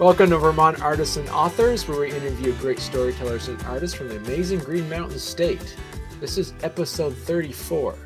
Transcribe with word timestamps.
Welcome 0.00 0.30
to 0.30 0.38
Vermont 0.38 0.80
Artists 0.80 1.18
and 1.18 1.28
Authors, 1.28 1.86
where 1.86 2.00
we 2.00 2.10
interview 2.10 2.54
great 2.54 2.78
storytellers 2.78 3.48
and 3.48 3.62
artists 3.64 3.94
from 3.94 4.08
the 4.08 4.16
amazing 4.16 4.60
Green 4.60 4.88
Mountain 4.88 5.18
State. 5.18 5.76
This 6.20 6.38
is 6.38 6.54
episode 6.62 7.14
34. 7.14 7.98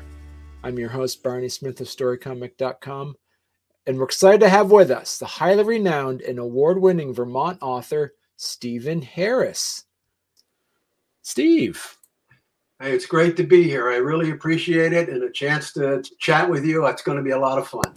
I'm 0.61 0.77
your 0.77 0.89
host, 0.89 1.23
Barney 1.23 1.47
Smith 1.47 1.79
of 1.79 1.87
StoryComic.com, 1.87 3.15
and 3.87 3.97
we're 3.97 4.03
excited 4.03 4.41
to 4.41 4.49
have 4.49 4.71
with 4.71 4.91
us 4.91 5.17
the 5.17 5.25
highly 5.25 5.63
renowned 5.63 6.19
and 6.19 6.37
award 6.37 6.81
winning 6.81 7.13
Vermont 7.13 7.59
author, 7.61 8.13
Stephen 8.35 9.01
Harris. 9.01 9.85
Steve. 11.21 11.97
Hey, 12.81 12.91
it's 12.91 13.05
great 13.05 13.37
to 13.37 13.43
be 13.43 13.63
here. 13.63 13.89
I 13.89 13.95
really 13.95 14.31
appreciate 14.31 14.91
it 14.91 15.07
and 15.07 15.23
a 15.23 15.31
chance 15.31 15.71
to 15.71 16.03
chat 16.19 16.49
with 16.49 16.65
you. 16.65 16.85
It's 16.87 17.03
going 17.03 17.19
to 17.19 17.23
be 17.23 17.31
a 17.31 17.39
lot 17.39 17.57
of 17.57 17.69
fun. 17.69 17.93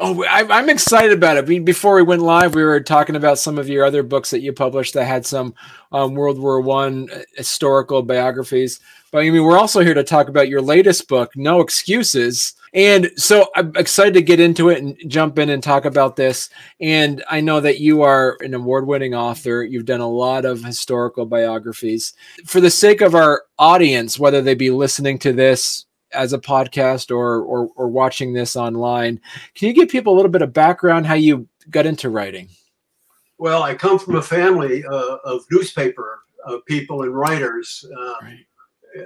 Oh, 0.00 0.24
I, 0.24 0.58
am 0.58 0.70
excited 0.70 1.12
about 1.12 1.36
it. 1.36 1.64
Before 1.66 1.94
we 1.96 2.02
went 2.02 2.22
live, 2.22 2.54
we 2.54 2.62
were 2.62 2.80
talking 2.80 3.14
about 3.14 3.38
some 3.38 3.58
of 3.58 3.68
your 3.68 3.84
other 3.84 4.02
books 4.02 4.30
that 4.30 4.40
you 4.40 4.50
published 4.54 4.94
that 4.94 5.04
had 5.04 5.26
some 5.26 5.54
um, 5.92 6.14
World 6.14 6.38
War 6.38 6.62
One 6.62 7.10
uh, 7.10 7.20
historical 7.36 8.02
biographies. 8.02 8.80
But 9.10 9.18
I 9.18 9.30
mean, 9.30 9.44
we're 9.44 9.58
also 9.58 9.80
here 9.80 9.92
to 9.92 10.02
talk 10.02 10.28
about 10.28 10.48
your 10.48 10.62
latest 10.62 11.08
book, 11.08 11.32
No 11.36 11.60
Excuses. 11.60 12.54
And 12.72 13.10
so 13.16 13.48
I'm 13.54 13.76
excited 13.76 14.14
to 14.14 14.22
get 14.22 14.40
into 14.40 14.70
it 14.70 14.82
and 14.82 14.96
jump 15.08 15.38
in 15.38 15.50
and 15.50 15.62
talk 15.62 15.84
about 15.84 16.16
this. 16.16 16.48
And 16.80 17.22
I 17.28 17.42
know 17.42 17.60
that 17.60 17.80
you 17.80 18.00
are 18.00 18.38
an 18.40 18.54
award 18.54 18.86
winning 18.86 19.14
author. 19.14 19.62
You've 19.62 19.84
done 19.84 20.00
a 20.00 20.08
lot 20.08 20.46
of 20.46 20.64
historical 20.64 21.26
biographies. 21.26 22.14
For 22.46 22.62
the 22.62 22.70
sake 22.70 23.02
of 23.02 23.14
our 23.14 23.42
audience, 23.58 24.18
whether 24.18 24.40
they 24.40 24.54
be 24.54 24.70
listening 24.70 25.18
to 25.18 25.34
this 25.34 25.84
as 26.12 26.32
a 26.32 26.38
podcast 26.38 27.10
or, 27.10 27.40
or 27.42 27.68
or 27.76 27.88
watching 27.88 28.32
this 28.32 28.56
online. 28.56 29.20
Can 29.54 29.68
you 29.68 29.74
give 29.74 29.88
people 29.88 30.14
a 30.14 30.16
little 30.16 30.30
bit 30.30 30.42
of 30.42 30.52
background 30.52 31.06
how 31.06 31.14
you 31.14 31.48
got 31.70 31.86
into 31.86 32.10
writing? 32.10 32.48
Well, 33.38 33.62
I 33.62 33.74
come 33.74 33.98
from 33.98 34.16
a 34.16 34.22
family 34.22 34.84
uh, 34.84 35.16
of 35.24 35.44
newspaper 35.50 36.20
uh, 36.46 36.58
people 36.66 37.02
and 37.02 37.14
writers. 37.14 37.84
Uh, 37.96 38.14
right. 38.22 38.46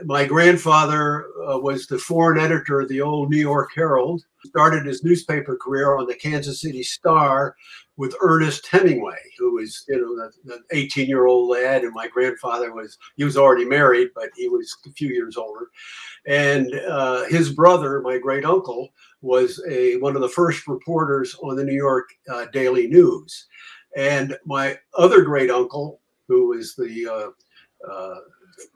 My 0.04 0.24
grandfather 0.24 1.26
uh, 1.48 1.58
was 1.58 1.86
the 1.86 1.98
foreign 1.98 2.40
editor 2.40 2.80
of 2.80 2.88
the 2.88 3.00
old 3.00 3.30
New 3.30 3.38
York 3.38 3.70
Herald. 3.74 4.24
Started 4.44 4.84
his 4.84 5.04
newspaper 5.04 5.56
career 5.56 5.96
on 5.96 6.06
the 6.06 6.14
Kansas 6.14 6.60
City 6.60 6.82
Star 6.82 7.54
with 7.96 8.14
Ernest 8.20 8.66
Hemingway, 8.66 9.18
who 9.38 9.54
was, 9.54 9.84
you 9.88 10.00
know, 10.00 10.30
the 10.44 10.60
18 10.76 11.08
year 11.08 11.26
old 11.26 11.48
lad. 11.48 11.82
And 11.82 11.94
my 11.94 12.08
grandfather 12.08 12.72
was, 12.72 12.98
he 13.16 13.24
was 13.24 13.36
already 13.36 13.64
married, 13.64 14.08
but 14.14 14.28
he 14.36 14.48
was 14.48 14.74
a 14.86 14.92
few 14.92 15.08
years 15.08 15.36
older. 15.36 15.68
And 16.26 16.74
uh, 16.88 17.24
his 17.24 17.52
brother, 17.52 18.00
my 18.02 18.18
great 18.18 18.44
uncle, 18.44 18.90
was 19.22 19.62
a 19.68 19.96
one 19.98 20.14
of 20.14 20.22
the 20.22 20.28
first 20.28 20.68
reporters 20.68 21.34
on 21.42 21.56
the 21.56 21.64
New 21.64 21.74
York 21.74 22.08
uh, 22.32 22.46
Daily 22.52 22.86
News. 22.86 23.46
And 23.96 24.36
my 24.44 24.78
other 24.98 25.22
great 25.22 25.50
uncle, 25.50 26.00
who 26.28 26.48
was 26.48 26.74
the 26.74 27.06
uh, 27.08 27.90
uh 27.90 28.16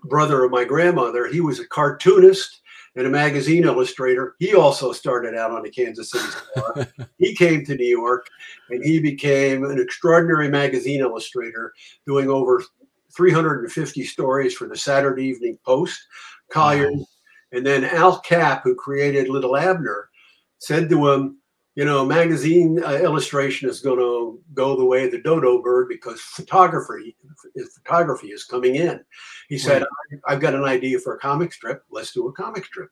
brother 0.04 0.44
of 0.44 0.50
my 0.50 0.64
grandmother, 0.64 1.26
he 1.26 1.40
was 1.40 1.58
a 1.58 1.68
cartoonist 1.68 2.59
and 2.96 3.06
a 3.06 3.10
magazine 3.10 3.64
illustrator. 3.64 4.34
He 4.38 4.54
also 4.54 4.92
started 4.92 5.34
out 5.34 5.52
on 5.52 5.62
the 5.62 5.70
Kansas 5.70 6.10
City 6.10 6.24
Star. 6.52 6.88
he 7.18 7.34
came 7.34 7.64
to 7.64 7.76
New 7.76 7.86
York 7.86 8.26
and 8.70 8.84
he 8.84 9.00
became 9.00 9.64
an 9.64 9.80
extraordinary 9.80 10.48
magazine 10.48 11.00
illustrator, 11.00 11.72
doing 12.06 12.28
over 12.28 12.62
350 13.14 14.04
stories 14.04 14.54
for 14.54 14.68
the 14.68 14.76
Saturday 14.76 15.24
Evening 15.24 15.58
Post, 15.64 16.00
Collier's, 16.50 16.96
wow. 16.96 17.04
and 17.52 17.66
then 17.66 17.84
Al 17.84 18.20
Capp, 18.20 18.62
who 18.64 18.74
created 18.74 19.28
Little 19.28 19.56
Abner, 19.56 20.08
said 20.58 20.88
to 20.90 21.10
him, 21.10 21.39
you 21.76 21.84
know, 21.84 22.04
magazine 22.04 22.82
uh, 22.84 22.94
illustration 22.94 23.68
is 23.68 23.80
going 23.80 23.98
to 23.98 24.40
go 24.54 24.76
the 24.76 24.84
way 24.84 25.04
of 25.04 25.12
the 25.12 25.22
dodo 25.22 25.62
bird 25.62 25.88
because 25.88 26.20
photography, 26.20 27.16
photography 27.74 28.28
is 28.28 28.44
coming 28.44 28.74
in. 28.74 29.00
He 29.48 29.56
said, 29.56 29.82
right. 29.82 30.20
"I've 30.26 30.40
got 30.40 30.54
an 30.54 30.64
idea 30.64 30.98
for 30.98 31.14
a 31.14 31.18
comic 31.18 31.52
strip. 31.52 31.84
Let's 31.90 32.12
do 32.12 32.26
a 32.28 32.32
comic 32.32 32.64
strip." 32.64 32.90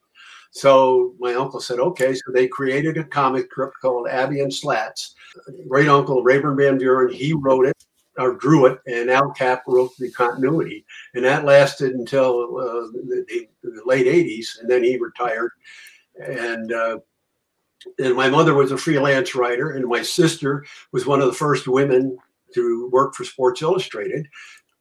So 0.50 1.14
my 1.18 1.34
uncle 1.34 1.60
said, 1.60 1.80
"Okay." 1.80 2.14
So 2.14 2.32
they 2.32 2.46
created 2.46 2.96
a 2.96 3.04
comic 3.04 3.46
strip 3.50 3.72
called 3.80 4.08
Abby 4.08 4.40
and 4.40 4.52
Slats. 4.52 5.14
Great 5.68 5.88
uncle 5.88 6.22
Raeburn 6.22 6.56
Van 6.56 6.78
Buren, 6.78 7.12
he 7.12 7.32
wrote 7.32 7.66
it 7.66 7.84
or 8.16 8.34
drew 8.34 8.66
it, 8.66 8.78
and 8.86 9.10
Al 9.10 9.30
Capp 9.32 9.62
wrote 9.66 9.96
the 9.98 10.10
continuity, 10.10 10.84
and 11.14 11.24
that 11.24 11.44
lasted 11.44 11.92
until 11.92 12.58
uh, 12.58 12.86
the, 12.92 13.24
the, 13.28 13.48
the, 13.62 13.82
late 13.84 14.06
'80s, 14.06 14.60
and 14.60 14.70
then 14.70 14.82
he 14.82 14.96
retired. 14.98 15.52
And 16.20 16.72
uh, 16.72 16.98
and 17.98 18.16
my 18.16 18.28
mother 18.28 18.54
was 18.54 18.72
a 18.72 18.78
freelance 18.78 19.34
writer, 19.34 19.70
and 19.70 19.86
my 19.86 20.02
sister 20.02 20.64
was 20.92 21.06
one 21.06 21.20
of 21.20 21.26
the 21.26 21.32
first 21.32 21.68
women 21.68 22.16
to 22.54 22.88
work 22.92 23.14
for 23.14 23.24
Sports 23.24 23.62
Illustrated. 23.62 24.26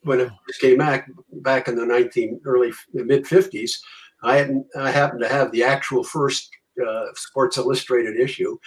When 0.01 0.21
it 0.21 0.31
came 0.61 0.77
back 0.77 1.09
back 1.33 1.67
in 1.67 1.75
the 1.75 1.85
19 1.85 2.41
early 2.45 2.71
mid 2.93 3.25
50s, 3.25 3.71
I 4.23 4.49
I 4.77 4.91
happened 4.91 5.21
to 5.21 5.29
have 5.29 5.51
the 5.51 5.63
actual 5.63 6.03
first 6.03 6.49
uh, 6.85 7.05
Sports 7.15 7.57
Illustrated 7.57 8.19
issue. 8.19 8.57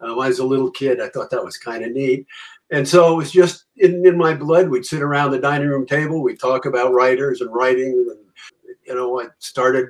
Uh, 0.00 0.14
when 0.14 0.26
I 0.26 0.28
was 0.28 0.38
a 0.38 0.46
little 0.46 0.70
kid, 0.70 1.00
I 1.00 1.08
thought 1.08 1.30
that 1.30 1.44
was 1.44 1.56
kind 1.56 1.84
of 1.84 1.92
neat. 1.92 2.26
And 2.70 2.86
so 2.86 3.12
it 3.12 3.16
was 3.16 3.32
just 3.32 3.64
in, 3.76 4.06
in 4.06 4.16
my 4.16 4.34
blood. 4.34 4.68
We'd 4.68 4.84
sit 4.84 5.02
around 5.02 5.30
the 5.30 5.38
dining 5.38 5.68
room 5.68 5.86
table, 5.86 6.22
we'd 6.22 6.40
talk 6.40 6.66
about 6.66 6.92
writers 6.92 7.40
and 7.40 7.52
writing. 7.52 7.92
And, 8.10 8.18
you 8.86 8.94
know, 8.94 9.20
I 9.20 9.26
started 9.38 9.88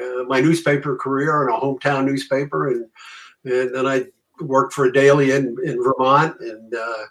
uh, 0.00 0.24
my 0.24 0.40
newspaper 0.40 0.96
career 0.96 1.42
in 1.42 1.54
a 1.54 1.58
hometown 1.58 2.04
newspaper. 2.04 2.68
And 2.68 2.86
and 3.48 3.74
then 3.74 3.86
I 3.86 4.06
worked 4.40 4.72
for 4.72 4.86
a 4.86 4.92
daily 4.92 5.32
in, 5.32 5.56
in 5.64 5.82
Vermont, 5.82 6.40
and, 6.40 6.74
uh, 6.74 7.04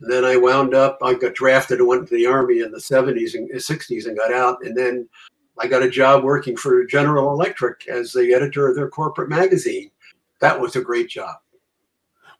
and 0.00 0.12
then 0.12 0.24
I 0.24 0.36
wound 0.36 0.74
up. 0.74 0.98
I 1.02 1.14
got 1.14 1.34
drafted 1.34 1.78
and 1.78 1.88
went 1.88 2.08
to 2.08 2.14
the 2.14 2.26
army 2.26 2.60
in 2.60 2.70
the 2.70 2.78
'70s 2.78 3.34
and 3.34 3.50
'60s 3.50 4.06
and 4.06 4.16
got 4.16 4.32
out, 4.32 4.64
and 4.64 4.76
then 4.76 5.08
I 5.58 5.66
got 5.66 5.82
a 5.82 5.90
job 5.90 6.24
working 6.24 6.56
for 6.56 6.84
General 6.84 7.32
Electric 7.32 7.88
as 7.88 8.12
the 8.12 8.32
editor 8.32 8.68
of 8.68 8.76
their 8.76 8.88
corporate 8.88 9.28
magazine. 9.28 9.90
That 10.40 10.58
was 10.58 10.76
a 10.76 10.80
great 10.80 11.08
job. 11.08 11.36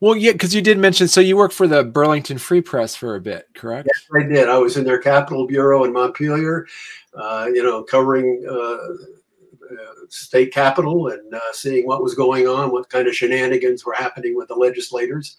Well, 0.00 0.16
yeah, 0.16 0.32
because 0.32 0.54
you 0.54 0.62
did 0.62 0.78
mention 0.78 1.08
so 1.08 1.20
you 1.20 1.36
worked 1.36 1.52
for 1.52 1.68
the 1.68 1.84
Burlington 1.84 2.38
Free 2.38 2.62
Press 2.62 2.96
for 2.96 3.16
a 3.16 3.20
bit, 3.20 3.46
correct? 3.54 3.86
Yes, 3.94 4.06
I 4.18 4.26
did. 4.26 4.48
I 4.48 4.56
was 4.56 4.78
in 4.78 4.84
their 4.84 4.98
capital 4.98 5.46
bureau 5.46 5.84
in 5.84 5.92
Montpelier, 5.92 6.66
uh, 7.14 7.48
you 7.52 7.62
know, 7.62 7.82
covering 7.82 8.42
uh, 8.48 8.54
uh, 8.54 8.96
state 10.08 10.52
capitol 10.52 11.08
and 11.08 11.34
uh, 11.34 11.52
seeing 11.52 11.86
what 11.86 12.02
was 12.02 12.14
going 12.14 12.46
on, 12.46 12.72
what 12.72 12.90
kind 12.90 13.06
of 13.08 13.14
shenanigans 13.14 13.84
were 13.84 13.94
happening 13.94 14.36
with 14.36 14.48
the 14.48 14.54
legislators, 14.54 15.36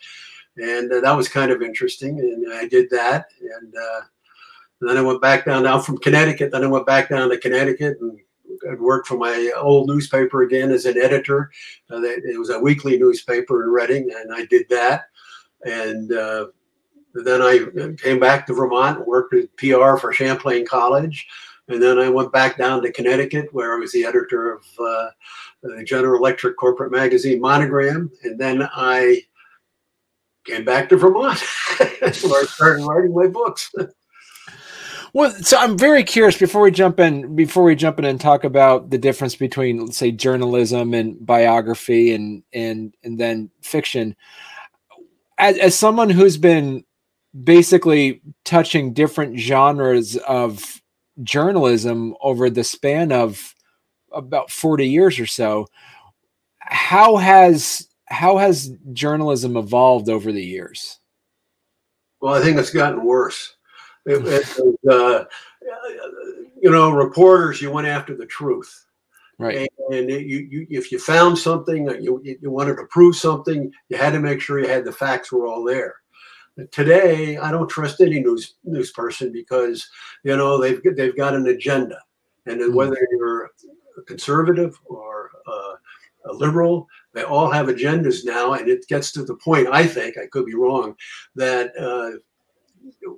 and 0.57 0.91
uh, 0.91 0.99
that 1.01 1.15
was 1.15 1.27
kind 1.27 1.51
of 1.51 1.61
interesting. 1.61 2.19
And 2.19 2.53
I 2.53 2.67
did 2.67 2.89
that, 2.91 3.27
and, 3.41 3.73
and 3.73 4.89
then 4.89 4.97
I 4.97 5.01
went 5.01 5.21
back 5.21 5.45
down 5.45 5.63
down 5.63 5.81
from 5.81 5.97
Connecticut. 5.97 6.51
Then 6.51 6.63
I 6.63 6.67
went 6.67 6.85
back 6.85 7.09
down 7.09 7.29
to 7.29 7.37
Connecticut 7.37 7.97
and 8.01 8.19
I'd 8.69 8.79
worked 8.81 9.07
for 9.07 9.17
my 9.17 9.51
old 9.57 9.87
newspaper 9.87 10.43
again 10.43 10.71
as 10.71 10.85
an 10.85 10.97
editor. 10.97 11.51
Uh, 11.89 12.01
it 12.01 12.37
was 12.39 12.49
a 12.49 12.59
weekly 12.59 12.97
newspaper 12.97 13.63
in 13.63 13.69
Redding, 13.69 14.11
and 14.15 14.33
I 14.33 14.45
did 14.45 14.67
that. 14.69 15.05
And 15.63 16.11
uh, 16.11 16.47
then 17.13 17.41
I 17.41 17.93
came 18.01 18.19
back 18.19 18.45
to 18.47 18.53
Vermont, 18.53 18.99
and 18.99 19.07
worked 19.07 19.33
with 19.33 19.55
PR 19.57 19.97
for 19.97 20.13
Champlain 20.13 20.65
College, 20.65 21.27
and 21.73 21.81
then 21.81 21.99
I 21.99 22.09
went 22.09 22.31
back 22.31 22.57
down 22.57 22.81
to 22.83 22.91
Connecticut, 22.91 23.53
where 23.53 23.73
I 23.73 23.77
was 23.77 23.91
the 23.91 24.05
editor 24.05 24.53
of 24.53 24.63
uh, 24.79 25.09
the 25.63 25.83
General 25.83 26.17
Electric 26.17 26.57
corporate 26.57 26.91
magazine 26.91 27.39
Monogram. 27.39 28.11
And 28.23 28.39
then 28.39 28.67
I 28.73 29.21
came 30.45 30.65
back 30.65 30.89
to 30.89 30.97
Vermont, 30.97 31.39
where 31.77 31.97
I 32.03 32.11
started 32.11 32.85
writing 32.85 33.13
my 33.13 33.27
books. 33.27 33.71
Well, 35.13 35.31
so 35.31 35.57
I'm 35.57 35.77
very 35.77 36.05
curious 36.05 36.37
before 36.37 36.61
we 36.61 36.71
jump 36.71 36.97
in, 36.97 37.35
before 37.35 37.63
we 37.63 37.75
jump 37.75 37.99
in 37.99 38.05
and 38.05 38.19
talk 38.19 38.45
about 38.45 38.91
the 38.91 38.97
difference 38.97 39.35
between, 39.35 39.85
let's 39.85 39.97
say, 39.97 40.11
journalism 40.11 40.93
and 40.93 41.17
biography 41.25 42.13
and 42.13 42.43
and 42.53 42.95
and 43.03 43.19
then 43.19 43.49
fiction. 43.61 44.15
As, 45.37 45.57
as 45.57 45.77
someone 45.77 46.09
who's 46.09 46.37
been 46.37 46.85
basically 47.43 48.21
touching 48.45 48.93
different 48.93 49.37
genres 49.37 50.15
of 50.15 50.80
journalism 51.23 52.15
over 52.21 52.49
the 52.49 52.63
span 52.63 53.11
of 53.11 53.55
about 54.11 54.51
40 54.51 54.87
years 54.87 55.19
or 55.19 55.25
so 55.25 55.67
how 56.71 57.17
has 57.17 57.87
how 58.05 58.37
has 58.37 58.73
journalism 58.93 59.57
evolved 59.57 60.09
over 60.09 60.31
the 60.31 60.43
years? 60.43 60.99
Well 62.21 62.33
i 62.33 62.41
think 62.41 62.57
it's 62.57 62.71
gotten 62.71 63.03
worse. 63.03 63.55
It, 64.05 64.21
it, 64.57 64.91
uh, 64.91 65.25
you 66.61 66.71
know 66.71 66.91
reporters 66.91 67.61
you 67.61 67.71
went 67.71 67.87
after 67.87 68.15
the 68.15 68.25
truth. 68.25 68.85
Right. 69.37 69.67
And, 69.89 69.95
and 69.95 70.09
you, 70.09 70.47
you, 70.51 70.67
if 70.69 70.91
you 70.91 70.99
found 70.99 71.35
something 71.37 71.87
you, 72.01 72.21
you 72.23 72.51
wanted 72.51 72.75
to 72.77 72.85
prove 72.85 73.15
something 73.15 73.71
you 73.89 73.97
had 73.97 74.13
to 74.13 74.19
make 74.19 74.39
sure 74.39 74.59
you 74.59 74.67
had 74.67 74.85
the 74.85 74.91
facts 74.91 75.31
were 75.31 75.47
all 75.47 75.63
there 75.63 75.95
Today, 76.71 77.37
I 77.37 77.49
don't 77.49 77.69
trust 77.69 78.01
any 78.01 78.19
news 78.19 78.55
news 78.63 78.91
person 78.91 79.31
because 79.31 79.89
you 80.23 80.35
know 80.35 80.59
they've 80.59 80.81
they've 80.95 81.15
got 81.15 81.33
an 81.33 81.47
agenda, 81.47 81.99
and 82.45 82.59
mm-hmm. 82.59 82.75
whether 82.75 82.97
you're 83.11 83.49
a 83.97 84.01
conservative 84.05 84.77
or 84.85 85.31
uh, 85.47 85.75
a 86.25 86.33
liberal, 86.33 86.87
they 87.13 87.23
all 87.23 87.49
have 87.49 87.67
agendas 87.67 88.25
now, 88.25 88.53
and 88.53 88.67
it 88.67 88.87
gets 88.87 89.11
to 89.13 89.23
the 89.23 89.35
point. 89.35 89.67
I 89.71 89.85
think 89.85 90.17
I 90.17 90.27
could 90.27 90.45
be 90.45 90.55
wrong 90.55 90.95
that 91.35 91.71
uh, 91.77 92.19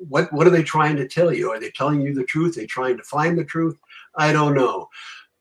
what 0.08 0.32
what 0.32 0.48
are 0.48 0.52
they 0.52 0.64
trying 0.64 0.96
to 0.98 1.08
tell 1.08 1.34
you? 1.34 1.50
Are 1.50 1.60
they 1.60 1.72
telling 1.72 2.02
you 2.02 2.14
the 2.14 2.24
truth? 2.24 2.58
Are 2.58 2.62
they 2.62 2.68
trying 2.68 2.98
to 2.98 3.04
find 3.04 3.38
the 3.38 3.46
truth? 3.46 3.78
I 4.16 4.32
don't 4.32 4.54
know. 4.54 4.90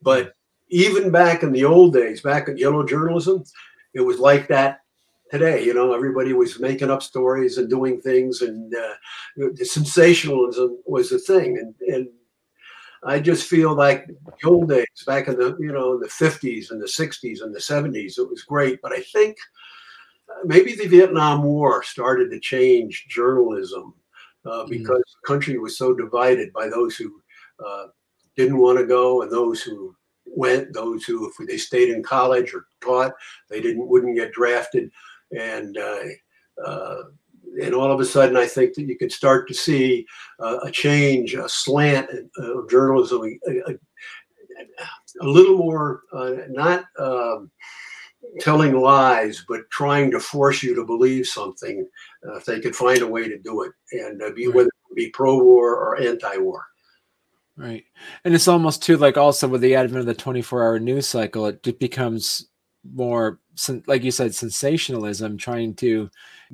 But 0.00 0.34
even 0.68 1.10
back 1.10 1.42
in 1.42 1.52
the 1.52 1.64
old 1.64 1.92
days, 1.92 2.22
back 2.22 2.48
in 2.48 2.56
yellow 2.56 2.84
journalism, 2.84 3.44
it 3.94 4.00
was 4.00 4.18
like 4.18 4.48
that 4.48 4.81
today. 5.32 5.64
You 5.64 5.74
know, 5.74 5.94
everybody 5.94 6.34
was 6.34 6.60
making 6.60 6.90
up 6.90 7.02
stories 7.02 7.58
and 7.58 7.68
doing 7.68 8.00
things, 8.00 8.42
and 8.42 8.72
uh, 8.74 8.94
the 9.36 9.64
sensationalism 9.64 10.78
was 10.84 11.10
the 11.10 11.18
thing. 11.18 11.58
And 11.58 11.74
and 11.94 12.08
I 13.02 13.18
just 13.18 13.48
feel 13.48 13.74
like 13.74 14.06
the 14.06 14.48
old 14.48 14.68
days, 14.68 14.86
back 15.06 15.28
in 15.28 15.36
the 15.36 15.56
you 15.58 15.72
know 15.72 15.98
the 15.98 16.08
fifties 16.08 16.70
and 16.70 16.80
the 16.80 16.88
sixties 16.88 17.40
and 17.40 17.54
the 17.54 17.60
seventies, 17.60 18.18
it 18.18 18.28
was 18.28 18.42
great. 18.42 18.80
But 18.82 18.92
I 18.92 19.00
think 19.00 19.36
uh, 20.28 20.40
maybe 20.44 20.74
the 20.74 20.86
Vietnam 20.86 21.42
War 21.42 21.82
started 21.82 22.30
to 22.30 22.38
change 22.38 23.06
journalism 23.08 23.94
uh, 24.44 24.64
mm. 24.64 24.68
because 24.68 24.98
mm. 24.98 25.12
the 25.22 25.26
country 25.26 25.58
was 25.58 25.78
so 25.78 25.94
divided 25.94 26.52
by 26.52 26.68
those 26.68 26.94
who 26.96 27.10
uh, 27.64 27.86
didn't 28.36 28.58
want 28.58 28.78
to 28.78 28.86
go 28.86 29.22
and 29.22 29.32
those 29.32 29.62
who 29.62 29.96
went. 30.26 30.72
Those 30.72 31.04
who, 31.04 31.28
if 31.28 31.46
they 31.46 31.56
stayed 31.56 31.88
in 31.88 32.02
college 32.02 32.52
or 32.54 32.66
taught, 32.82 33.12
they 33.48 33.60
didn't 33.60 33.88
wouldn't 33.88 34.16
get 34.16 34.32
drafted, 34.32 34.90
and 35.38 35.76
uh, 35.76 36.04
uh, 36.64 37.02
and 37.62 37.74
all 37.74 37.90
of 37.90 38.00
a 38.00 38.04
sudden, 38.04 38.36
I 38.36 38.46
think 38.46 38.74
that 38.74 38.86
you 38.86 38.96
could 38.96 39.12
start 39.12 39.48
to 39.48 39.54
see 39.54 40.06
uh, 40.40 40.58
a 40.64 40.70
change, 40.70 41.34
a 41.34 41.48
slant 41.48 42.08
of 42.38 42.70
journalism, 42.70 43.38
a, 43.48 43.70
a, 43.70 43.74
a 45.20 45.26
little 45.26 45.58
more 45.58 46.02
not. 46.48 46.84
Um, 46.98 47.50
telling 48.40 48.72
lies, 48.72 49.44
but 49.48 49.68
trying 49.70 50.10
to 50.10 50.20
force 50.20 50.62
you 50.62 50.74
to 50.74 50.86
believe 50.86 51.26
something 51.26 51.86
uh, 52.26 52.36
if 52.36 52.44
they 52.46 52.60
could 52.60 52.74
find 52.74 53.02
a 53.02 53.06
way 53.06 53.28
to 53.28 53.36
do 53.36 53.62
it, 53.62 53.72
and 53.90 54.22
uh, 54.22 54.30
be 54.30 54.46
right. 54.46 54.54
whether 54.54 54.68
it 54.68 54.96
be 54.96 55.10
pro-war 55.10 55.74
or 55.74 56.00
anti-war. 56.00 56.64
Right, 57.56 57.84
and 58.24 58.32
it's 58.32 58.48
almost 58.48 58.82
too 58.82 58.96
like 58.96 59.18
also 59.18 59.48
with 59.48 59.60
the 59.60 59.74
advent 59.74 60.00
of 60.00 60.06
the 60.06 60.14
twenty-four 60.14 60.62
hour 60.62 60.78
news 60.78 61.06
cycle, 61.06 61.46
it 61.46 61.78
becomes 61.78 62.48
more 62.94 63.40
like 63.86 64.02
you 64.02 64.10
said 64.10 64.34
sensationalism, 64.34 65.36
trying 65.36 65.74
to 65.74 66.10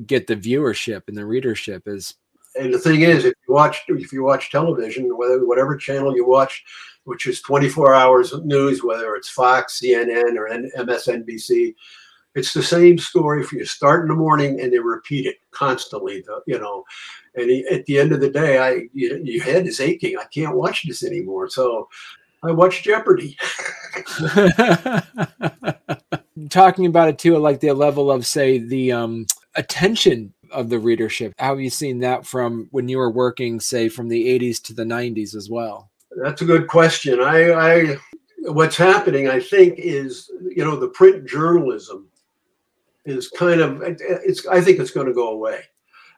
get 0.07 0.27
the 0.27 0.37
viewership 0.37 1.03
and 1.09 1.17
the 1.17 1.27
readership 1.27 1.87
is. 1.87 2.15
And 2.59 2.75
the 2.75 2.79
thing 2.79 3.03
is, 3.03 3.25
if 3.25 3.35
you 3.47 3.55
watch 3.55 3.83
if 3.89 4.13
you 4.13 4.25
watch 4.25 4.51
television, 4.51 5.17
whether 5.17 5.47
whatever 5.47 5.77
channel 5.77 6.17
you 6.17 6.27
watch, 6.27 6.65
which 7.05 7.27
is 7.27 7.41
24 7.43 7.95
hours 7.95 8.33
of 8.33 8.45
news, 8.45 8.83
whether 8.83 9.15
it's 9.15 9.31
Fox, 9.31 9.81
CNN, 9.81 10.37
or 10.37 10.49
MSNBC. 10.77 11.75
It's 12.35 12.53
the 12.53 12.63
same 12.63 12.99
story 12.99 13.43
for 13.43 13.57
you 13.57 13.65
start 13.65 14.03
in 14.03 14.09
the 14.09 14.15
morning 14.15 14.61
and 14.61 14.73
they 14.73 14.79
repeat 14.79 15.27
it 15.27 15.37
constantly, 15.51 16.21
The, 16.21 16.41
you 16.47 16.59
know. 16.59 16.85
And 17.35 17.51
at 17.67 17.87
the 17.87 17.99
end 17.99 18.13
of 18.13 18.21
the 18.21 18.31
day, 18.31 18.59
I 18.59 18.89
you, 18.93 19.21
your 19.25 19.45
head 19.45 19.67
is 19.67 19.81
aching. 19.81 20.17
I 20.19 20.25
can't 20.25 20.57
watch 20.57 20.85
this 20.87 21.03
anymore. 21.03 21.49
So 21.49 21.89
I 22.43 22.53
watch 22.53 22.83
Jeopardy. 22.83 23.37
Talking 26.51 26.87
about 26.87 27.09
it 27.09 27.19
too, 27.19 27.37
like 27.39 27.61
the 27.61 27.73
level 27.73 28.11
of 28.11 28.27
say 28.27 28.59
the 28.59 28.93
um, 28.93 29.27
attention 29.55 30.33
of 30.51 30.69
the 30.69 30.79
readership. 30.79 31.33
How 31.39 31.51
have 31.51 31.61
you 31.61 31.71
seen 31.71 32.01
that 32.01 32.27
from 32.27 32.69
when 32.71 32.89
you 32.89 32.99
were 32.99 33.11
working, 33.11 33.61
say, 33.61 33.89
from 33.89 34.09
the 34.09 34.39
80s 34.39 34.63
to 34.65 34.75
the 34.75 34.85
90s 34.85 35.35
as 35.35 35.51
well? 35.51 35.91
That's 36.23 36.43
a 36.43 36.47
good 36.47 36.69
question. 36.69 37.21
I, 37.21 37.53
I 37.53 37.97
what's 38.43 38.77
happening, 38.77 39.29
I 39.29 39.41
think, 39.41 39.79
is 39.79 40.31
you 40.41 40.65
know 40.65 40.77
the 40.77 40.89
print 40.89 41.29
journalism 41.29 42.09
is 43.05 43.29
kind 43.29 43.61
of 43.61 43.83
it's. 43.83 44.47
I 44.47 44.61
think 44.61 44.79
it's 44.79 44.91
going 44.91 45.07
to 45.07 45.15
go 45.15 45.31
away, 45.31 45.61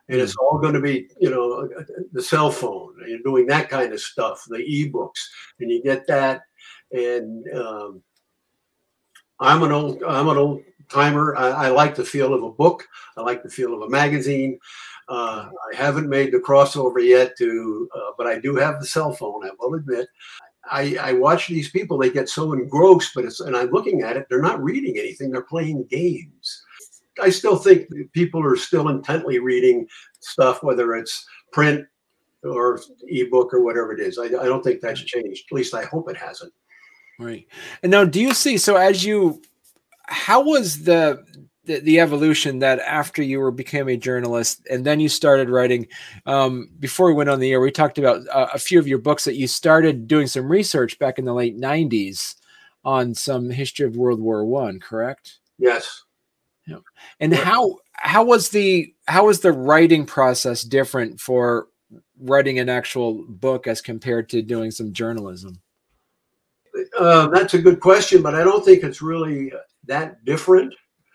and 0.09 0.19
it's 0.19 0.35
all 0.37 0.57
going 0.59 0.73
to 0.73 0.81
be 0.81 1.09
you 1.19 1.29
know 1.29 1.69
the 2.13 2.21
cell 2.21 2.51
phone. 2.51 2.93
You're 3.07 3.19
doing 3.19 3.47
that 3.47 3.69
kind 3.69 3.93
of 3.93 3.99
stuff, 3.99 4.43
the 4.47 4.57
ebooks, 4.57 5.21
and 5.59 5.69
you 5.69 5.83
get 5.83 6.07
that. 6.07 6.41
And 6.91 7.45
um, 7.55 8.01
I'm 9.41 9.63
an 9.63 9.71
old 9.71 10.03
I'm 10.03 10.29
an 10.29 10.37
old 10.37 10.63
timer. 10.87 11.35
I, 11.35 11.49
I 11.49 11.69
like 11.69 11.95
the 11.95 12.05
feel 12.05 12.33
of 12.33 12.43
a 12.43 12.51
book. 12.51 12.87
I 13.17 13.21
like 13.21 13.41
the 13.41 13.49
feel 13.49 13.73
of 13.73 13.81
a 13.81 13.89
magazine. 13.89 14.59
Uh, 15.09 15.49
I 15.73 15.75
haven't 15.75 16.07
made 16.07 16.31
the 16.31 16.37
crossover 16.37 17.05
yet 17.05 17.35
to, 17.39 17.89
uh, 17.93 18.11
but 18.17 18.27
I 18.27 18.39
do 18.39 18.55
have 18.55 18.79
the 18.79 18.85
cell 18.85 19.11
phone. 19.11 19.45
I 19.45 19.49
will 19.59 19.73
admit. 19.73 20.07
I, 20.69 20.95
I 21.01 21.13
watch 21.13 21.47
these 21.47 21.71
people; 21.71 21.97
they 21.97 22.11
get 22.11 22.29
so 22.29 22.53
engrossed, 22.53 23.13
but 23.15 23.25
it's 23.25 23.39
and 23.39 23.57
I'm 23.57 23.71
looking 23.71 24.03
at 24.03 24.15
it. 24.15 24.27
They're 24.29 24.41
not 24.41 24.63
reading 24.63 24.97
anything; 24.97 25.31
they're 25.31 25.41
playing 25.41 25.87
games. 25.89 26.63
I 27.21 27.31
still 27.31 27.57
think 27.57 27.89
people 28.13 28.43
are 28.43 28.55
still 28.55 28.89
intently 28.89 29.39
reading 29.39 29.87
stuff, 30.19 30.61
whether 30.61 30.95
it's 30.95 31.25
print 31.51 31.85
or 32.43 32.79
ebook 33.07 33.53
or 33.53 33.63
whatever 33.63 33.91
it 33.91 33.99
is. 33.99 34.17
I, 34.19 34.25
I 34.25 34.45
don't 34.45 34.63
think 34.63 34.81
that's 34.81 35.01
changed. 35.01 35.45
At 35.51 35.55
least 35.55 35.73
I 35.73 35.85
hope 35.85 36.09
it 36.09 36.17
hasn't. 36.17 36.53
Right. 37.21 37.47
And 37.83 37.91
now, 37.91 38.03
do 38.03 38.19
you 38.19 38.33
see? 38.33 38.57
So, 38.57 38.75
as 38.75 39.05
you, 39.05 39.41
how 40.07 40.41
was 40.41 40.83
the 40.83 41.23
the, 41.65 41.79
the 41.79 41.99
evolution 41.99 42.59
that 42.59 42.79
after 42.79 43.21
you 43.21 43.39
were 43.39 43.51
became 43.51 43.87
a 43.87 43.97
journalist 43.97 44.65
and 44.69 44.85
then 44.85 44.99
you 44.99 45.07
started 45.07 45.49
writing 45.49 45.87
um, 46.25 46.69
before 46.79 47.07
we 47.07 47.13
went 47.13 47.29
on 47.29 47.39
the 47.39 47.51
air 47.51 47.61
we 47.61 47.71
talked 47.71 47.97
about 47.97 48.27
uh, 48.29 48.47
a 48.53 48.59
few 48.59 48.79
of 48.79 48.87
your 48.87 48.97
books 48.97 49.25
that 49.25 49.35
you 49.35 49.47
started 49.47 50.07
doing 50.07 50.27
some 50.27 50.51
research 50.51 50.97
back 50.97 51.19
in 51.19 51.25
the 51.25 51.33
late 51.33 51.57
90s 51.57 52.35
on 52.83 53.13
some 53.13 53.49
history 53.49 53.85
of 53.85 53.95
world 53.95 54.19
war 54.19 54.43
one 54.43 54.79
correct 54.79 55.39
yes 55.59 56.03
yeah. 56.65 56.77
and 57.19 57.31
yeah. 57.31 57.43
how 57.43 57.77
how 57.93 58.23
was 58.23 58.49
the 58.49 58.93
how 59.07 59.27
was 59.27 59.41
the 59.41 59.51
writing 59.51 60.05
process 60.05 60.63
different 60.63 61.19
for 61.19 61.67
writing 62.19 62.57
an 62.57 62.69
actual 62.69 63.23
book 63.27 63.67
as 63.67 63.81
compared 63.81 64.29
to 64.29 64.41
doing 64.41 64.71
some 64.71 64.93
journalism 64.93 65.61
uh, 66.97 67.27
that's 67.27 67.53
a 67.53 67.61
good 67.61 67.79
question 67.79 68.21
but 68.21 68.35
i 68.35 68.43
don't 68.43 68.65
think 68.65 68.83
it's 68.83 69.01
really 69.01 69.51
that 69.85 70.23
different 70.25 70.73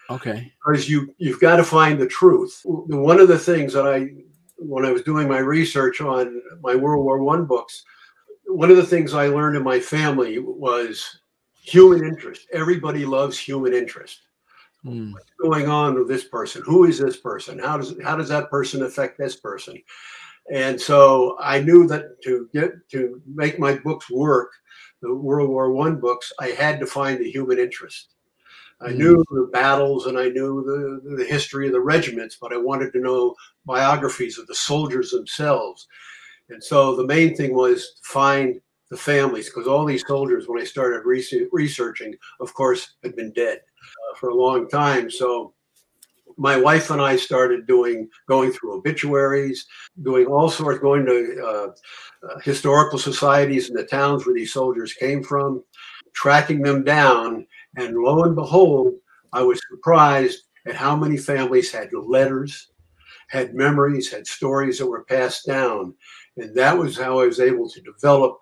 Okay. 0.08 0.52
Because 0.64 0.88
you 0.88 1.14
you've 1.18 1.40
got 1.40 1.56
to 1.56 1.64
find 1.64 2.00
the 2.00 2.06
truth. 2.06 2.60
One 2.64 3.20
of 3.20 3.28
the 3.28 3.38
things 3.38 3.72
that 3.72 3.86
I 3.86 4.10
when 4.58 4.84
I 4.84 4.92
was 4.92 5.02
doing 5.02 5.28
my 5.28 5.38
research 5.38 6.00
on 6.00 6.40
my 6.62 6.74
World 6.74 7.04
War 7.04 7.22
One 7.22 7.44
books, 7.44 7.84
one 8.46 8.70
of 8.70 8.76
the 8.76 8.86
things 8.86 9.14
I 9.14 9.28
learned 9.28 9.56
in 9.56 9.62
my 9.62 9.80
family 9.80 10.38
was 10.38 11.18
human 11.60 12.04
interest. 12.04 12.46
Everybody 12.52 13.04
loves 13.04 13.38
human 13.38 13.74
interest. 13.74 14.20
Mm. 14.84 15.12
What's 15.12 15.32
going 15.40 15.68
on 15.68 15.98
with 15.98 16.08
this 16.08 16.24
person? 16.24 16.62
Who 16.64 16.84
is 16.84 16.98
this 16.98 17.16
person? 17.16 17.58
How 17.58 17.76
does 17.76 17.94
how 18.04 18.16
does 18.16 18.28
that 18.28 18.50
person 18.50 18.84
affect 18.84 19.18
this 19.18 19.36
person? 19.36 19.82
And 20.52 20.80
so 20.80 21.36
I 21.40 21.60
knew 21.60 21.88
that 21.88 22.22
to 22.22 22.48
get 22.54 22.88
to 22.92 23.20
make 23.26 23.58
my 23.58 23.74
books 23.74 24.08
work, 24.08 24.52
the 25.02 25.14
World 25.14 25.50
War 25.50 25.72
One 25.72 26.00
books, 26.00 26.32
I 26.40 26.48
had 26.48 26.80
to 26.80 26.86
find 26.86 27.18
the 27.18 27.30
human 27.30 27.58
interest. 27.58 28.08
I 28.80 28.90
mm. 28.90 28.96
knew 28.96 29.24
the 29.30 29.48
battles 29.52 30.06
and 30.06 30.18
I 30.18 30.28
knew 30.28 30.62
the, 30.64 31.16
the 31.16 31.24
history 31.24 31.66
of 31.66 31.72
the 31.72 31.80
regiments, 31.80 32.36
but 32.40 32.52
I 32.52 32.58
wanted 32.58 32.92
to 32.92 33.00
know 33.00 33.34
biographies 33.64 34.38
of 34.38 34.46
the 34.46 34.54
soldiers 34.54 35.10
themselves. 35.10 35.86
And 36.50 36.62
so 36.62 36.94
the 36.94 37.06
main 37.06 37.34
thing 37.34 37.54
was 37.54 37.80
to 37.80 38.08
find 38.08 38.60
the 38.90 38.96
families 38.96 39.46
because 39.46 39.66
all 39.66 39.84
these 39.84 40.04
soldiers, 40.06 40.46
when 40.46 40.60
I 40.60 40.64
started 40.64 41.02
researching, 41.04 42.14
of 42.40 42.54
course, 42.54 42.94
had 43.02 43.16
been 43.16 43.32
dead 43.32 43.58
uh, 43.58 44.16
for 44.16 44.28
a 44.28 44.34
long 44.34 44.68
time. 44.68 45.10
So 45.10 45.54
my 46.36 46.56
wife 46.56 46.90
and 46.90 47.00
I 47.00 47.16
started 47.16 47.66
doing 47.66 48.08
going 48.28 48.52
through 48.52 48.74
obituaries, 48.74 49.66
doing 50.02 50.26
all 50.26 50.50
sorts, 50.50 50.80
going 50.80 51.06
to 51.06 51.42
uh, 51.44 52.28
uh, 52.28 52.38
historical 52.40 52.98
societies 52.98 53.68
in 53.70 53.76
the 53.76 53.84
towns 53.84 54.26
where 54.26 54.34
these 54.34 54.52
soldiers 54.52 54.92
came 54.92 55.22
from, 55.22 55.62
tracking 56.14 56.62
them 56.62 56.84
down 56.84 57.46
and 57.76 57.96
lo 57.96 58.22
and 58.24 58.34
behold, 58.34 58.94
I 59.32 59.42
was 59.42 59.60
surprised 59.70 60.44
at 60.66 60.74
how 60.74 60.96
many 60.96 61.16
families 61.16 61.70
had 61.70 61.92
letters, 61.92 62.72
had 63.28 63.54
memories, 63.54 64.10
had 64.10 64.26
stories 64.26 64.78
that 64.78 64.86
were 64.86 65.04
passed 65.04 65.46
down. 65.46 65.94
And 66.38 66.54
that 66.56 66.76
was 66.76 66.96
how 66.96 67.20
I 67.20 67.26
was 67.26 67.40
able 67.40 67.68
to 67.68 67.80
develop 67.82 68.38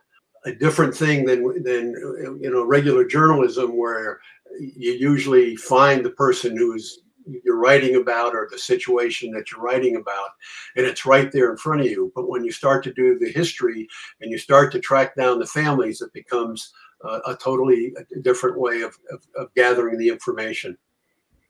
a 0.47 0.53
different 0.53 0.95
thing 0.95 1.25
than 1.25 1.43
than 1.63 1.95
you 2.41 2.51
know 2.51 2.65
regular 2.65 3.05
journalism 3.05 3.77
where 3.77 4.21
you 4.61 4.93
usually 4.93 5.57
find 5.57 6.05
the 6.05 6.11
person 6.11 6.57
who's 6.57 7.01
you're 7.45 7.59
writing 7.59 7.97
about 7.97 8.35
or 8.35 8.49
the 8.51 8.59
situation 8.59 9.31
that 9.33 9.51
you're 9.51 9.61
writing 9.61 9.97
about 9.97 10.31
and 10.77 10.87
it's 10.87 11.07
right 11.07 11.33
there 11.33 11.51
in 11.51 11.57
front 11.57 11.81
of 11.81 11.87
you 11.87 12.13
but 12.15 12.29
when 12.29 12.45
you 12.45 12.53
start 12.53 12.85
to 12.85 12.93
do 12.93 13.19
the 13.19 13.33
history 13.33 13.89
and 14.21 14.31
you 14.31 14.39
start 14.39 14.71
to 14.71 14.81
track 14.81 15.15
down 15.17 15.39
the 15.39 15.47
families 15.47 16.01
it 16.01 16.13
becomes 16.13 16.73
uh, 17.05 17.21
a 17.27 17.37
totally 17.37 17.93
different 18.23 18.59
way 18.59 18.83
of, 18.83 18.97
of, 19.13 19.27
of 19.37 19.55
gathering 19.55 19.99
the 19.99 20.09
information. 20.09 20.77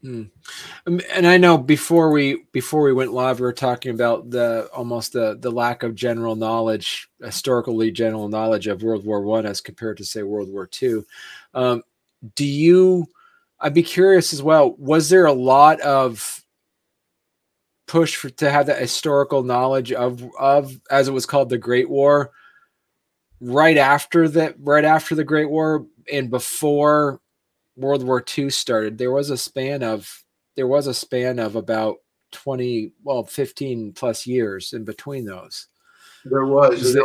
Hmm. 0.03 0.25
Um, 0.87 1.01
and 1.13 1.27
I 1.27 1.39
know 1.39 1.57
before 1.57 2.11
we 2.11 2.45
before 2.53 2.83
we 2.83 2.93
went 2.93 3.15
live, 3.15 3.41
we 3.41 3.45
were 3.45 3.55
talking 3.55 3.95
about 3.95 4.29
the 4.29 4.69
almost 4.75 5.15
the 5.15 5.39
the 5.41 5.51
lack 5.51 5.83
of 5.83 5.95
general 5.95 6.37
knowledge, 6.37 7.09
historically 7.23 7.91
general 7.91 8.29
knowledge 8.29 8.67
of 8.67 8.83
World 8.83 9.07
War 9.07 9.23
One 9.23 9.47
as 9.47 9.63
compared 9.63 9.97
to 9.99 10.05
say 10.05 10.23
World 10.23 10.53
War 10.53 10.67
Two. 10.67 11.07
Um, 11.55 11.83
do 12.35 12.45
you? 12.45 13.07
I'd 13.65 13.73
be 13.73 13.83
curious 13.83 14.35
as 14.35 14.43
well. 14.43 14.77
Was 14.77 15.09
there 15.09 15.25
a 15.25 15.33
lot 15.33 15.81
of 15.81 16.45
push 17.87 18.15
for 18.15 18.29
to 18.29 18.51
have 18.51 18.67
that 18.67 18.81
historical 18.81 19.43
knowledge 19.43 19.91
of 19.91 20.23
of 20.39 20.79
as 20.91 21.09
it 21.09 21.13
was 21.13 21.27
called 21.27 21.49
the 21.49 21.59
Great 21.59 21.89
War 21.89 22.31
right 23.41 23.77
after 23.77 24.29
that 24.29 24.55
right 24.59 24.85
after 24.85 25.15
the 25.15 25.25
Great 25.25 25.51
War 25.51 25.87
and 26.11 26.31
before 26.31 27.21
World 27.77 28.03
War 28.03 28.25
II 28.37 28.51
started 28.51 28.97
there 28.97 29.13
was 29.13 29.31
a 29.31 29.37
span 29.37 29.83
of 29.83 30.25
there 30.57 30.67
was 30.67 30.87
a 30.87 30.95
span 30.95 31.39
of 31.39 31.57
about 31.57 31.97
20 32.33 32.93
well 33.03 33.25
15 33.25 33.93
plus 33.93 34.27
years 34.27 34.73
in 34.73 34.85
between 34.85 35.25
those 35.27 35.69
there 36.25 36.47
was 36.47 36.95
there, 36.95 37.05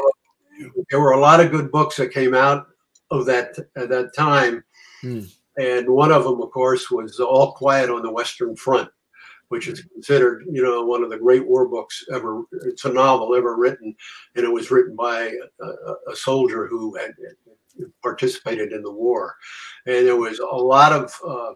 there 0.90 1.02
were 1.02 1.12
a 1.12 1.20
lot 1.20 1.40
of 1.40 1.52
good 1.52 1.72
books 1.72 1.98
that 1.98 2.14
came 2.14 2.34
out 2.34 2.68
of 3.12 3.26
that 3.26 3.58
at 3.76 3.90
that 3.90 4.14
time 4.16 4.64
hmm. 5.02 5.22
And 5.60 5.90
one 5.90 6.12
of 6.12 6.24
them 6.24 6.42
of 6.42 6.52
course 6.52 6.90
was 6.90 7.20
all 7.20 7.54
quiet 7.54 7.90
on 7.90 8.02
the 8.02 8.12
western 8.12 8.56
front 8.56 8.90
which 9.50 9.68
is 9.68 9.82
considered, 9.82 10.46
you 10.50 10.64
know, 10.64 10.86
one 10.86 11.04
of 11.04 11.10
the 11.10 11.18
great 11.18 11.46
war 11.46 11.68
books 11.68 12.06
ever. 12.14 12.44
It's 12.66 12.86
a 12.86 12.94
novel 12.94 13.36
ever 13.36 13.58
written, 13.58 13.96
and 14.36 14.46
it 14.46 14.52
was 14.52 14.72
written 14.72 14.96
by 14.96 15.34
a, 15.62 16.12
a 16.12 16.16
soldier 16.16 16.68
who 16.68 16.96
had 16.96 17.14
participated 18.02 18.72
in 18.72 18.84
the 18.84 18.92
war, 18.92 19.36
and 19.86 20.06
there 20.06 20.16
was 20.16 20.40
a 20.40 20.46
lot 20.46 20.94
of 20.94 21.14
uh, 21.28 21.54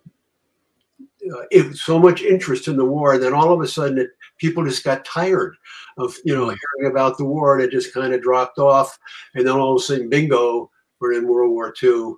uh, 1.32 1.46
it, 1.52 1.76
so 1.78 2.00
much 2.00 2.22
interest 2.22 2.68
in 2.68 2.76
the 2.76 2.86
war. 2.86 3.14
And 3.14 3.24
then 3.24 3.34
all 3.34 3.54
of 3.54 3.62
a 3.62 3.68
sudden, 3.68 4.00
it, 4.00 4.10
people 4.38 4.66
just 4.66 4.84
got 4.84 5.06
tired 5.06 5.56
of 5.98 6.16
you 6.26 6.36
know 6.36 6.46
hearing 6.46 6.92
about 6.92 7.18
the 7.18 7.26
war, 7.26 7.56
and 7.56 7.64
it 7.64 7.72
just 7.72 7.94
kind 7.94 8.14
of 8.14 8.24
dropped 8.24 8.58
off. 8.58 8.98
And 9.36 9.46
then 9.46 9.56
all 9.56 9.76
of 9.76 9.82
a 9.82 9.84
sudden, 9.84 10.10
bingo, 10.10 10.72
we're 11.00 11.14
in 11.14 11.28
World 11.28 11.52
War 11.52 11.74
II, 11.82 12.16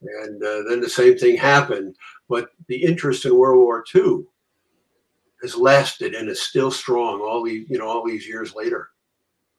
and 0.00 0.42
uh, 0.42 0.62
then 0.68 0.80
the 0.80 0.88
same 0.88 1.18
thing 1.18 1.36
happened. 1.36 1.96
But 2.28 2.50
the 2.68 2.82
interest 2.82 3.24
in 3.24 3.36
World 3.36 3.58
War 3.58 3.84
II 3.94 4.24
has 5.42 5.56
lasted 5.56 6.14
and 6.14 6.28
is 6.28 6.42
still 6.42 6.70
strong 6.70 7.20
all 7.20 7.42
these 7.44 7.68
you 7.68 7.78
know 7.78 7.88
all 7.88 8.04
these 8.06 8.26
years 8.26 8.54
later. 8.54 8.90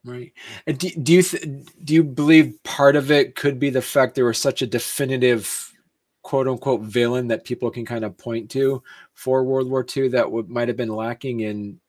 Right. 0.05 0.31
And 0.65 0.77
do, 0.79 0.89
do 0.91 1.13
you 1.13 1.23
th- 1.23 1.65
do 1.83 1.93
you 1.93 2.03
believe 2.03 2.57
part 2.63 2.95
of 2.95 3.11
it 3.11 3.35
could 3.35 3.59
be 3.59 3.69
the 3.69 3.81
fact 3.81 4.15
there 4.15 4.25
was 4.25 4.37
such 4.37 4.61
a 4.61 4.67
definitive 4.67 5.73
quote 6.21 6.47
unquote 6.47 6.81
villain 6.81 7.27
that 7.27 7.43
people 7.43 7.69
can 7.69 7.85
kind 7.85 8.05
of 8.05 8.17
point 8.17 8.49
to 8.51 8.81
for 9.13 9.43
world 9.43 9.69
war 9.69 9.85
ii 9.97 10.07
that 10.09 10.31
would 10.31 10.49
might 10.49 10.67
have 10.67 10.77
been 10.77 10.95
lacking 10.95 11.41
in 11.41 11.79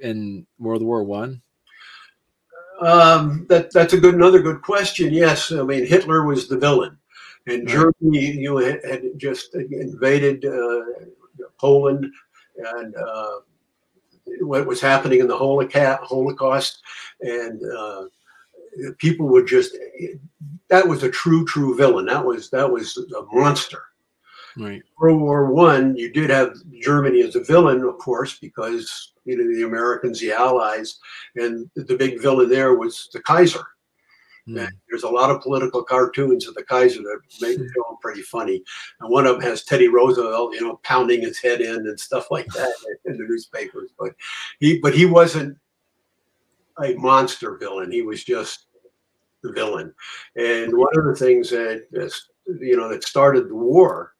in 0.00 0.46
world 0.58 0.82
war 0.82 1.04
one? 1.04 1.40
Um, 2.80 3.46
that 3.48 3.72
that's 3.72 3.92
a 3.92 4.00
good 4.00 4.14
another 4.14 4.42
good 4.42 4.62
question. 4.62 5.12
Yes 5.12 5.52
i 5.52 5.62
mean 5.62 5.86
hitler 5.86 6.24
was 6.24 6.48
the 6.48 6.58
villain 6.58 6.98
and 7.46 7.66
germany 7.68 8.32
you 8.32 8.50
know, 8.50 8.58
had, 8.58 9.02
just 9.16 9.54
invaded 9.54 10.44
uh, 10.44 10.82
poland 11.58 12.06
and 12.56 12.94
uh, 12.96 13.38
what 14.40 14.66
was 14.66 14.80
happening 14.80 15.20
in 15.20 15.26
the 15.26 15.36
Holocaust, 15.36 16.82
and 17.20 17.60
uh, 17.76 18.04
people 18.98 19.28
would 19.28 19.46
just 19.46 19.76
that 20.68 20.86
was 20.86 21.02
a 21.02 21.10
true, 21.10 21.44
true 21.44 21.76
villain. 21.76 22.06
That 22.06 22.24
was 22.24 22.50
that 22.50 22.70
was 22.70 22.96
a 22.96 23.22
monster. 23.34 23.82
Right. 24.56 24.82
World 24.98 25.20
War 25.20 25.50
One, 25.50 25.96
you 25.96 26.12
did 26.12 26.30
have 26.30 26.54
Germany 26.82 27.22
as 27.22 27.36
a 27.36 27.44
villain, 27.44 27.82
of 27.82 27.98
course, 27.98 28.38
because 28.38 29.12
you 29.24 29.36
know 29.36 29.54
the 29.54 29.66
Americans, 29.66 30.20
the 30.20 30.32
Allies, 30.32 30.98
and 31.36 31.70
the 31.74 31.96
big 31.96 32.20
villain 32.20 32.48
there 32.48 32.74
was 32.74 33.08
the 33.12 33.20
Kaiser. 33.22 33.64
Mm. 34.48 34.68
there's 34.90 35.04
a 35.04 35.08
lot 35.08 35.30
of 35.30 35.40
political 35.40 35.84
cartoons 35.84 36.48
of 36.48 36.54
the 36.54 36.64
Kaiser 36.64 37.00
that 37.02 37.20
make 37.40 37.60
me 37.60 37.68
feel 37.68 37.98
pretty 38.00 38.22
funny. 38.22 38.62
And 39.00 39.08
one 39.08 39.24
of 39.24 39.34
them 39.36 39.42
has 39.42 39.62
Teddy 39.62 39.86
Roosevelt, 39.86 40.54
you 40.54 40.62
know, 40.62 40.80
pounding 40.82 41.20
his 41.20 41.40
head 41.40 41.60
in 41.60 41.76
and 41.76 42.00
stuff 42.00 42.26
like 42.30 42.46
that 42.46 42.72
in 43.04 43.16
the 43.16 43.24
newspapers. 43.24 43.90
But 43.96 44.14
he, 44.58 44.80
but 44.80 44.94
he 44.94 45.06
wasn't 45.06 45.56
a 46.82 46.94
monster 46.94 47.56
villain. 47.56 47.92
He 47.92 48.02
was 48.02 48.24
just 48.24 48.66
the 49.42 49.52
villain. 49.52 49.94
And 50.36 50.76
one 50.76 50.96
of 50.96 51.04
the 51.04 51.14
things 51.14 51.50
that 51.50 51.86
you 52.46 52.76
know 52.76 52.88
that 52.88 53.04
started 53.04 53.48
the 53.48 53.54
war 53.54 54.14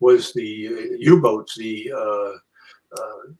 was 0.00 0.32
the 0.32 0.68
uh, 0.68 0.96
U-boats, 0.98 1.56
the 1.56 1.92
uh, 1.94 3.00
uh, 3.00 3.32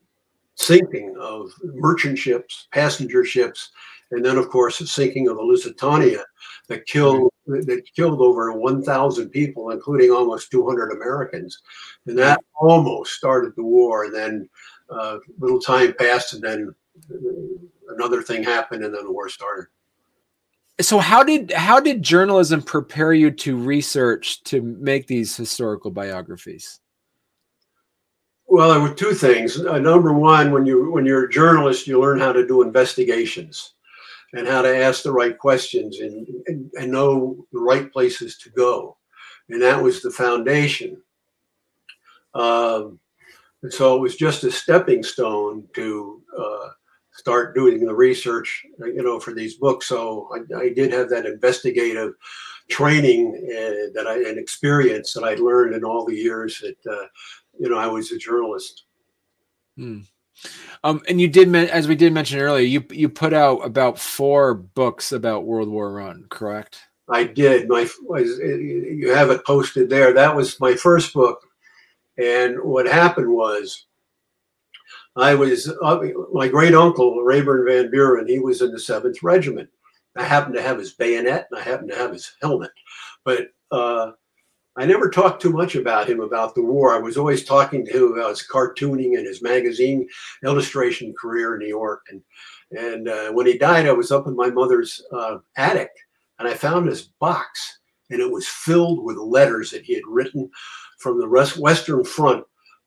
sinking 0.55 1.17
of 1.21 1.51
merchant 1.62 2.19
ships, 2.19 2.69
passenger 2.73 3.25
ships, 3.25 3.71
and 4.12 4.25
then 4.25 4.37
of 4.37 4.49
course 4.49 4.78
the 4.78 4.87
sinking 4.87 5.28
of 5.28 5.37
the 5.37 5.42
Lusitania 5.42 6.25
that 6.69 6.87
killed 6.87 7.31
that 7.47 7.83
killed 7.97 8.21
over 8.21 8.52
1,000 8.52 9.28
people, 9.31 9.71
including 9.71 10.11
almost 10.11 10.50
200 10.50 10.92
Americans, 10.92 11.61
and 12.07 12.16
that 12.16 12.40
almost 12.54 13.12
started 13.14 13.52
the 13.57 13.64
war. 13.64 14.04
And 14.04 14.14
then 14.14 14.49
uh, 14.88 15.19
little 15.38 15.61
time 15.61 15.92
passed, 15.99 16.35
and 16.35 16.42
then 16.42 16.75
another 17.88 18.23
thing 18.23 18.45
happened, 18.45 18.85
and 18.85 18.95
then 18.95 19.04
the 19.04 19.12
war 19.12 19.28
started. 19.28 19.66
So 20.81 20.99
how 20.99 21.23
did 21.23 21.50
how 21.52 21.81
did 21.81 22.02
journalism 22.02 22.62
prepare 22.62 23.12
you 23.12 23.31
to 23.31 23.57
research 23.57 24.42
to 24.45 24.62
make 24.62 25.07
these 25.07 25.37
historical 25.37 25.90
biographies? 25.90 26.81
Well, 28.47 28.71
there 28.71 28.81
were 28.81 28.95
two 28.95 29.14
things. 29.14 29.59
Uh, 29.59 29.78
number 29.78 30.12
one, 30.12 30.50
when 30.50 30.64
you 30.64 30.90
when 30.92 31.07
you're 31.07 31.25
a 31.25 31.31
journalist, 31.31 31.87
you 31.87 32.00
learn 32.00 32.19
how 32.19 32.33
to 32.33 32.47
do 32.47 32.62
investigations 32.62 33.75
and 34.33 34.47
how 34.47 34.62
to 34.62 34.77
ask 34.77 35.03
the 35.03 35.12
right 35.12 35.39
questions 35.39 36.01
and, 36.01 36.27
and, 36.47 36.71
and 36.75 36.93
know 36.93 37.47
the 37.53 37.59
right 37.59 37.93
places 37.93 38.39
to 38.39 38.51
go. 38.51 38.97
And 39.49 39.61
that 39.61 39.83
was 39.83 40.01
the 40.01 40.11
foundation. 40.11 41.01
Um, 42.35 42.99
and 43.62 43.73
so 43.73 43.97
it 43.97 44.01
was 44.01 44.17
just 44.17 44.45
a 44.45 44.51
stepping 44.51 45.03
stone 45.03 45.69
to 45.75 46.23
uh, 46.37 46.69
start 47.12 47.55
doing 47.55 47.85
the 47.85 47.95
research, 47.95 48.65
you 48.79 49.03
know, 49.03 49.21
for 49.21 49.33
these 49.35 49.57
books. 49.57 49.87
So 49.87 50.29
I, 50.35 50.62
I 50.62 50.69
did 50.71 50.93
have 50.93 51.11
that 51.11 51.27
investigative 51.27 52.15
training 52.69 53.35
uh, 53.37 53.93
that 53.95 54.07
I 54.07 54.29
and 54.29 54.39
experience 54.39 55.12
that 55.12 55.25
I 55.25 55.35
learned 55.35 55.75
in 55.75 55.85
all 55.85 56.05
the 56.05 56.15
years 56.15 56.61
that 56.61 56.91
uh, 56.91 57.07
you 57.59 57.69
know 57.69 57.79
I 57.79 57.87
was 57.87 58.11
a 58.12 58.19
journalist. 58.19 58.85
Hmm. 59.77 60.01
Um, 60.85 61.03
and 61.09 61.21
you 61.21 61.29
did, 61.29 61.55
as 61.55 61.87
we 61.87 61.95
did 61.95 62.12
mention 62.12 62.41
earlier, 62.41 62.65
you 62.65 62.85
you 62.91 63.09
put 63.09 63.33
out 63.33 63.59
about 63.59 63.99
four 63.99 64.55
books 64.55 65.12
about 65.12 65.45
World 65.45 65.69
War 65.69 65.95
One, 65.95 66.27
correct? 66.29 66.81
I 67.09 67.25
did. 67.25 67.69
My 67.69 67.89
you 68.11 69.12
have 69.15 69.31
it 69.31 69.47
posted 69.47 69.89
there. 69.89 70.12
That 70.12 70.35
was 70.35 70.59
my 70.61 70.75
first 70.75 71.12
book, 71.12 71.41
and 72.19 72.57
what 72.62 72.87
happened 72.87 73.29
was, 73.29 73.87
I 75.17 75.35
was 75.35 75.73
uh, 75.83 76.01
my 76.33 76.49
great 76.49 76.75
uncle 76.75 77.23
Raeburn 77.23 77.67
Van 77.67 77.91
Buren. 77.91 78.27
He 78.27 78.39
was 78.39 78.62
in 78.62 78.73
the 78.73 78.81
Seventh 78.81 79.23
Regiment. 79.23 79.69
I 80.17 80.25
happened 80.25 80.55
to 80.57 80.62
have 80.62 80.79
his 80.79 80.93
bayonet, 80.93 81.49
and 81.51 81.61
I 81.61 81.62
happened 81.62 81.91
to 81.91 81.97
have 81.97 82.12
his 82.12 82.35
helmet, 82.43 82.71
but 83.25 83.49
uh, 83.71 84.12
I 84.76 84.87
never 84.87 85.11
talked 85.11 85.43
too 85.43 85.50
much 85.50 85.75
about 85.75 86.09
him 86.09 86.21
about 86.21 86.55
the 86.55 86.62
war. 86.62 86.95
I 86.95 86.99
was 86.99 87.19
always 87.19 87.45
talking 87.45 87.85
to 87.87 88.07
him 88.07 88.12
about 88.14 88.31
his 88.31 88.47
cartooning 88.47 89.19
and 89.19 89.26
his 89.26 89.43
magazine 89.43 90.09
illustration 90.45 91.14
career 91.21 91.55
in 91.55 91.61
New 91.61 91.69
York. 91.69 92.07
And 92.11 92.23
and 92.79 93.09
uh, 93.09 93.33
when 93.33 93.47
he 93.47 93.59
died, 93.59 93.87
I 93.87 93.93
was 93.93 94.11
up 94.11 94.26
in 94.26 94.35
my 94.35 94.49
mother's 94.49 95.02
uh, 95.12 95.38
attic, 95.57 95.91
and 96.38 96.49
I 96.49 96.55
found 96.55 96.88
this 96.88 97.02
box, 97.21 97.81
and 98.09 98.21
it 98.21 98.31
was 98.31 98.49
filled 98.49 99.05
with 99.05 99.19
letters 99.19 99.71
that 99.73 99.83
he 99.83 99.93
had 99.93 100.07
written 100.09 100.50
from 100.99 101.21
the 101.21 101.29
Western 101.29 102.02
Front 102.02 102.45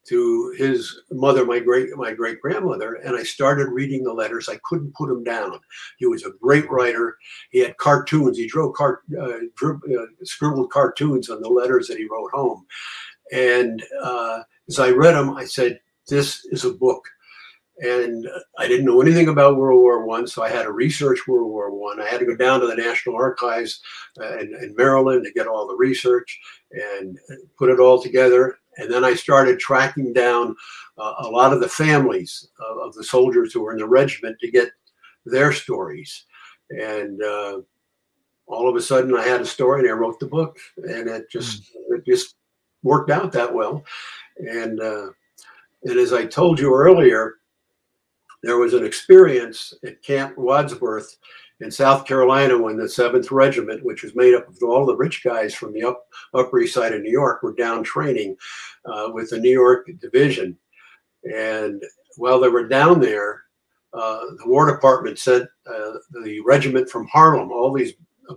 to 0.07 0.53
his 0.57 1.01
mother, 1.11 1.45
my 1.45 1.59
great 1.59 1.95
my 1.95 2.13
great 2.13 2.39
grandmother, 2.41 2.93
and 2.95 3.15
I 3.15 3.23
started 3.23 3.69
reading 3.69 4.03
the 4.03 4.13
letters. 4.13 4.47
I 4.47 4.57
couldn't 4.63 4.93
put 4.93 5.09
him 5.09 5.23
down. 5.23 5.59
He 5.97 6.05
was 6.05 6.23
a 6.23 6.33
great 6.41 6.69
writer. 6.69 7.17
He 7.49 7.59
had 7.59 7.77
cartoons. 7.77 8.37
He 8.37 8.47
drew, 8.47 8.73
uh, 8.73 9.39
drew 9.55 9.81
uh, 9.99 10.05
scribbled 10.23 10.71
cartoons 10.71 11.29
on 11.29 11.41
the 11.41 11.49
letters 11.49 11.87
that 11.87 11.97
he 11.97 12.07
wrote 12.09 12.31
home. 12.31 12.65
And 13.31 13.83
uh, 14.01 14.43
as 14.69 14.79
I 14.79 14.91
read 14.91 15.15
them, 15.15 15.31
I 15.31 15.45
said, 15.45 15.79
"This 16.07 16.45
is 16.45 16.65
a 16.65 16.73
book." 16.73 17.03
And 17.79 18.25
I 18.57 18.69
didn't 18.69 18.85
know 18.85 19.01
anything 19.01 19.27
about 19.27 19.57
World 19.57 19.81
War 19.81 20.05
One, 20.05 20.27
so 20.27 20.43
I 20.43 20.49
had 20.49 20.63
to 20.63 20.71
research 20.71 21.27
World 21.27 21.49
War 21.49 21.71
One. 21.71 21.99
I. 21.99 22.05
I 22.05 22.09
had 22.09 22.19
to 22.19 22.25
go 22.25 22.35
down 22.35 22.61
to 22.61 22.67
the 22.67 22.75
National 22.75 23.15
Archives 23.17 23.81
uh, 24.21 24.37
in, 24.37 24.53
in 24.61 24.75
Maryland 24.77 25.25
to 25.25 25.33
get 25.33 25.47
all 25.47 25.67
the 25.67 25.75
research 25.75 26.39
and 26.71 27.17
put 27.57 27.69
it 27.69 27.79
all 27.79 28.01
together 28.01 28.59
and 28.77 28.91
then 28.91 29.03
I 29.03 29.13
started 29.13 29.59
tracking 29.59 30.13
down 30.13 30.55
uh, 30.97 31.13
a 31.19 31.29
lot 31.29 31.53
of 31.53 31.59
the 31.59 31.69
families 31.69 32.47
of, 32.59 32.77
of, 32.77 32.93
the 32.93 33.03
soldiers 33.03 33.51
who 33.51 33.61
were 33.61 33.73
in 33.73 33.79
the 33.79 33.87
regiment 33.87 34.37
to 34.39 34.51
get 34.51 34.69
their 35.25 35.51
stories. 35.51 36.25
And 36.69 37.21
uh, 37.21 37.61
all 38.47 38.69
of 38.69 38.75
a 38.75 38.81
sudden, 38.81 39.15
I 39.15 39.23
had 39.23 39.41
a 39.41 39.45
story, 39.45 39.81
and 39.81 39.89
I 39.89 39.93
wrote 39.93 40.19
the 40.19 40.27
book, 40.27 40.57
and 40.77 41.09
it 41.09 41.29
just 41.29 41.63
mm. 41.63 41.97
it 41.97 42.05
just 42.05 42.35
worked 42.83 43.09
out 43.09 43.31
that 43.33 43.53
well. 43.53 43.83
And 44.37 44.79
uh, 44.79 45.07
and 45.83 45.99
as 45.99 46.13
I 46.13 46.25
told 46.25 46.59
you 46.59 46.73
earlier, 46.73 47.35
there 48.43 48.57
was 48.57 48.73
an 48.73 48.85
experience 48.85 49.73
at 49.83 50.01
Camp 50.01 50.37
Wadsworth 50.37 51.17
in 51.61 51.71
South 51.71 52.05
Carolina 52.05 52.57
when 52.57 52.77
the 52.77 52.83
7th 52.83 53.31
Regiment, 53.31 53.83
which 53.83 54.03
was 54.03 54.15
made 54.15 54.33
up 54.33 54.47
of 54.47 54.57
all 54.61 54.85
the 54.85 54.95
rich 54.95 55.23
guys 55.23 55.53
from 55.53 55.73
the 55.73 55.83
up, 55.83 56.05
Upper 56.33 56.59
East 56.59 56.73
Side 56.73 56.93
of 56.93 57.01
New 57.01 57.11
York, 57.11 57.43
were 57.43 57.53
down 57.53 57.83
training 57.83 58.35
uh, 58.85 59.09
with 59.13 59.29
the 59.29 59.39
New 59.39 59.51
York 59.51 59.89
Division. 59.99 60.57
And 61.23 61.81
while 62.17 62.39
they 62.39 62.49
were 62.49 62.67
down 62.67 62.99
there, 62.99 63.43
uh, 63.93 64.19
the 64.37 64.47
War 64.47 64.69
Department 64.69 65.17
sent 65.17 65.43
uh, 65.65 65.93
the 66.11 66.41
regiment 66.45 66.89
from 66.89 67.07
Harlem, 67.07 67.51
all 67.51 67.71
these 67.71 67.93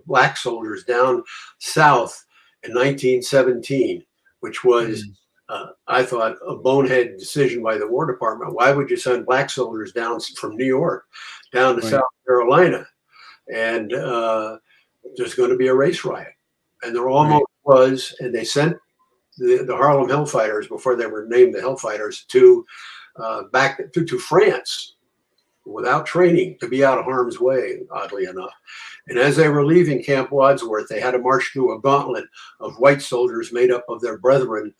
black 0.06 0.36
soldiers 0.36 0.84
down 0.84 1.22
south 1.58 2.24
in 2.62 2.70
1917, 2.70 4.04
which 4.40 4.62
was, 4.62 5.02
mm. 5.02 5.12
uh, 5.48 5.72
I 5.88 6.04
thought, 6.04 6.36
a 6.46 6.54
bonehead 6.54 7.16
decision 7.18 7.62
by 7.64 7.76
the 7.78 7.88
War 7.88 8.06
Department. 8.06 8.54
Why 8.54 8.70
would 8.70 8.88
you 8.88 8.96
send 8.96 9.26
black 9.26 9.50
soldiers 9.50 9.92
down 9.92 10.20
from 10.36 10.56
New 10.56 10.64
York 10.64 11.06
down 11.52 11.74
to 11.76 11.82
right. 11.82 11.90
South 11.90 12.04
Carolina? 12.24 12.86
And 13.54 13.92
uh, 13.92 14.58
there's 15.16 15.34
going 15.34 15.50
to 15.50 15.56
be 15.56 15.68
a 15.68 15.74
race 15.74 16.04
riot. 16.04 16.34
And 16.82 16.94
there 16.94 17.08
almost 17.08 17.44
right. 17.66 17.76
was, 17.76 18.14
and 18.20 18.34
they 18.34 18.44
sent 18.44 18.76
the, 19.38 19.64
the 19.66 19.76
Harlem 19.76 20.08
Hellfighters 20.08 20.68
before 20.68 20.96
they 20.96 21.06
were 21.06 21.26
named 21.26 21.54
the 21.54 21.60
Hellfighters 21.60 22.26
to 22.28 22.64
uh, 23.16 23.44
back 23.52 23.80
to, 23.92 24.04
to 24.04 24.18
France 24.18 24.96
without 25.68 26.06
training 26.06 26.56
to 26.60 26.68
be 26.68 26.84
out 26.84 26.98
of 26.98 27.04
harm's 27.04 27.40
way, 27.40 27.80
oddly 27.90 28.24
enough. 28.24 28.54
And 29.08 29.18
as 29.18 29.36
they 29.36 29.48
were 29.48 29.64
leaving 29.64 30.02
Camp 30.02 30.32
Wadsworth, 30.32 30.88
they 30.88 31.00
had 31.00 31.12
to 31.12 31.18
march 31.18 31.50
through 31.52 31.74
a 31.74 31.80
gauntlet 31.80 32.24
of 32.60 32.78
white 32.78 33.02
soldiers 33.02 33.52
made 33.52 33.70
up 33.70 33.84
of 33.88 34.00
their 34.00 34.18
brethren, 34.18 34.74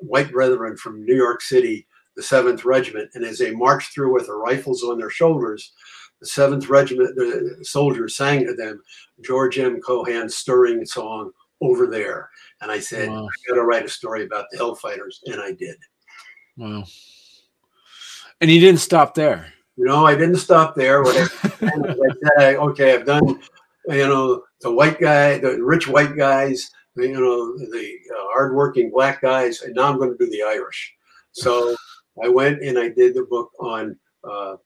white 0.00 0.32
brethren 0.32 0.76
from 0.76 1.04
New 1.04 1.16
York 1.16 1.42
City, 1.42 1.86
the 2.16 2.22
7th 2.22 2.64
Regiment. 2.64 3.10
And 3.14 3.24
as 3.24 3.38
they 3.38 3.50
marched 3.52 3.92
through 3.92 4.14
with 4.14 4.26
their 4.26 4.36
rifles 4.36 4.82
on 4.82 4.98
their 4.98 5.10
shoulders, 5.10 5.72
the 6.20 6.26
7th 6.26 6.68
Regiment, 6.68 7.14
the 7.16 7.58
soldiers 7.62 8.16
sang 8.16 8.46
to 8.46 8.54
them 8.54 8.82
George 9.22 9.58
M. 9.58 9.80
Cohan's 9.80 10.36
stirring 10.36 10.84
song, 10.84 11.30
Over 11.60 11.86
There. 11.86 12.30
And 12.60 12.70
I 12.70 12.78
said, 12.78 13.08
wow. 13.08 13.24
I 13.24 13.48
got 13.48 13.54
to 13.54 13.64
write 13.64 13.84
a 13.84 13.88
story 13.88 14.24
about 14.24 14.46
the 14.50 14.58
Hellfighters. 14.58 15.20
And 15.26 15.40
I 15.40 15.52
did. 15.52 15.76
Wow. 16.56 16.84
And 18.40 18.50
you 18.50 18.60
didn't 18.60 18.80
stop 18.80 19.14
there. 19.14 19.52
You 19.76 19.86
know, 19.86 20.06
I 20.06 20.14
didn't 20.14 20.36
stop 20.36 20.74
there. 20.74 21.04
I, 21.06 21.26
said, 22.38 22.56
okay, 22.56 22.94
I've 22.94 23.06
done, 23.06 23.40
you 23.88 24.08
know, 24.08 24.42
the 24.60 24.72
white 24.72 25.00
guy, 25.00 25.38
the 25.38 25.62
rich 25.62 25.88
white 25.88 26.16
guys, 26.16 26.70
you 26.96 27.12
know, 27.12 27.56
the 27.56 27.98
uh, 28.14 28.24
hardworking 28.32 28.90
black 28.90 29.22
guys, 29.22 29.62
and 29.62 29.74
now 29.74 29.84
I'm 29.84 29.96
going 29.96 30.10
to 30.10 30.18
do 30.18 30.30
the 30.30 30.42
Irish. 30.42 30.94
So 31.32 31.74
I 32.22 32.28
went 32.28 32.62
and 32.62 32.78
I 32.78 32.88
did 32.88 33.14
the 33.14 33.22
book 33.22 33.50
on 33.60 33.96
uh, 34.28 34.56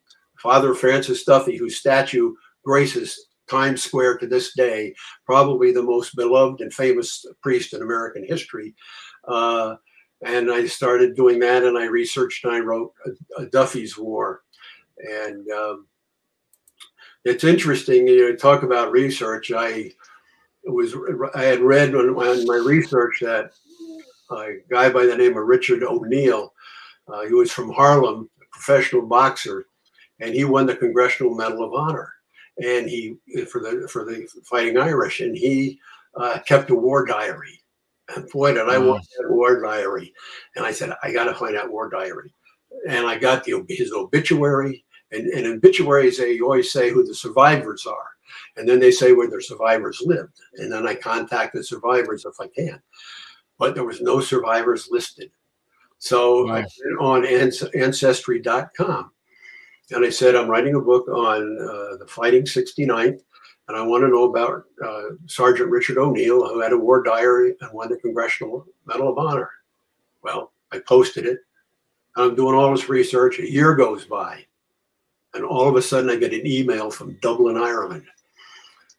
Father 0.45 0.75
Francis 0.75 1.25
Duffy, 1.25 1.57
whose 1.57 1.79
statue 1.79 2.35
graces 2.67 3.29
Times 3.49 3.83
Square 3.83 4.19
to 4.19 4.27
this 4.27 4.53
day, 4.53 4.95
probably 5.25 5.73
the 5.73 5.83
most 5.83 6.15
beloved 6.17 6.61
and 6.61 6.73
famous 6.73 7.25
priest 7.43 7.73
in 7.73 7.81
American 7.81 8.27
history. 8.27 8.75
Uh, 9.27 9.77
and 10.23 10.53
I 10.53 10.67
started 10.67 11.17
doing 11.17 11.39
that, 11.41 11.65
and 11.65 11.79
I 11.79 11.87
researched 11.87 12.45
and 12.45 12.55
I 12.55 12.61
wrote 12.61 12.93
a, 13.07 13.43
a 13.43 13.47
Duffy's 13.47 13.97
War. 13.97 14.43
And 14.99 15.51
um, 15.51 15.87
it's 17.25 17.45
interesting, 17.45 18.07
you 18.07 18.29
know, 18.29 18.37
talk 18.37 18.65
about 18.65 18.93
research. 18.93 19.51
I 19.51 19.93
was 20.67 20.95
I 21.35 21.43
had 21.43 21.61
read 21.61 21.95
on, 21.95 22.11
on 22.11 22.47
my 22.47 22.57
research 22.57 23.19
that 23.23 23.53
a 24.31 24.57
guy 24.71 24.91
by 24.91 25.07
the 25.07 25.17
name 25.17 25.39
of 25.39 25.47
Richard 25.47 25.83
O'Neill, 25.83 26.53
uh, 27.09 27.23
he 27.23 27.33
was 27.33 27.51
from 27.51 27.73
Harlem, 27.73 28.29
a 28.43 28.45
professional 28.53 29.07
boxer, 29.07 29.67
and 30.25 30.35
he 30.35 30.45
won 30.45 30.67
the 30.67 30.77
Congressional 30.77 31.35
Medal 31.35 31.65
of 31.65 31.75
Honor, 31.75 32.13
and 32.63 32.89
he 32.89 33.17
for 33.51 33.61
the 33.61 33.89
for 33.91 34.05
the 34.05 34.27
Fighting 34.45 34.79
Irish, 34.79 35.21
and 35.21 35.37
he 35.37 35.79
uh, 36.17 36.39
kept 36.47 36.71
a 36.71 36.75
war 36.75 37.05
diary. 37.05 37.61
And 38.15 38.29
boy, 38.29 38.55
did 38.55 38.69
I 38.69 38.79
want 38.79 39.07
that 39.19 39.31
war 39.31 39.63
diary! 39.63 40.13
And 40.57 40.67
I 40.67 40.73
said, 40.73 40.95
I 41.03 41.13
got 41.13 41.25
to 41.25 41.35
find 41.35 41.55
that 41.55 41.71
war 41.71 41.89
diary 41.89 42.35
and 42.89 43.07
I 43.07 43.19
got 43.19 43.45
the, 43.45 43.65
his 43.69 43.93
obituary. 43.93 44.85
And, 45.13 45.29
and 45.29 45.47
obituaries, 45.47 46.19
they 46.19 46.41
always 46.41 46.73
say 46.73 46.91
who 46.91 47.05
the 47.05 47.15
survivors 47.15 47.87
are. 47.87 48.09
And 48.57 48.69
then 48.69 48.81
they 48.81 48.91
say 48.91 49.13
where 49.13 49.31
their 49.31 49.41
survivors 49.41 50.03
lived. 50.05 50.41
And 50.55 50.73
then 50.73 50.89
I 50.89 50.95
contact 50.95 51.55
the 51.55 51.63
survivors 51.63 52.25
if 52.25 52.35
I 52.41 52.49
can. 52.49 52.83
But 53.59 53.75
there 53.75 53.85
was 53.85 54.01
no 54.01 54.21
survivors 54.21 54.89
listed. 54.91 55.31
So 55.99 56.49
I 56.49 56.61
went 56.61 57.01
on 57.01 57.25
ancestry.com 57.75 59.11
and 59.91 60.05
I 60.05 60.11
said, 60.11 60.35
I'm 60.35 60.49
writing 60.49 60.75
a 60.75 60.81
book 60.81 61.09
on 61.09 61.59
uh, 61.61 61.97
the 61.97 62.07
Fighting 62.09 62.45
69th, 62.45 63.21
and 63.69 63.77
I 63.77 63.83
want 63.83 64.03
to 64.03 64.09
know 64.09 64.25
about 64.25 64.65
uh, 64.85 65.17
Sergeant 65.27 65.71
Richard 65.71 65.99
O'Neill, 65.99 66.47
who 66.49 66.61
had 66.61 66.73
a 66.73 66.79
war 66.79 67.03
diary 67.03 67.55
and 67.61 67.73
won 67.73 67.89
the 67.89 67.97
Congressional 67.99 68.67
Medal 68.87 69.11
of 69.11 69.19
Honor. 69.19 69.51
Well, 70.23 70.53
I 70.73 70.79
posted 70.81 71.27
it. 71.27 71.39
And 72.17 72.31
I'm 72.31 72.35
doing 72.35 72.55
all 72.55 72.71
this 72.71 72.89
research. 72.89 73.39
A 73.39 73.51
year 73.51 73.75
goes 73.75 74.05
by, 74.05 74.45
and 75.35 75.45
all 75.45 75.69
of 75.69 75.77
a 75.77 75.83
sudden 75.83 76.11
I 76.11 76.17
get 76.17 76.33
an 76.33 76.47
email 76.47 76.91
from 76.91 77.19
Dublin, 77.21 77.57
Ireland. 77.57 78.05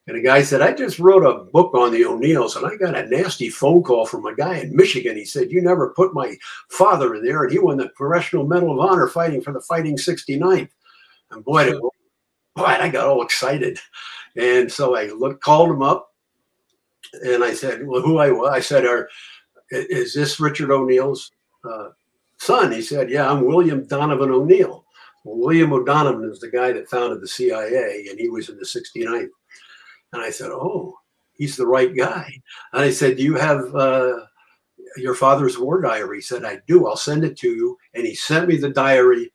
And 0.08 0.18
a 0.18 0.22
guy 0.22 0.44
said, 0.44 0.62
I 0.62 0.72
just 0.72 1.00
wrote 1.00 1.26
a 1.26 1.46
book 1.46 1.74
on 1.74 1.92
the 1.92 2.06
O'Neills, 2.06 2.56
and 2.56 2.66
I 2.66 2.76
got 2.76 2.96
a 2.96 3.08
nasty 3.08 3.50
phone 3.50 3.82
call 3.82 4.06
from 4.06 4.26
a 4.28 4.36
guy 4.36 4.60
in 4.60 4.76
Michigan. 4.76 5.16
He 5.16 5.26
said, 5.26 5.52
You 5.52 5.62
never 5.62 5.90
put 5.90 6.14
my 6.14 6.36
father 6.70 7.16
in 7.16 7.24
there, 7.24 7.44
and 7.44 7.52
he 7.52 7.58
won 7.58 7.78
the 7.78 7.90
Congressional 7.98 8.46
Medal 8.46 8.72
of 8.72 8.88
Honor 8.88 9.08
fighting 9.08 9.42
for 9.42 9.52
the 9.52 9.62
Fighting 9.62 9.98
69th. 9.98 10.70
And 11.32 11.44
boy, 11.44 11.72
boy, 11.74 12.64
I 12.64 12.90
got 12.90 13.08
all 13.08 13.24
excited. 13.24 13.80
And 14.36 14.72
so 14.72 14.96
I 14.96 15.08
looked, 15.08 15.42
called 15.42 15.72
him 15.72 15.82
up, 15.82 16.14
and 17.24 17.44
I 17.44 17.54
said, 17.54 17.88
Well, 17.88 18.02
who 18.02 18.20
I 18.20 18.30
was? 18.30 18.52
I 18.52 18.60
said, 18.60 18.86
Are, 18.86 19.10
Is 19.72 20.14
this 20.14 20.40
Richard 20.40 20.70
O'Neill's 20.70 21.32
uh, 21.68 21.90
son. 22.38 22.72
He 22.72 22.82
said, 22.82 23.10
Yeah, 23.10 23.30
I'm 23.30 23.46
William 23.46 23.86
Donovan 23.86 24.32
O'Neill. 24.32 24.86
Well, 25.24 25.38
William 25.38 25.74
O'Donovan 25.74 26.30
is 26.30 26.40
the 26.40 26.52
guy 26.52 26.72
that 26.72 26.90
founded 26.90 27.22
the 27.22 27.28
CIA, 27.28 28.08
and 28.10 28.20
he 28.20 28.30
was 28.30 28.50
in 28.50 28.58
the 28.58 28.66
69th. 28.66 29.30
And 30.16 30.24
I 30.24 30.30
said, 30.30 30.50
Oh, 30.52 30.98
he's 31.34 31.56
the 31.56 31.68
right 31.68 31.96
guy. 31.96 32.32
And 32.74 32.82
I 32.82 32.90
said, 32.90 33.18
Do 33.18 33.24
you 33.24 33.36
have 33.36 33.74
uh, 33.76 34.20
your 34.98 35.16
father's 35.16 35.58
war 35.58 35.82
diary? 35.82 36.18
He 36.18 36.22
said, 36.22 36.46
I 36.46 36.60
do. 36.68 36.88
I'll 36.88 36.98
send 36.98 37.24
it 37.24 37.38
to 37.40 37.50
you. 37.50 37.78
And 37.94 38.06
he 38.06 38.16
sent 38.16 38.48
me 38.48 38.58
the 38.58 38.70
diary. 38.70 39.32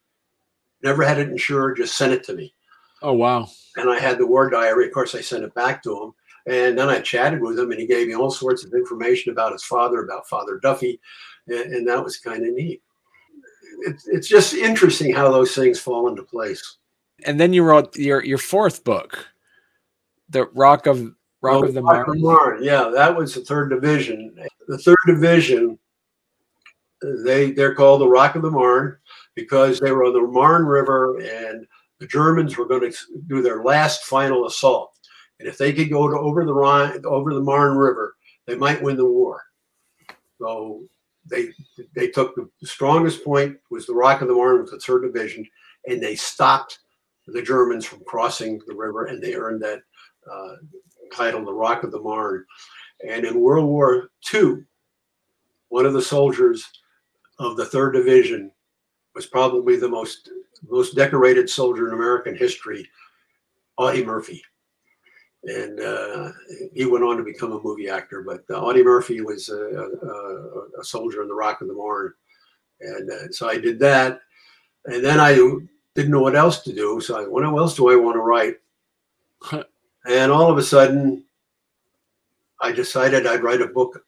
Never 0.83 1.03
had 1.05 1.19
it 1.19 1.29
insured, 1.29 1.77
just 1.77 1.97
sent 1.97 2.13
it 2.13 2.25
to 2.25 2.35
me. 2.35 2.55
Oh, 3.03 3.13
wow. 3.13 3.49
And 3.77 3.91
I 3.91 3.99
had 3.99 4.19
the 4.19 4.27
war 4.27 4.49
diary. 4.49 4.87
Of 4.87 4.93
course, 4.93 5.15
I 5.15 5.21
sent 5.21 5.45
it 5.45 5.55
back 5.55 5.83
to 5.83 6.03
him. 6.03 6.13
And 6.47 6.79
then 6.79 6.89
I 6.89 7.01
chatted 7.01 7.43
with 7.43 7.59
him, 7.59 7.71
and 7.71 7.79
he 7.79 7.87
gave 7.87 8.09
me 8.09 8.15
all 8.15 8.31
sorts 8.31 8.65
of 8.65 8.73
information 8.73 9.31
about 9.31 9.53
his 9.53 9.63
father, 9.63 10.03
about 10.03 10.27
Father 10.27 10.59
Duffy. 10.59 10.99
And, 11.47 11.75
and 11.75 11.89
that 11.89 12.03
was 12.03 12.17
kind 12.17 12.47
of 12.47 12.55
neat 12.55 12.83
it's, 13.83 14.07
it's 14.07 14.29
just 14.29 14.55
interesting 14.55 15.13
how 15.13 15.31
those 15.31 15.55
things 15.55 15.79
fall 15.79 16.09
into 16.09 16.23
place. 16.23 16.79
And 17.25 17.39
then 17.39 17.53
you 17.53 17.63
wrote 17.63 17.97
your 17.97 18.25
your 18.25 18.39
fourth 18.39 18.83
book, 18.85 19.27
the 20.31 20.47
Rock 20.55 20.87
of 20.87 21.13
Rock 21.43 21.65
oh, 21.65 21.65
of 21.65 21.75
the 21.75 21.83
Marne. 21.83 22.21
Marne. 22.21 22.63
Yeah, 22.63 22.91
that 22.95 23.15
was 23.15 23.35
the 23.35 23.43
third 23.43 23.71
division. 23.71 24.35
The 24.69 24.79
third 24.79 24.97
division, 25.07 25.79
they 27.25 27.53
they're 27.53 27.75
called 27.75 28.01
the 28.01 28.09
Rock 28.09 28.35
of 28.35 28.43
the 28.43 28.51
Marne 28.51 28.97
because 29.35 29.81
they 29.81 29.93
were 29.93 30.05
on 30.05 30.13
the 30.13 30.21
Marne 30.21 30.67
River 30.67 31.19
and 31.21 31.67
the 31.99 32.07
Germans 32.07 32.57
were 32.57 32.67
going 32.67 32.91
to 32.91 32.99
do 33.27 33.43
their 33.43 33.63
last 33.63 34.05
final 34.05 34.47
assault. 34.47 34.97
And 35.39 35.49
if 35.49 35.59
they 35.59 35.73
could 35.73 35.91
go 35.91 36.09
to 36.09 36.19
over 36.19 36.45
the 36.45 36.55
Rhine, 36.55 37.05
over 37.05 37.33
the 37.33 37.41
Marne 37.41 37.77
River, 37.77 38.17
they 38.47 38.57
might 38.57 38.83
win 38.83 38.97
the 38.97 39.07
war. 39.07 39.43
So 40.39 40.85
they 41.27 41.49
they 41.95 42.09
took 42.09 42.35
the 42.35 42.67
strongest 42.67 43.25
point 43.25 43.57
was 43.71 43.87
the 43.87 43.95
Rock 43.95 44.21
of 44.21 44.29
the 44.29 44.35
Marne 44.35 44.61
with 44.61 44.71
the 44.71 44.81
third 44.81 45.03
division, 45.03 45.47
and 45.87 46.03
they 46.03 46.17
stopped 46.17 46.79
the 47.27 47.43
Germans 47.43 47.85
from 47.87 48.03
crossing 48.05 48.61
the 48.67 48.75
river, 48.75 49.07
and 49.07 49.23
they 49.23 49.35
earned 49.35 49.63
that 49.63 49.81
uh, 50.31 50.57
title, 51.15 51.45
the 51.45 51.53
Rock 51.53 51.83
of 51.83 51.93
the 51.93 52.01
Marne. 52.01 52.45
And 53.09 53.25
in 53.25 53.41
World 53.41 53.67
War 53.67 54.11
II, 54.33 54.65
one 55.69 55.87
of 55.87 55.93
the 55.93 56.03
soldiers 56.03 56.65
of 57.39 57.57
the 57.57 57.65
third 57.65 57.93
division 57.93 58.51
was 59.15 59.27
probably 59.27 59.77
the 59.77 59.89
most 59.89 60.31
most 60.69 60.95
decorated 60.95 61.49
soldier 61.49 61.89
in 61.89 61.95
American 61.95 62.37
history, 62.37 62.87
Audie 63.79 64.05
Murphy 64.05 64.43
and 65.45 65.81
uh, 65.81 66.31
he 66.75 66.85
went 66.85 67.05
on 67.05 67.17
to 67.17 67.23
become 67.23 67.53
a 67.53 67.63
movie 67.63 67.89
actor. 67.89 68.23
But 68.23 68.45
uh, 68.51 68.61
Audie 68.61 68.85
Murphy 68.85 69.21
was 69.21 69.49
a, 69.49 69.55
a, 69.55 70.81
a, 70.81 70.85
soldier 70.85 71.23
in 71.23 71.29
the 71.29 71.35
Rock 71.35 71.61
of 71.61 71.69
the 71.69 71.75
Marne, 71.75 72.13
and 72.81 73.11
uh, 73.11 73.31
so 73.31 73.49
I 73.49 73.59
did 73.59 73.79
that. 73.81 74.21
And 74.87 75.05
then 75.05 75.21
I 75.21 75.35
didn't 75.95 76.11
know 76.11 76.21
what 76.21 76.37
else 76.37 76.61
to 76.63 76.73
do, 76.73 77.01
so 77.01 77.23
I, 77.23 77.27
what 77.27 77.45
else 77.45 77.77
do 77.77 77.91
I 77.91 77.97
want 77.97 78.17
to 78.17 78.21
write? 78.21 78.57
and 80.09 80.31
all 80.33 80.51
of 80.51 80.59
a 80.59 80.63
sudden, 80.63 81.25
I 82.61 82.73
decided 82.73 83.27
I'd 83.27 83.43
write 83.43 83.63
a 83.63 83.67
book 83.67 84.05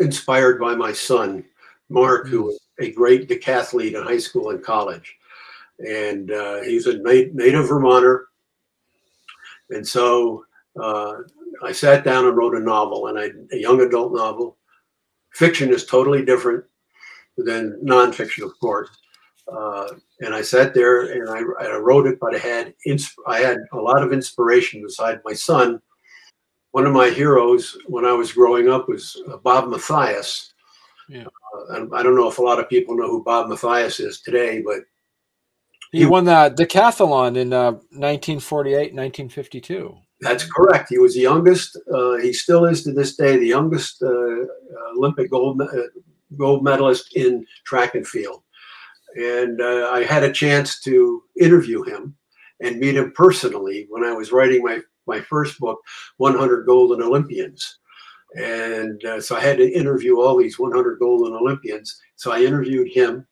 inspired 0.00 0.60
by 0.60 0.74
my 0.74 0.92
son, 0.92 1.44
Mark, 1.88 2.28
who 2.28 2.44
was 2.44 2.60
a 2.80 2.92
great 2.92 3.28
decathlete 3.28 3.94
in 3.94 4.02
high 4.02 4.18
school 4.18 4.50
and 4.50 4.62
college. 4.62 5.16
And 5.78 6.30
uh, 6.30 6.62
he's 6.62 6.86
a 6.86 6.98
native 6.98 7.68
Vermonter 7.68 8.26
and 9.72 9.86
so 9.86 10.44
uh, 10.80 11.14
I 11.62 11.72
sat 11.72 12.04
down 12.04 12.26
and 12.26 12.36
wrote 12.36 12.54
a 12.54 12.60
novel, 12.60 13.08
and 13.08 13.18
I, 13.18 13.30
a 13.54 13.58
young 13.58 13.80
adult 13.80 14.12
novel. 14.12 14.56
Fiction 15.32 15.72
is 15.72 15.86
totally 15.86 16.24
different 16.24 16.64
than 17.38 17.80
nonfiction, 17.82 18.44
of 18.44 18.58
course. 18.60 18.90
Uh, 19.48 19.94
and 20.22 20.34
I 20.34 20.42
sat 20.42 20.72
there 20.72 21.02
and 21.02 21.28
I, 21.28 21.66
I 21.66 21.76
wrote 21.76 22.06
it, 22.06 22.18
but 22.20 22.34
I 22.34 22.38
had 22.38 22.74
I 23.26 23.40
had 23.40 23.58
a 23.72 23.76
lot 23.76 24.02
of 24.02 24.12
inspiration 24.12 24.82
beside 24.82 25.20
my 25.24 25.32
son. 25.32 25.80
One 26.70 26.86
of 26.86 26.92
my 26.92 27.10
heroes 27.10 27.76
when 27.86 28.06
I 28.06 28.12
was 28.12 28.32
growing 28.32 28.70
up 28.70 28.88
was 28.88 29.20
uh, 29.28 29.36
Bob 29.38 29.68
Mathias. 29.68 30.54
Yeah. 31.08 31.26
Uh, 31.70 31.86
I 31.92 32.02
don't 32.02 32.16
know 32.16 32.28
if 32.28 32.38
a 32.38 32.42
lot 32.42 32.58
of 32.60 32.68
people 32.68 32.96
know 32.96 33.08
who 33.08 33.24
Bob 33.24 33.48
Mathias 33.48 34.00
is 34.00 34.20
today, 34.20 34.62
but 34.62 34.80
he, 35.90 36.00
he 36.00 36.06
won 36.06 36.24
the 36.24 36.54
decathlon 36.56 37.36
in 37.36 37.52
uh, 37.52 37.72
1948, 37.92 38.94
1952. 38.94 39.94
That's 40.22 40.50
correct. 40.50 40.88
He 40.88 40.98
was 40.98 41.14
the 41.14 41.20
youngest. 41.20 41.76
Uh, 41.92 42.16
he 42.16 42.32
still 42.32 42.64
is 42.64 42.84
to 42.84 42.92
this 42.92 43.16
day 43.16 43.36
the 43.36 43.46
youngest 43.46 44.02
uh, 44.02 44.46
Olympic 44.96 45.30
gold 45.30 45.60
uh, 45.60 45.66
gold 46.38 46.62
medalist 46.62 47.14
in 47.16 47.44
track 47.64 47.96
and 47.96 48.06
field. 48.06 48.42
And 49.16 49.60
uh, 49.60 49.90
I 49.92 50.04
had 50.04 50.22
a 50.22 50.32
chance 50.32 50.80
to 50.80 51.22
interview 51.38 51.82
him 51.82 52.16
and 52.60 52.78
meet 52.78 52.96
him 52.96 53.12
personally 53.12 53.86
when 53.90 54.04
I 54.04 54.12
was 54.12 54.32
writing 54.32 54.62
my 54.62 54.80
my 55.06 55.20
first 55.20 55.58
book, 55.58 55.80
100 56.18 56.64
Golden 56.64 57.02
Olympians. 57.02 57.78
And 58.36 59.04
uh, 59.04 59.20
so 59.20 59.36
I 59.36 59.40
had 59.40 59.58
to 59.58 59.70
interview 59.70 60.20
all 60.20 60.36
these 60.36 60.58
100 60.58 60.98
Golden 60.98 61.34
Olympians. 61.34 62.00
So 62.16 62.32
I 62.32 62.40
interviewed 62.40 62.88
him. 62.88 63.26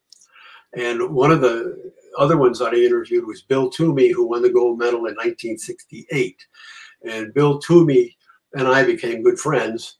And 0.77 1.14
one 1.14 1.31
of 1.31 1.40
the 1.40 1.93
other 2.19 2.37
ones 2.37 2.59
that 2.59 2.75
I 2.75 2.77
interviewed 2.77 3.27
was 3.27 3.43
Bill 3.43 3.71
Toomey, 3.71 4.11
who 4.11 4.29
won 4.29 4.43
the 4.43 4.51
gold 4.51 4.79
medal 4.79 5.07
in 5.07 5.14
1968. 5.14 6.45
And 7.09 7.33
Bill 7.35 7.59
Toomey 7.59 8.16
and 8.55 8.69
I 8.69 8.85
became 8.85 9.23
good 9.23 9.38
friends. 9.38 9.99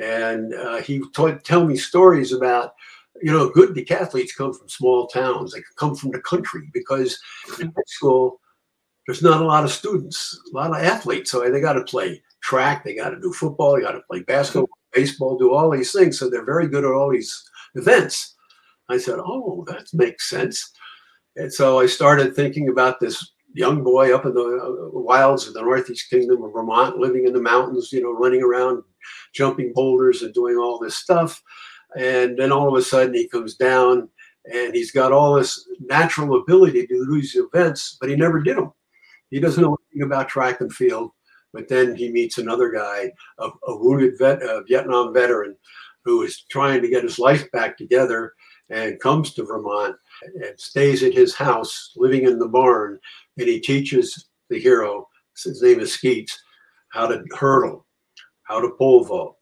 And 0.00 0.54
uh, 0.54 0.80
he 0.80 1.00
would 1.00 1.44
tell 1.44 1.64
me 1.64 1.76
stories 1.76 2.32
about, 2.32 2.74
you 3.22 3.32
know, 3.32 3.50
good 3.50 3.74
decathletes 3.74 4.36
come 4.36 4.52
from 4.52 4.68
small 4.68 5.06
towns. 5.06 5.52
They 5.52 5.62
come 5.76 5.94
from 5.94 6.10
the 6.10 6.20
country 6.20 6.68
because 6.72 7.18
in 7.60 7.68
high 7.68 7.82
school, 7.86 8.40
there's 9.06 9.22
not 9.22 9.40
a 9.40 9.46
lot 9.46 9.64
of 9.64 9.72
students, 9.72 10.38
a 10.52 10.56
lot 10.56 10.70
of 10.70 10.84
athletes. 10.84 11.30
So 11.30 11.48
they 11.48 11.60
got 11.60 11.74
to 11.74 11.84
play 11.84 12.22
track, 12.42 12.84
they 12.84 12.94
got 12.94 13.10
to 13.10 13.20
do 13.20 13.32
football, 13.32 13.74
they 13.74 13.82
got 13.82 13.92
to 13.92 14.02
play 14.10 14.22
basketball, 14.22 14.68
baseball, 14.92 15.38
do 15.38 15.52
all 15.52 15.70
these 15.70 15.92
things. 15.92 16.18
So 16.18 16.28
they're 16.30 16.44
very 16.44 16.68
good 16.68 16.84
at 16.84 16.92
all 16.92 17.10
these 17.10 17.44
events. 17.74 18.36
I 18.88 18.98
said, 18.98 19.18
oh, 19.18 19.64
that 19.68 19.88
makes 19.92 20.28
sense. 20.28 20.72
And 21.36 21.52
so 21.52 21.78
I 21.80 21.86
started 21.86 22.34
thinking 22.34 22.68
about 22.68 23.00
this 23.00 23.32
young 23.52 23.82
boy 23.82 24.14
up 24.14 24.26
in 24.26 24.34
the 24.34 24.40
uh, 24.40 24.98
wilds 24.98 25.46
of 25.46 25.54
the 25.54 25.62
Northeast 25.62 26.10
Kingdom 26.10 26.42
of 26.42 26.52
Vermont, 26.52 26.98
living 26.98 27.26
in 27.26 27.32
the 27.32 27.40
mountains, 27.40 27.92
you 27.92 28.02
know, 28.02 28.12
running 28.12 28.42
around, 28.42 28.82
jumping 29.32 29.72
boulders 29.74 30.22
and 30.22 30.34
doing 30.34 30.56
all 30.56 30.78
this 30.78 30.96
stuff. 30.96 31.42
And 31.96 32.38
then 32.38 32.52
all 32.52 32.68
of 32.68 32.74
a 32.74 32.82
sudden 32.82 33.14
he 33.14 33.28
comes 33.28 33.54
down 33.54 34.08
and 34.52 34.74
he's 34.74 34.92
got 34.92 35.12
all 35.12 35.34
this 35.34 35.68
natural 35.80 36.40
ability 36.40 36.86
to 36.86 36.94
do 36.94 37.14
these 37.14 37.36
events, 37.36 37.96
but 38.00 38.08
he 38.08 38.16
never 38.16 38.40
did 38.40 38.56
them. 38.56 38.72
He 39.30 39.40
doesn't 39.40 39.62
know 39.62 39.76
anything 39.92 40.06
about 40.06 40.28
track 40.28 40.60
and 40.60 40.72
field. 40.72 41.10
But 41.52 41.68
then 41.68 41.96
he 41.96 42.10
meets 42.10 42.38
another 42.38 42.70
guy, 42.70 43.12
a, 43.38 43.48
a 43.66 43.76
wounded 43.76 44.18
vet, 44.18 44.42
a 44.42 44.62
Vietnam 44.68 45.12
veteran, 45.12 45.56
who 46.04 46.22
is 46.22 46.44
trying 46.50 46.80
to 46.82 46.88
get 46.88 47.02
his 47.02 47.18
life 47.18 47.50
back 47.50 47.76
together 47.76 48.34
and 48.70 49.00
comes 49.00 49.34
to 49.34 49.44
Vermont 49.44 49.96
and 50.22 50.58
stays 50.58 51.02
at 51.02 51.12
his 51.12 51.34
house, 51.34 51.92
living 51.96 52.24
in 52.24 52.38
the 52.38 52.48
barn, 52.48 52.98
and 53.36 53.48
he 53.48 53.60
teaches 53.60 54.28
the 54.48 54.60
hero, 54.60 55.08
his 55.44 55.60
name 55.62 55.80
is 55.80 55.92
Skeets, 55.92 56.40
how 56.90 57.06
to 57.06 57.22
hurdle, 57.36 57.86
how 58.44 58.60
to 58.60 58.70
pole 58.78 59.04
vault. 59.04 59.36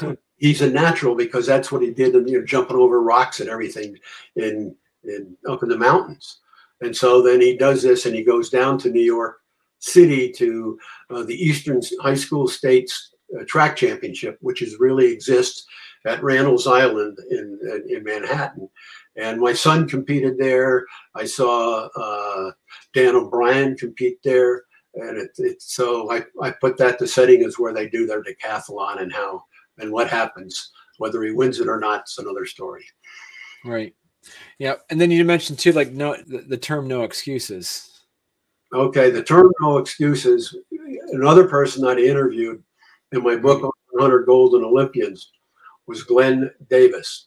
He's 0.36 0.62
a 0.62 0.70
natural 0.70 1.14
because 1.14 1.46
that's 1.46 1.72
what 1.72 1.82
he 1.82 1.90
did, 1.90 2.14
and 2.14 2.28
you 2.28 2.40
know, 2.40 2.44
jumping 2.44 2.76
over 2.76 3.02
rocks 3.02 3.40
and 3.40 3.48
everything 3.48 3.98
in 4.36 4.74
in 5.04 5.36
up 5.48 5.62
in 5.62 5.68
the 5.68 5.78
mountains. 5.78 6.40
And 6.82 6.94
so 6.94 7.22
then 7.22 7.40
he 7.40 7.56
does 7.56 7.82
this, 7.82 8.06
and 8.06 8.14
he 8.14 8.22
goes 8.22 8.50
down 8.50 8.78
to 8.78 8.90
New 8.90 9.00
York 9.00 9.40
City 9.78 10.30
to 10.32 10.78
uh, 11.10 11.22
the 11.22 11.34
Eastern 11.34 11.80
High 12.00 12.14
School 12.14 12.48
States 12.48 13.14
uh, 13.38 13.44
Track 13.46 13.76
Championship, 13.76 14.38
which 14.40 14.62
is 14.62 14.78
really 14.78 15.10
exists 15.10 15.66
at 16.04 16.22
Randall's 16.22 16.66
Island 16.66 17.18
in, 17.30 17.58
in, 17.62 17.96
in 17.96 18.04
Manhattan. 18.04 18.68
And 19.16 19.40
my 19.40 19.52
son 19.52 19.88
competed 19.88 20.38
there. 20.38 20.84
I 21.14 21.24
saw 21.24 21.88
uh, 21.96 22.52
Dan 22.94 23.16
O'Brien 23.16 23.76
compete 23.76 24.18
there. 24.22 24.64
And 24.94 25.18
it, 25.18 25.30
it, 25.38 25.62
so 25.62 26.10
I, 26.12 26.24
I 26.42 26.52
put 26.52 26.76
that 26.78 26.98
the 26.98 27.08
setting 27.08 27.42
is 27.42 27.58
where 27.58 27.72
they 27.72 27.88
do 27.88 28.06
their 28.06 28.22
decathlon 28.22 29.02
and 29.02 29.12
how 29.12 29.44
and 29.78 29.92
what 29.92 30.08
happens. 30.08 30.70
Whether 30.98 31.22
he 31.22 31.32
wins 31.32 31.60
it 31.60 31.68
or 31.68 31.78
not, 31.78 32.00
it's 32.00 32.18
another 32.18 32.46
story. 32.46 32.84
Right. 33.64 33.94
Yeah. 34.58 34.74
And 34.90 35.00
then 35.00 35.10
you 35.10 35.24
mentioned 35.24 35.58
too, 35.58 35.72
like 35.72 35.92
no 35.92 36.16
the, 36.26 36.38
the 36.38 36.56
term 36.56 36.88
no 36.88 37.02
excuses. 37.02 38.04
Okay, 38.74 39.10
the 39.10 39.22
term 39.22 39.50
no 39.60 39.78
excuses. 39.78 40.56
Another 41.12 41.46
person 41.46 41.86
I 41.86 41.96
interviewed 41.96 42.62
in 43.12 43.22
my 43.22 43.36
book 43.36 43.62
100 43.90 44.26
Golden 44.26 44.64
Olympians 44.64 45.30
was 45.86 46.02
Glenn 46.02 46.50
Davis. 46.68 47.26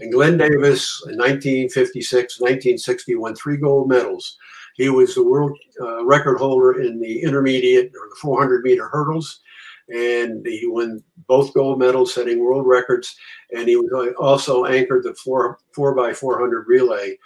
And 0.00 0.12
Glenn 0.12 0.38
Davis 0.38 1.02
in 1.06 1.16
1956, 1.18 2.40
1960 2.40 3.14
won 3.16 3.34
three 3.34 3.58
gold 3.58 3.88
medals. 3.88 4.38
He 4.76 4.88
was 4.88 5.14
the 5.14 5.22
world 5.22 5.56
uh, 5.80 6.04
record 6.04 6.38
holder 6.38 6.80
in 6.80 7.00
the 7.00 7.22
intermediate 7.22 7.88
or 7.88 8.08
the 8.08 8.16
400 8.20 8.64
meter 8.64 8.88
hurdles. 8.88 9.40
And 9.90 10.46
he 10.46 10.66
won 10.66 11.02
both 11.26 11.52
gold 11.52 11.78
medals, 11.78 12.14
setting 12.14 12.40
world 12.40 12.66
records. 12.66 13.16
And 13.54 13.68
he 13.68 13.76
was 13.76 14.14
also 14.18 14.64
anchored 14.66 15.04
the 15.04 15.14
four, 15.14 15.58
four 15.74 15.94
by 15.94 16.12
400 16.12 16.66
relay, 16.68 17.18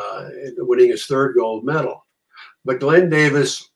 uh, 0.00 0.28
winning 0.58 0.90
his 0.90 1.06
third 1.06 1.34
gold 1.36 1.64
medal. 1.64 2.06
But 2.64 2.80
Glenn 2.80 3.10
Davis 3.10 3.70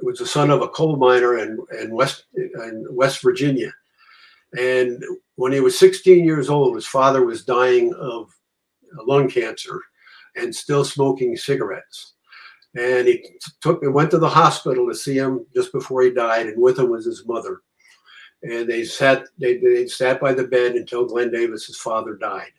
was 0.00 0.18
the 0.18 0.26
son 0.26 0.50
of 0.50 0.62
a 0.62 0.68
coal 0.68 0.96
miner 0.96 1.38
in, 1.38 1.58
in 1.80 1.90
West 1.92 2.24
in 2.34 2.86
West 2.90 3.22
Virginia. 3.22 3.72
And 4.56 5.02
when 5.34 5.52
he 5.52 5.60
was 5.60 5.78
16 5.78 6.24
years 6.24 6.48
old, 6.48 6.74
his 6.74 6.86
father 6.86 7.24
was 7.24 7.44
dying 7.44 7.92
of 7.94 8.30
lung 9.06 9.28
cancer 9.28 9.80
and 10.36 10.54
still 10.54 10.84
smoking 10.84 11.36
cigarettes. 11.36 12.14
And 12.78 13.08
he 13.08 13.24
took 13.60 13.82
and 13.82 13.94
went 13.94 14.10
to 14.12 14.18
the 14.18 14.28
hospital 14.28 14.88
to 14.88 14.94
see 14.94 15.16
him 15.16 15.46
just 15.54 15.72
before 15.72 16.02
he 16.02 16.10
died, 16.10 16.46
and 16.46 16.62
with 16.62 16.78
him 16.78 16.90
was 16.90 17.04
his 17.04 17.26
mother. 17.26 17.62
And 18.42 18.68
they 18.68 18.84
sat 18.84 19.24
they, 19.38 19.58
they 19.58 19.86
sat 19.88 20.20
by 20.20 20.32
the 20.32 20.44
bed 20.44 20.76
until 20.76 21.06
Glenn 21.06 21.30
Davis's 21.30 21.78
father 21.78 22.14
died. 22.14 22.52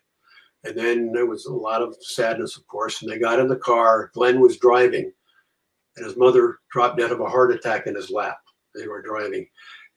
And 0.66 0.78
then 0.78 1.14
there 1.14 1.26
was 1.26 1.46
a 1.46 1.54
lot 1.54 1.82
of 1.82 1.96
sadness, 2.02 2.58
of 2.58 2.68
course. 2.68 3.02
And 3.02 3.10
they 3.10 3.18
got 3.18 3.40
in 3.40 3.48
the 3.48 3.56
car. 3.56 4.12
Glenn 4.14 4.42
was 4.42 4.58
driving, 4.58 5.12
and 5.96 6.06
his 6.06 6.18
mother 6.18 6.60
dropped 6.72 6.98
dead 6.98 7.12
of 7.12 7.22
a 7.22 7.30
heart 7.30 7.54
attack 7.54 7.88
in 7.88 7.96
his 7.96 8.10
lap. 8.10 8.40
They 8.76 8.88
were 8.88 9.02
driving, 9.02 9.48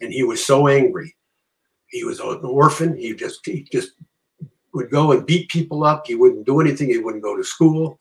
and 0.00 0.12
he 0.12 0.22
was 0.22 0.44
so 0.44 0.68
angry 0.68 1.16
he 1.92 2.04
was 2.04 2.20
an 2.20 2.40
orphan. 2.42 2.96
He 2.96 3.14
just 3.14 3.44
he 3.46 3.68
just 3.70 3.92
would 4.74 4.90
go 4.90 5.12
and 5.12 5.26
beat 5.26 5.50
people 5.50 5.84
up. 5.84 6.06
He 6.06 6.14
wouldn't 6.14 6.46
do 6.46 6.60
anything. 6.60 6.88
He 6.88 6.98
wouldn't 6.98 7.22
go 7.22 7.36
to 7.36 7.44
school, 7.44 7.98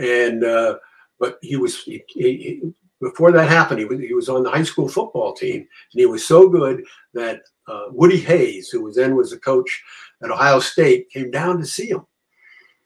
and 0.00 0.42
uh, 0.42 0.78
but 1.18 1.38
he 1.42 1.56
was 1.56 1.82
he, 1.82 2.02
he, 2.08 2.62
before 3.00 3.32
that 3.32 3.48
happened. 3.48 3.80
He 3.80 3.86
was 3.86 4.00
he 4.00 4.14
was 4.14 4.28
on 4.28 4.42
the 4.42 4.50
high 4.50 4.62
school 4.62 4.88
football 4.88 5.32
team, 5.34 5.56
and 5.56 6.00
he 6.00 6.06
was 6.06 6.26
so 6.26 6.48
good 6.48 6.84
that 7.14 7.42
uh, 7.66 7.86
Woody 7.90 8.20
Hayes, 8.20 8.68
who 8.68 8.82
was 8.82 8.96
then 8.96 9.16
was 9.16 9.30
the 9.30 9.38
coach 9.38 9.82
at 10.22 10.30
Ohio 10.30 10.60
State, 10.60 11.10
came 11.10 11.30
down 11.30 11.58
to 11.58 11.66
see 11.66 11.90
him. 11.90 12.04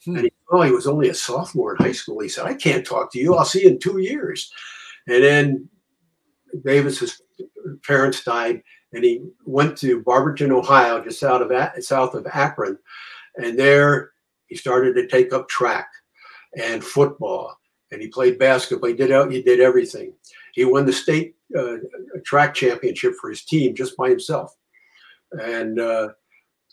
Hmm. 0.04 0.16
And 0.16 0.24
he, 0.24 0.32
oh, 0.50 0.62
he 0.62 0.72
was 0.72 0.86
only 0.86 1.08
a 1.08 1.14
sophomore 1.14 1.76
in 1.76 1.84
high 1.84 1.92
school. 1.92 2.20
He 2.20 2.28
said, 2.28 2.46
"I 2.46 2.54
can't 2.54 2.86
talk 2.86 3.12
to 3.12 3.18
you. 3.18 3.34
I'll 3.34 3.44
see 3.44 3.62
you 3.62 3.70
in 3.70 3.78
two 3.78 3.98
years." 3.98 4.50
And 5.08 5.22
then 5.22 5.68
Davis's 6.64 7.22
parents 7.86 8.22
died, 8.22 8.62
and 8.92 9.04
he 9.04 9.24
went 9.44 9.76
to 9.78 10.02
Barberton, 10.02 10.52
Ohio, 10.52 11.02
just 11.02 11.22
out 11.22 11.42
of 11.42 11.84
south 11.84 12.14
of 12.14 12.26
Akron, 12.26 12.78
and 13.36 13.58
there 13.58 14.12
he 14.46 14.56
started 14.56 14.94
to 14.94 15.06
take 15.06 15.32
up 15.32 15.48
track 15.48 15.88
and 16.56 16.84
football, 16.84 17.56
and 17.92 18.00
he 18.00 18.08
played 18.08 18.38
basketball. 18.38 18.88
He 18.88 18.96
did 18.96 19.12
out. 19.12 19.30
he 19.30 19.42
did 19.42 19.60
everything. 19.60 20.14
He 20.54 20.64
won 20.64 20.86
the 20.86 20.92
state 20.92 21.36
uh, 21.56 21.76
track 22.24 22.54
championship 22.54 23.14
for 23.20 23.30
his 23.30 23.44
team 23.44 23.74
just 23.74 23.96
by 23.96 24.08
himself, 24.08 24.56
and 25.32 25.78
uh, 25.78 26.08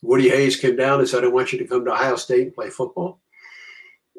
Woody 0.02 0.30
Hayes 0.30 0.56
came 0.56 0.76
down 0.76 1.00
and 1.00 1.08
said, 1.08 1.24
"I 1.24 1.28
want 1.28 1.52
you 1.54 1.60
to 1.60 1.68
come 1.68 1.86
to 1.86 1.92
Ohio 1.92 2.16
State 2.16 2.48
and 2.48 2.56
play 2.56 2.70
football." 2.70 3.22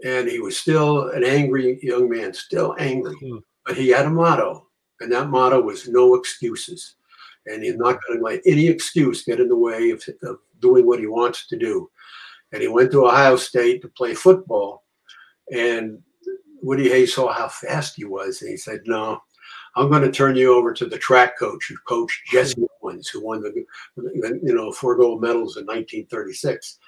And 0.05 0.29
he 0.29 0.39
was 0.39 0.57
still 0.57 1.09
an 1.11 1.25
angry 1.25 1.79
young 1.83 2.09
man, 2.09 2.33
still 2.33 2.75
angry, 2.79 3.17
hmm. 3.17 3.39
but 3.67 3.77
he 3.77 3.89
had 3.89 4.07
a 4.07 4.11
motto, 4.11 4.69
and 5.01 5.11
that 5.13 5.29
motto 5.29 5.61
was 5.61 5.89
"No 5.89 6.15
excuses." 6.15 6.97
and 7.47 7.63
he's 7.63 7.77
not 7.77 7.99
going 8.07 8.19
to 8.19 8.25
let 8.25 8.43
any 8.45 8.69
excuse 8.69 9.25
get 9.25 9.41
in 9.41 9.49
the 9.49 9.57
way 9.57 9.91
of, 9.91 10.05
of, 10.25 10.39
doing 10.61 10.87
what 10.87 11.01
he 11.01 11.07
wants 11.07 11.47
to 11.47 11.57
do. 11.57 11.91
And 12.53 12.61
he 12.61 12.69
went 12.69 12.93
to 12.93 13.07
Ohio 13.07 13.37
State 13.37 13.81
to 13.81 13.89
play 13.89 14.13
football, 14.15 14.85
and 15.51 16.03
Woody 16.63 16.89
Hayes 16.89 17.15
saw 17.15 17.33
how 17.33 17.49
fast 17.49 17.97
he 17.97 18.05
was, 18.05 18.43
and 18.43 18.51
he 18.51 18.57
said, 18.57 18.81
"No, 18.87 19.21
I'm 19.77 19.91
going 19.91 20.03
to 20.03 20.13
turn 20.13 20.37
you 20.37 20.55
over 20.55 20.73
to 20.73 20.87
the 20.87 20.99
track 20.99 21.39
coach 21.39 21.67
who 21.69 21.77
coached 21.87 22.21
Jesse 22.31 22.63
Owens, 22.83 23.09
who 23.09 23.25
won 23.25 23.43
the 23.43 23.65
you 23.97 24.55
know 24.55 24.73
four 24.73 24.97
gold 24.97 25.21
medals 25.21 25.57
in 25.57 25.65
1936." 25.67 26.79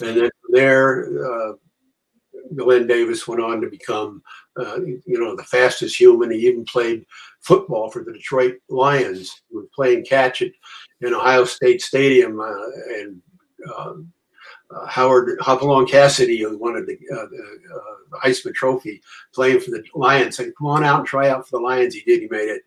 And 0.00 0.16
then 0.16 0.30
from 0.42 0.50
there, 0.50 1.24
uh, 1.24 1.52
Glenn 2.56 2.86
Davis 2.86 3.26
went 3.26 3.42
on 3.42 3.60
to 3.60 3.70
become, 3.70 4.22
uh, 4.58 4.80
you 4.80 5.02
know, 5.06 5.36
the 5.36 5.44
fastest 5.44 5.98
human. 5.98 6.30
He 6.30 6.46
even 6.46 6.64
played 6.64 7.06
football 7.40 7.90
for 7.90 8.04
the 8.04 8.12
Detroit 8.12 8.56
Lions. 8.68 9.42
He 9.48 9.56
was 9.56 9.66
playing 9.74 10.04
catch 10.04 10.42
at 10.42 10.50
in 11.00 11.14
Ohio 11.14 11.44
State 11.44 11.82
Stadium, 11.82 12.40
uh, 12.40 12.66
and 12.98 13.22
um, 13.76 14.12
uh, 14.74 14.86
Howard 14.86 15.38
Hopalong 15.40 15.86
Cassidy, 15.86 16.42
who 16.42 16.58
won 16.58 16.74
the, 16.74 16.98
uh, 17.12 17.26
the 17.26 17.58
uh, 17.74 18.18
Heisman 18.18 18.54
Trophy, 18.54 19.02
playing 19.34 19.60
for 19.60 19.70
the 19.70 19.84
Lions, 19.94 20.36
said, 20.36 20.52
"Come 20.58 20.68
on 20.68 20.84
out 20.84 21.00
and 21.00 21.06
try 21.06 21.28
out 21.28 21.48
for 21.48 21.58
the 21.58 21.64
Lions." 21.64 21.94
He 21.94 22.00
did. 22.02 22.22
He 22.22 22.28
made 22.28 22.48
it. 22.48 22.62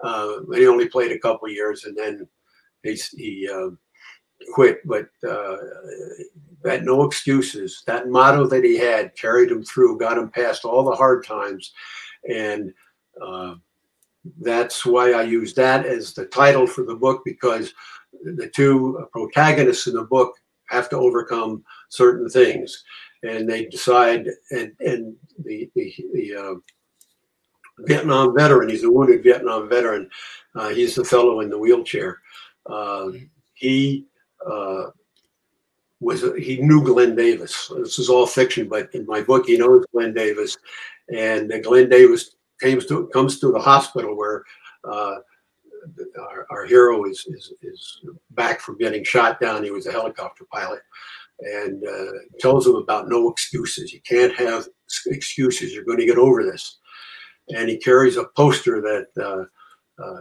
Uh, 0.00 0.40
he 0.54 0.66
only 0.66 0.88
played 0.88 1.12
a 1.12 1.18
couple 1.18 1.48
years, 1.48 1.84
and 1.84 1.96
then 1.96 2.26
he, 2.82 2.98
he 3.16 3.48
um, 3.48 3.78
quit. 4.54 4.86
But 4.86 5.08
uh, 5.28 5.56
had 6.64 6.84
no 6.84 7.04
excuses. 7.04 7.82
That 7.86 8.08
motto 8.08 8.46
that 8.46 8.64
he 8.64 8.76
had 8.78 9.16
carried 9.16 9.50
him 9.50 9.64
through, 9.64 9.98
got 9.98 10.18
him 10.18 10.30
past 10.30 10.64
all 10.64 10.84
the 10.84 10.96
hard 10.96 11.24
times, 11.24 11.72
and 12.28 12.72
uh, 13.20 13.54
that's 14.40 14.84
why 14.84 15.12
I 15.12 15.22
use 15.22 15.54
that 15.54 15.86
as 15.86 16.12
the 16.12 16.26
title 16.26 16.66
for 16.66 16.84
the 16.84 16.94
book 16.94 17.22
because 17.24 17.72
the 18.22 18.50
two 18.54 19.06
protagonists 19.12 19.86
in 19.86 19.94
the 19.94 20.04
book 20.04 20.34
have 20.68 20.88
to 20.90 20.96
overcome 20.96 21.64
certain 21.88 22.28
things, 22.28 22.84
and 23.22 23.48
they 23.48 23.66
decide. 23.66 24.28
And 24.50 24.72
and 24.80 25.16
the 25.44 25.70
the, 25.74 25.94
the 26.12 26.34
uh, 26.36 26.54
Vietnam 27.80 28.34
veteran, 28.34 28.68
he's 28.68 28.84
a 28.84 28.90
wounded 28.90 29.22
Vietnam 29.22 29.68
veteran. 29.68 30.10
Uh, 30.54 30.70
he's 30.70 30.94
the 30.94 31.04
fellow 31.04 31.40
in 31.40 31.50
the 31.50 31.58
wheelchair. 31.58 32.18
Uh, 32.66 33.10
he 33.54 34.06
uh, 34.46 34.86
was 36.00 36.22
he 36.38 36.58
knew 36.60 36.84
Glenn 36.84 37.14
Davis. 37.16 37.70
This 37.76 37.98
is 37.98 38.08
all 38.08 38.26
fiction, 38.26 38.68
but 38.68 38.94
in 38.94 39.06
my 39.06 39.20
book, 39.20 39.46
he 39.46 39.58
knows 39.58 39.84
Glenn 39.92 40.14
Davis, 40.14 40.56
and 41.14 41.52
Glenn 41.62 41.88
Davis 41.88 42.36
comes 42.60 42.86
to 42.86 43.08
comes 43.08 43.40
to 43.40 43.52
the 43.52 43.58
hospital 43.58 44.16
where 44.16 44.44
uh, 44.84 45.16
our, 46.18 46.46
our, 46.50 46.64
hero 46.64 47.04
is, 47.04 47.26
is, 47.28 47.52
is 47.62 48.00
back 48.30 48.60
from 48.60 48.78
getting 48.78 49.04
shot 49.04 49.40
down. 49.40 49.64
He 49.64 49.70
was 49.70 49.86
a 49.86 49.92
helicopter 49.92 50.44
pilot, 50.52 50.80
and 51.40 51.84
uh, 51.86 52.12
tells 52.40 52.66
him 52.66 52.76
about 52.76 53.08
no 53.08 53.30
excuses. 53.30 53.92
You 53.92 54.00
can't 54.00 54.34
have 54.34 54.66
excuses. 55.06 55.72
You're 55.72 55.84
going 55.84 55.98
to 55.98 56.06
get 56.06 56.18
over 56.18 56.44
this. 56.44 56.78
And 57.50 57.68
he 57.68 57.78
carries 57.78 58.16
a 58.16 58.24
poster 58.36 58.80
that 58.80 59.06
uh, 59.22 60.02
uh, 60.02 60.18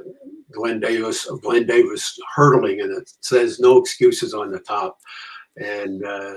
Glenn 0.51 0.79
Davis 0.79 1.25
of 1.25 1.41
Glenn 1.41 1.65
Davis 1.65 2.17
hurdling, 2.35 2.81
and 2.81 2.91
it 2.91 3.11
says 3.21 3.59
"No 3.59 3.77
excuses" 3.77 4.33
on 4.33 4.51
the 4.51 4.59
top. 4.59 4.97
And 5.57 6.03
uh, 6.05 6.35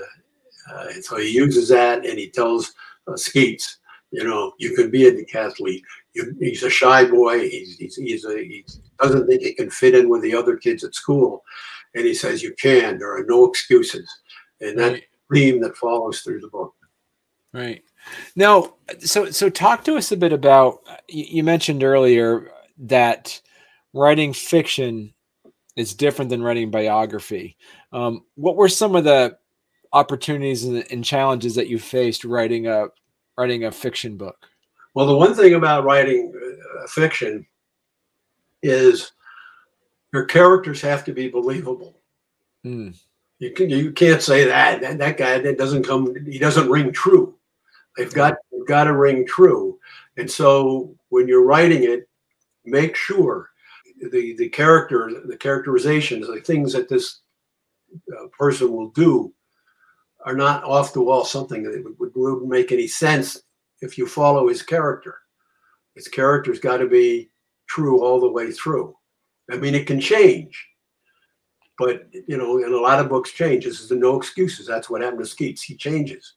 uh, 0.73 0.91
so 1.01 1.19
he 1.19 1.31
uses 1.31 1.69
that, 1.69 2.05
and 2.05 2.19
he 2.19 2.31
tells 2.31 2.73
uh, 3.07 3.17
Skeets, 3.17 3.79
you 4.11 4.25
know, 4.25 4.53
you 4.59 4.75
can 4.75 4.91
be 4.91 5.07
a 5.07 5.13
decathlete. 5.13 5.83
You, 6.15 6.35
he's 6.41 6.63
a 6.63 6.71
shy 6.71 7.05
boy. 7.05 7.49
He's, 7.49 7.77
he's, 7.77 7.97
he's 7.97 8.25
a, 8.25 8.37
he 8.39 8.65
doesn't 9.01 9.27
think 9.27 9.43
he 9.43 9.55
can 9.55 9.71
fit 9.71 9.95
in 9.95 10.09
with 10.09 10.23
the 10.23 10.35
other 10.35 10.57
kids 10.57 10.85
at 10.85 10.95
school. 10.95 11.43
And 11.95 12.05
he 12.05 12.15
says, 12.15 12.43
you 12.43 12.55
can. 12.61 12.99
There 12.99 13.17
are 13.17 13.25
no 13.27 13.47
excuses. 13.47 14.09
And 14.61 14.79
that 14.79 15.03
theme 15.33 15.61
that 15.61 15.77
follows 15.77 16.21
through 16.21 16.41
the 16.41 16.49
book. 16.49 16.75
Right. 17.53 17.83
Now, 18.37 18.75
so 19.01 19.31
so 19.31 19.51
talk 19.51 19.85
to 19.85 19.97
us 19.97 20.13
a 20.13 20.17
bit 20.17 20.33
about. 20.33 20.81
You 21.09 21.43
mentioned 21.43 21.83
earlier 21.83 22.51
that 22.79 23.41
writing 23.93 24.33
fiction 24.33 25.13
is 25.77 25.95
different 25.95 26.31
than 26.31 26.43
writing 26.43 26.71
biography. 26.71 27.57
Um, 27.93 28.25
what 28.37 28.57
were 28.57 28.69
some 28.69 28.95
of 28.95 29.05
the 29.05 29.37
opportunities 29.93 30.65
and, 30.65 30.87
and 30.91 31.05
challenges 31.05 31.57
that 31.57 31.69
you 31.69 31.79
faced 31.79 32.25
writing 32.25 32.69
a 32.69 32.87
writing 33.37 33.65
a 33.65 33.73
fiction 33.73 34.17
book? 34.17 34.47
Well, 34.95 35.07
the 35.07 35.17
one 35.17 35.35
thing 35.35 35.55
about 35.55 35.85
writing 35.85 36.33
uh, 36.35 36.87
fiction 36.89 37.47
is 38.63 39.13
your 40.13 40.25
characters 40.25 40.81
have 40.81 41.05
to 41.05 41.13
be 41.13 41.29
believable. 41.29 42.01
Mm. 42.65 42.99
You 43.39 43.53
can 43.53 43.71
you 43.71 43.93
can't 43.93 44.23
say 44.23 44.45
that 44.45 44.81
that, 44.83 44.99
that 44.99 45.17
guy 45.17 45.39
that 45.39 45.59
doesn't 45.59 45.87
come 45.87 46.15
he 46.27 46.39
doesn't 46.39 46.71
ring 46.71 46.93
true. 46.93 47.37
They've 47.97 48.13
got 48.13 48.37
they've 48.53 48.67
got 48.67 48.85
to 48.85 48.97
ring 48.97 49.27
true. 49.27 49.79
And 50.17 50.31
so 50.31 50.95
when 51.09 51.27
you're 51.27 51.45
writing 51.45 51.85
it, 51.85 52.09
make 52.65 52.97
sure 52.97 53.51
the 54.13 54.35
the 54.37 54.49
character 54.49 55.11
the 55.25 55.37
characterizations 55.37 56.27
the 56.27 56.41
things 56.41 56.73
that 56.75 56.89
this 56.89 57.21
uh, 58.19 58.27
person 58.39 58.73
will 58.73 58.91
do 58.91 59.33
are 60.27 60.37
not 60.37 60.65
off 60.65 60.93
the 60.93 61.01
wall 61.01 61.25
something 61.25 61.63
that 61.63 61.83
would, 61.99 62.13
wouldn't 62.15 62.49
make 62.49 62.73
any 62.73 62.87
sense 62.87 63.43
if 63.81 63.97
you 63.97 64.07
follow 64.07 64.49
his 64.49 64.63
character. 64.63 65.17
His 65.95 66.09
character's 66.09 66.61
got 66.61 66.79
to 66.79 66.87
be 66.87 67.30
true 67.71 68.03
all 68.03 68.21
the 68.21 68.29
way 68.29 68.51
through. 68.51 68.97
I 69.51 69.57
mean, 69.57 69.75
it 69.75 69.87
can 69.87 70.01
change, 70.01 70.67
but 71.79 72.09
you 72.29 72.37
know, 72.37 72.59
and 72.59 72.75
a 72.75 72.81
lot 72.81 73.01
of 73.01 73.09
books 73.09 73.33
change. 73.33 73.65
This 73.65 73.81
is 73.81 73.89
the 73.89 73.97
no 73.97 74.17
excuses. 74.17 74.67
That's 74.67 74.91
what 74.91 75.03
happened 75.03 75.21
to 75.21 75.27
Skeets. 75.27 75.63
He 75.63 75.77
changes. 75.77 76.35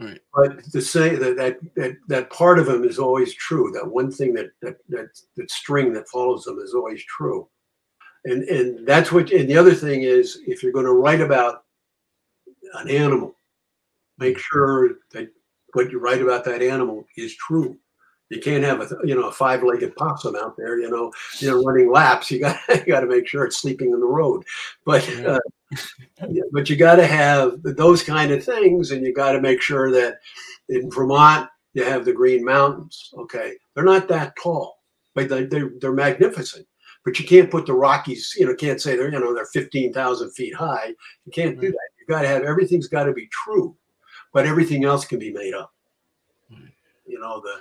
Right. 0.00 0.20
But 0.34 0.64
to 0.72 0.80
say 0.80 1.16
that, 1.16 1.36
that 1.36 1.58
that 1.76 1.96
that 2.08 2.30
part 2.30 2.58
of 2.58 2.68
him 2.68 2.84
is 2.84 2.98
always 2.98 3.34
true. 3.34 3.70
That 3.72 3.86
one 3.86 4.10
thing 4.10 4.34
that 4.34 4.50
that 4.62 4.76
that, 4.88 5.08
that 5.36 5.50
string 5.50 5.92
that 5.92 6.08
follows 6.08 6.46
him 6.46 6.58
is 6.58 6.74
always 6.74 7.04
true. 7.04 7.48
And 8.24 8.44
and 8.44 8.86
that's 8.86 9.12
what. 9.12 9.30
And 9.32 9.48
the 9.48 9.58
other 9.58 9.74
thing 9.74 10.02
is, 10.02 10.40
if 10.46 10.62
you're 10.62 10.72
going 10.72 10.86
to 10.86 10.92
write 10.92 11.20
about 11.20 11.64
an 12.74 12.88
animal, 12.88 13.34
make 14.18 14.38
sure 14.38 14.98
that 15.12 15.28
what 15.74 15.90
you 15.90 15.98
write 15.98 16.22
about 16.22 16.44
that 16.44 16.62
animal 16.62 17.04
is 17.16 17.36
true. 17.36 17.76
You 18.32 18.40
can't 18.40 18.64
have 18.64 18.80
a 18.80 18.88
you 19.04 19.14
know 19.14 19.28
a 19.28 19.32
five-legged 19.32 19.94
possum 19.94 20.36
out 20.36 20.56
there, 20.56 20.78
you 20.78 20.88
know, 20.88 21.12
you 21.38 21.50
know 21.50 21.62
running 21.62 21.92
laps. 21.92 22.30
You 22.30 22.40
got 22.40 22.58
you 22.70 22.86
got 22.86 23.00
to 23.00 23.06
make 23.06 23.28
sure 23.28 23.44
it's 23.44 23.58
sleeping 23.58 23.92
in 23.92 24.00
the 24.00 24.06
road, 24.06 24.42
but 24.86 25.06
uh, 25.18 25.38
but 26.50 26.70
you 26.70 26.76
got 26.76 26.96
to 26.96 27.06
have 27.06 27.62
those 27.62 28.02
kind 28.02 28.32
of 28.32 28.42
things, 28.42 28.90
and 28.90 29.04
you 29.04 29.12
got 29.12 29.32
to 29.32 29.40
make 29.42 29.60
sure 29.60 29.90
that 29.90 30.20
in 30.70 30.90
Vermont 30.90 31.50
you 31.74 31.84
have 31.84 32.06
the 32.06 32.12
Green 32.14 32.42
Mountains. 32.42 33.12
Okay, 33.18 33.52
they're 33.74 33.84
not 33.84 34.08
that 34.08 34.32
tall, 34.42 34.78
but 35.14 35.28
they, 35.28 35.44
they're 35.44 35.72
they're 35.78 35.92
magnificent. 35.92 36.66
But 37.04 37.18
you 37.18 37.26
can't 37.26 37.50
put 37.50 37.66
the 37.66 37.74
Rockies. 37.74 38.34
You 38.38 38.46
know, 38.46 38.54
can't 38.54 38.80
say 38.80 38.96
they're 38.96 39.12
you 39.12 39.20
know 39.20 39.34
they're 39.34 39.44
fifteen 39.44 39.92
thousand 39.92 40.30
feet 40.30 40.54
high. 40.54 40.94
You 41.26 41.32
can't 41.32 41.60
do 41.60 41.70
that. 41.70 41.88
You 42.00 42.06
got 42.08 42.22
to 42.22 42.28
have 42.28 42.44
everything's 42.44 42.88
got 42.88 43.04
to 43.04 43.12
be 43.12 43.28
true, 43.30 43.76
but 44.32 44.46
everything 44.46 44.86
else 44.86 45.04
can 45.04 45.18
be 45.18 45.30
made 45.30 45.52
up. 45.52 45.74
You 47.06 47.20
know 47.20 47.38
the 47.42 47.56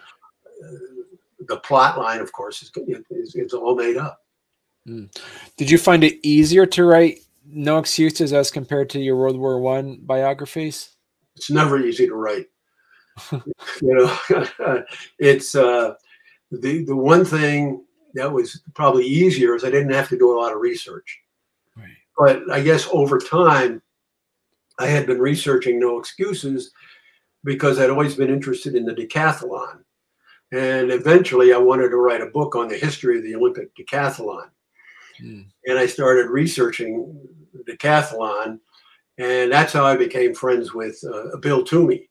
the 1.48 1.58
plot 1.58 1.98
line, 1.98 2.20
of 2.20 2.32
course, 2.32 2.62
is, 2.62 2.72
is, 3.10 3.36
is 3.36 3.54
all 3.54 3.76
made 3.76 3.98
up. 3.98 4.20
Mm. 4.88 5.16
Did 5.58 5.70
you 5.70 5.78
find 5.78 6.04
it 6.04 6.20
easier 6.24 6.66
to 6.68 6.84
write 6.84 7.20
No 7.46 7.78
Excuses 7.78 8.34
as 8.34 8.52
compared 8.52 8.90
to 8.92 9.00
your 9.00 9.16
World 9.16 9.38
War 9.38 9.60
One 9.60 10.00
biographies? 10.02 10.96
It's 11.36 11.52
never 11.52 11.80
easy 11.80 12.08
to 12.08 12.16
write. 12.16 12.48
you 13.32 13.44
know, 13.82 14.18
it's 15.20 15.56
uh, 15.56 15.94
the 16.52 16.84
the 16.86 16.96
one 16.96 17.26
thing 17.26 17.86
that 18.14 18.32
was 18.32 18.62
probably 18.74 19.06
easier 19.06 19.56
is 19.56 19.64
I 19.64 19.70
didn't 19.70 19.94
have 19.94 20.10
to 20.10 20.18
do 20.18 20.32
a 20.32 20.40
lot 20.40 20.54
of 20.54 20.60
research. 20.60 21.20
Right. 21.78 21.90
But 22.18 22.52
I 22.52 22.62
guess 22.62 22.88
over 22.92 23.20
time, 23.20 23.82
I 24.80 24.88
had 24.88 25.06
been 25.06 25.20
researching 25.20 25.80
No 25.80 26.00
Excuses 26.00 26.72
because 27.44 27.80
I'd 27.80 27.90
always 27.90 28.16
been 28.16 28.30
interested 28.30 28.76
in 28.76 28.86
the 28.86 28.94
decathlon. 28.94 29.84
And 30.52 30.92
eventually 30.92 31.54
I 31.54 31.58
wanted 31.58 31.90
to 31.90 31.98
write 31.98 32.22
a 32.22 32.28
book 32.28 32.56
on 32.56 32.68
the 32.68 32.78
history 32.78 33.18
of 33.18 33.24
the 33.24 33.36
Olympic 33.36 33.74
decathlon. 33.76 34.50
Mm. 35.22 35.46
And 35.66 35.80
I 35.80 35.86
started 35.86 36.30
researching 36.30 37.18
the 37.54 37.72
decathlon. 37.72 38.60
And 39.18 39.52
that's 39.52 39.74
how 39.74 39.86
I 39.86 39.96
became 39.96 40.34
friends 40.34 40.74
with 40.74 41.02
uh, 41.04 41.38
Bill 41.38 41.64
Toomey. 41.64 42.10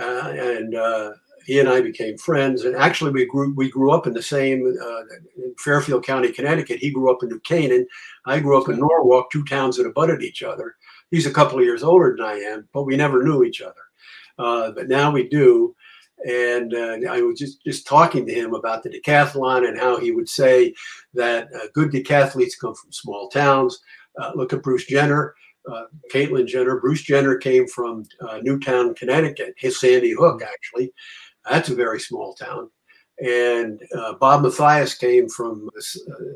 Uh, 0.00 0.32
and 0.36 0.74
uh, 0.74 1.12
he 1.48 1.58
and 1.58 1.68
I 1.68 1.80
became 1.80 2.18
friends. 2.18 2.64
And 2.64 2.76
actually, 2.76 3.10
we 3.10 3.24
grew 3.24 3.54
we 3.54 3.70
grew 3.70 3.90
up 3.90 4.06
in 4.06 4.12
the 4.12 4.22
same 4.22 4.62
uh, 4.66 5.00
in 5.42 5.54
Fairfield 5.58 6.04
County, 6.04 6.30
Connecticut. 6.30 6.78
He 6.78 6.90
grew 6.90 7.10
up 7.10 7.22
in 7.22 7.30
New 7.30 7.40
Canaan. 7.40 7.86
I 8.26 8.38
grew 8.38 8.60
up 8.60 8.68
in 8.68 8.78
Norwalk, 8.78 9.30
two 9.30 9.44
towns 9.44 9.78
that 9.78 9.86
abutted 9.86 10.22
each 10.22 10.42
other. 10.42 10.76
He's 11.10 11.26
a 11.26 11.32
couple 11.32 11.58
of 11.58 11.64
years 11.64 11.82
older 11.82 12.14
than 12.14 12.26
I 12.26 12.34
am, 12.34 12.68
but 12.74 12.82
we 12.82 12.96
never 12.96 13.22
knew 13.22 13.44
each 13.44 13.62
other. 13.62 13.74
Uh, 14.38 14.72
but 14.72 14.88
now 14.88 15.10
we 15.10 15.26
do. 15.26 15.74
And 16.26 16.74
uh, 16.74 16.98
I 17.10 17.20
was 17.22 17.38
just, 17.38 17.62
just 17.64 17.86
talking 17.86 18.26
to 18.26 18.34
him 18.34 18.54
about 18.54 18.82
the 18.82 18.90
decathlon 18.90 19.68
and 19.68 19.78
how 19.78 19.98
he 19.98 20.10
would 20.10 20.28
say 20.28 20.74
that 21.14 21.48
uh, 21.54 21.68
good 21.74 21.90
decathletes 21.90 22.58
come 22.60 22.74
from 22.74 22.92
small 22.92 23.28
towns. 23.28 23.80
Uh, 24.20 24.32
look 24.34 24.52
at 24.52 24.62
Bruce 24.62 24.86
Jenner, 24.86 25.34
uh, 25.70 25.84
Caitlyn 26.12 26.46
Jenner. 26.46 26.80
Bruce 26.80 27.02
Jenner 27.02 27.36
came 27.36 27.68
from 27.68 28.04
uh, 28.20 28.38
Newtown, 28.42 28.94
Connecticut, 28.94 29.54
his 29.56 29.80
Sandy 29.80 30.12
Hook, 30.12 30.42
actually. 30.42 30.92
That's 31.48 31.68
a 31.68 31.74
very 31.74 32.00
small 32.00 32.34
town. 32.34 32.70
And 33.24 33.80
Bob 34.20 34.42
Mathias 34.42 34.94
came 34.94 35.28
from 35.28 35.68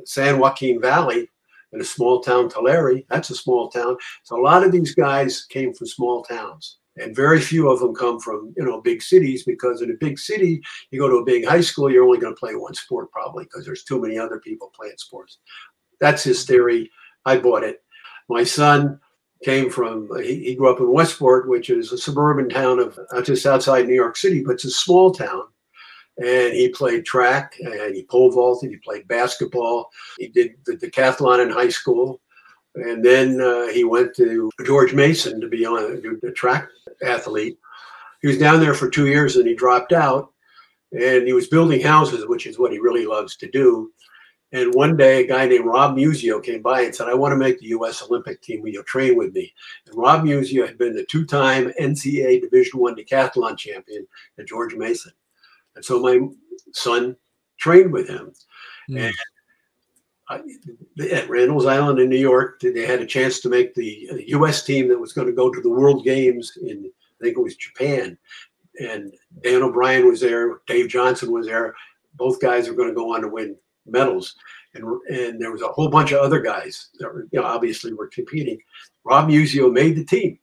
San 0.04 0.38
Joaquin 0.38 0.80
Valley, 0.80 1.28
in 1.72 1.80
a 1.80 1.84
small 1.84 2.20
town, 2.20 2.48
Tulare. 2.48 3.02
That's 3.08 3.30
a 3.30 3.34
small 3.34 3.68
town. 3.70 3.96
So 4.22 4.38
a 4.38 4.42
lot 4.42 4.64
of 4.64 4.72
these 4.72 4.94
guys 4.94 5.44
came 5.44 5.72
from 5.72 5.86
small 5.86 6.22
towns. 6.22 6.78
And 6.96 7.16
very 7.16 7.40
few 7.40 7.70
of 7.70 7.80
them 7.80 7.94
come 7.94 8.20
from 8.20 8.52
you 8.56 8.64
know 8.64 8.80
big 8.80 9.02
cities 9.02 9.44
because 9.44 9.82
in 9.82 9.90
a 9.90 9.94
big 9.94 10.18
city 10.18 10.62
you 10.90 10.98
go 10.98 11.08
to 11.08 11.16
a 11.16 11.24
big 11.24 11.44
high 11.44 11.60
school 11.60 11.90
you're 11.90 12.04
only 12.04 12.18
going 12.18 12.34
to 12.34 12.38
play 12.38 12.54
one 12.54 12.74
sport 12.74 13.10
probably 13.10 13.44
because 13.44 13.64
there's 13.64 13.84
too 13.84 14.00
many 14.00 14.18
other 14.18 14.38
people 14.38 14.72
playing 14.74 14.96
sports. 14.98 15.38
That's 16.00 16.24
his 16.24 16.44
theory. 16.44 16.90
I 17.24 17.38
bought 17.38 17.62
it. 17.62 17.82
My 18.28 18.44
son 18.44 19.00
came 19.44 19.70
from 19.70 20.08
he, 20.22 20.44
he 20.44 20.54
grew 20.54 20.70
up 20.70 20.80
in 20.80 20.92
westport 20.92 21.48
which 21.48 21.70
is 21.70 21.92
a 21.92 21.98
suburban 21.98 22.48
town 22.48 22.78
of 22.78 22.98
just 23.24 23.44
outside 23.44 23.86
new 23.86 23.94
york 23.94 24.16
city 24.16 24.42
but 24.44 24.54
it's 24.54 24.64
a 24.64 24.70
small 24.70 25.12
town. 25.12 25.42
And 26.18 26.52
he 26.52 26.68
played 26.68 27.06
track 27.06 27.54
and 27.58 27.96
he 27.96 28.04
pole 28.04 28.30
vaulted 28.30 28.70
he 28.70 28.76
played 28.76 29.08
basketball. 29.08 29.88
He 30.18 30.28
did 30.28 30.56
the 30.66 30.76
decathlon 30.76 31.42
in 31.42 31.50
high 31.50 31.70
school 31.70 32.20
and 32.74 33.04
then 33.04 33.40
uh, 33.40 33.68
he 33.68 33.84
went 33.84 34.14
to 34.16 34.50
George 34.64 34.94
Mason 34.94 35.40
to 35.40 35.48
be 35.48 35.66
on 35.66 36.00
a, 36.24 36.30
track 36.32 36.68
athlete. 37.04 37.58
He 38.20 38.28
was 38.28 38.38
down 38.38 38.60
there 38.60 38.74
for 38.74 38.88
two 38.88 39.06
years 39.06 39.36
and 39.36 39.46
he 39.46 39.54
dropped 39.54 39.92
out. 39.92 40.30
And 40.92 41.26
he 41.26 41.32
was 41.32 41.48
building 41.48 41.80
houses, 41.80 42.26
which 42.26 42.46
is 42.46 42.58
what 42.58 42.72
he 42.72 42.78
really 42.78 43.06
loves 43.06 43.36
to 43.38 43.50
do. 43.50 43.90
And 44.52 44.74
one 44.74 44.98
day, 44.98 45.24
a 45.24 45.26
guy 45.26 45.46
named 45.46 45.64
Rob 45.64 45.96
Muzzio 45.96 46.44
came 46.44 46.60
by 46.60 46.82
and 46.82 46.94
said, 46.94 47.08
I 47.08 47.14
want 47.14 47.32
to 47.32 47.38
make 47.38 47.58
the 47.58 47.68
U.S. 47.68 48.02
Olympic 48.02 48.42
team. 48.42 48.60
Will 48.60 48.68
you 48.68 48.82
train 48.82 49.16
with 49.16 49.32
me? 49.32 49.52
And 49.86 49.96
Rob 49.96 50.24
Muzzio 50.24 50.66
had 50.66 50.76
been 50.76 50.94
the 50.94 51.06
two-time 51.06 51.72
NCAA 51.80 52.42
Division 52.42 52.78
One 52.78 52.94
decathlon 52.94 53.56
champion 53.56 54.06
at 54.38 54.46
George 54.46 54.74
Mason. 54.74 55.12
And 55.74 55.82
so 55.82 56.00
my 56.00 56.20
son 56.74 57.16
trained 57.58 57.92
with 57.92 58.08
him. 58.08 58.34
Mm. 58.90 59.06
And 59.06 59.14
at 60.30 61.28
Randall's 61.28 61.66
Island 61.66 61.98
in 61.98 62.08
New 62.08 62.18
York, 62.18 62.60
they 62.60 62.86
had 62.86 63.00
a 63.00 63.06
chance 63.06 63.40
to 63.40 63.48
make 63.48 63.74
the 63.74 64.24
U.S. 64.28 64.64
team 64.64 64.88
that 64.88 64.98
was 64.98 65.12
going 65.12 65.26
to 65.26 65.32
go 65.32 65.50
to 65.50 65.60
the 65.60 65.70
World 65.70 66.04
Games 66.04 66.56
in, 66.62 66.90
I 67.20 67.24
think 67.24 67.36
it 67.36 67.42
was 67.42 67.56
Japan. 67.56 68.16
And 68.80 69.12
Dan 69.42 69.62
O'Brien 69.62 70.06
was 70.06 70.20
there, 70.20 70.60
Dave 70.66 70.88
Johnson 70.88 71.32
was 71.32 71.46
there. 71.46 71.74
Both 72.14 72.40
guys 72.40 72.68
were 72.68 72.74
going 72.74 72.88
to 72.88 72.94
go 72.94 73.14
on 73.14 73.22
to 73.22 73.28
win 73.28 73.56
medals. 73.86 74.36
And, 74.74 74.84
and 75.08 75.40
there 75.40 75.52
was 75.52 75.62
a 75.62 75.68
whole 75.68 75.88
bunch 75.88 76.12
of 76.12 76.20
other 76.20 76.40
guys 76.40 76.88
that 76.98 77.12
were, 77.12 77.28
you 77.30 77.40
know, 77.40 77.46
obviously 77.46 77.92
were 77.92 78.08
competing. 78.08 78.58
Rob 79.04 79.28
Muzzio 79.28 79.70
made 79.70 79.96
the 79.96 80.04
team. 80.04 80.38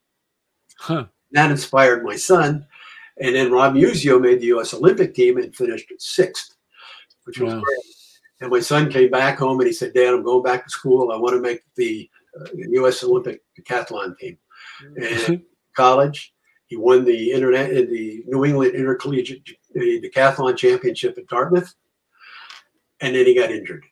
Huh. 0.77 1.05
That 1.31 1.51
inspired 1.51 2.03
my 2.03 2.15
son. 2.15 2.65
And 3.21 3.35
then 3.35 3.51
Rob 3.51 3.73
Muzzio 3.73 4.21
made 4.21 4.39
the 4.39 4.47
U.S. 4.47 4.73
Olympic 4.73 5.13
team 5.13 5.37
and 5.37 5.55
finished 5.55 5.91
sixth, 5.97 6.55
which 7.25 7.39
was 7.39 7.53
wow. 7.53 7.61
great. 7.61 7.79
And 8.41 8.51
my 8.51 8.59
son 8.59 8.89
came 8.89 9.09
back 9.09 9.37
home 9.39 9.59
and 9.59 9.67
he 9.67 9.73
said, 9.73 9.93
Dad, 9.93 10.13
I'm 10.13 10.23
going 10.23 10.43
back 10.43 10.63
to 10.63 10.69
school. 10.69 11.11
I 11.11 11.17
want 11.17 11.35
to 11.35 11.41
make 11.41 11.61
the 11.75 12.09
uh, 12.39 12.45
U.S. 12.53 13.03
Olympic 13.03 13.41
decathlon 13.59 14.17
team. 14.17 14.37
Mm-hmm. 14.83 15.31
And 15.31 15.41
college, 15.75 16.33
he 16.67 16.77
won 16.77 17.03
the 17.03 17.31
internet 17.31 17.71
in 17.71 17.91
the 17.91 18.23
New 18.27 18.45
England 18.45 18.75
Intercollegiate 18.75 19.41
Decathlon 19.75 20.55
Championship 20.55 21.17
at 21.17 21.27
Dartmouth. 21.27 21.73
And 23.01 23.15
then 23.15 23.25
he 23.25 23.35
got 23.35 23.51
injured 23.51 23.83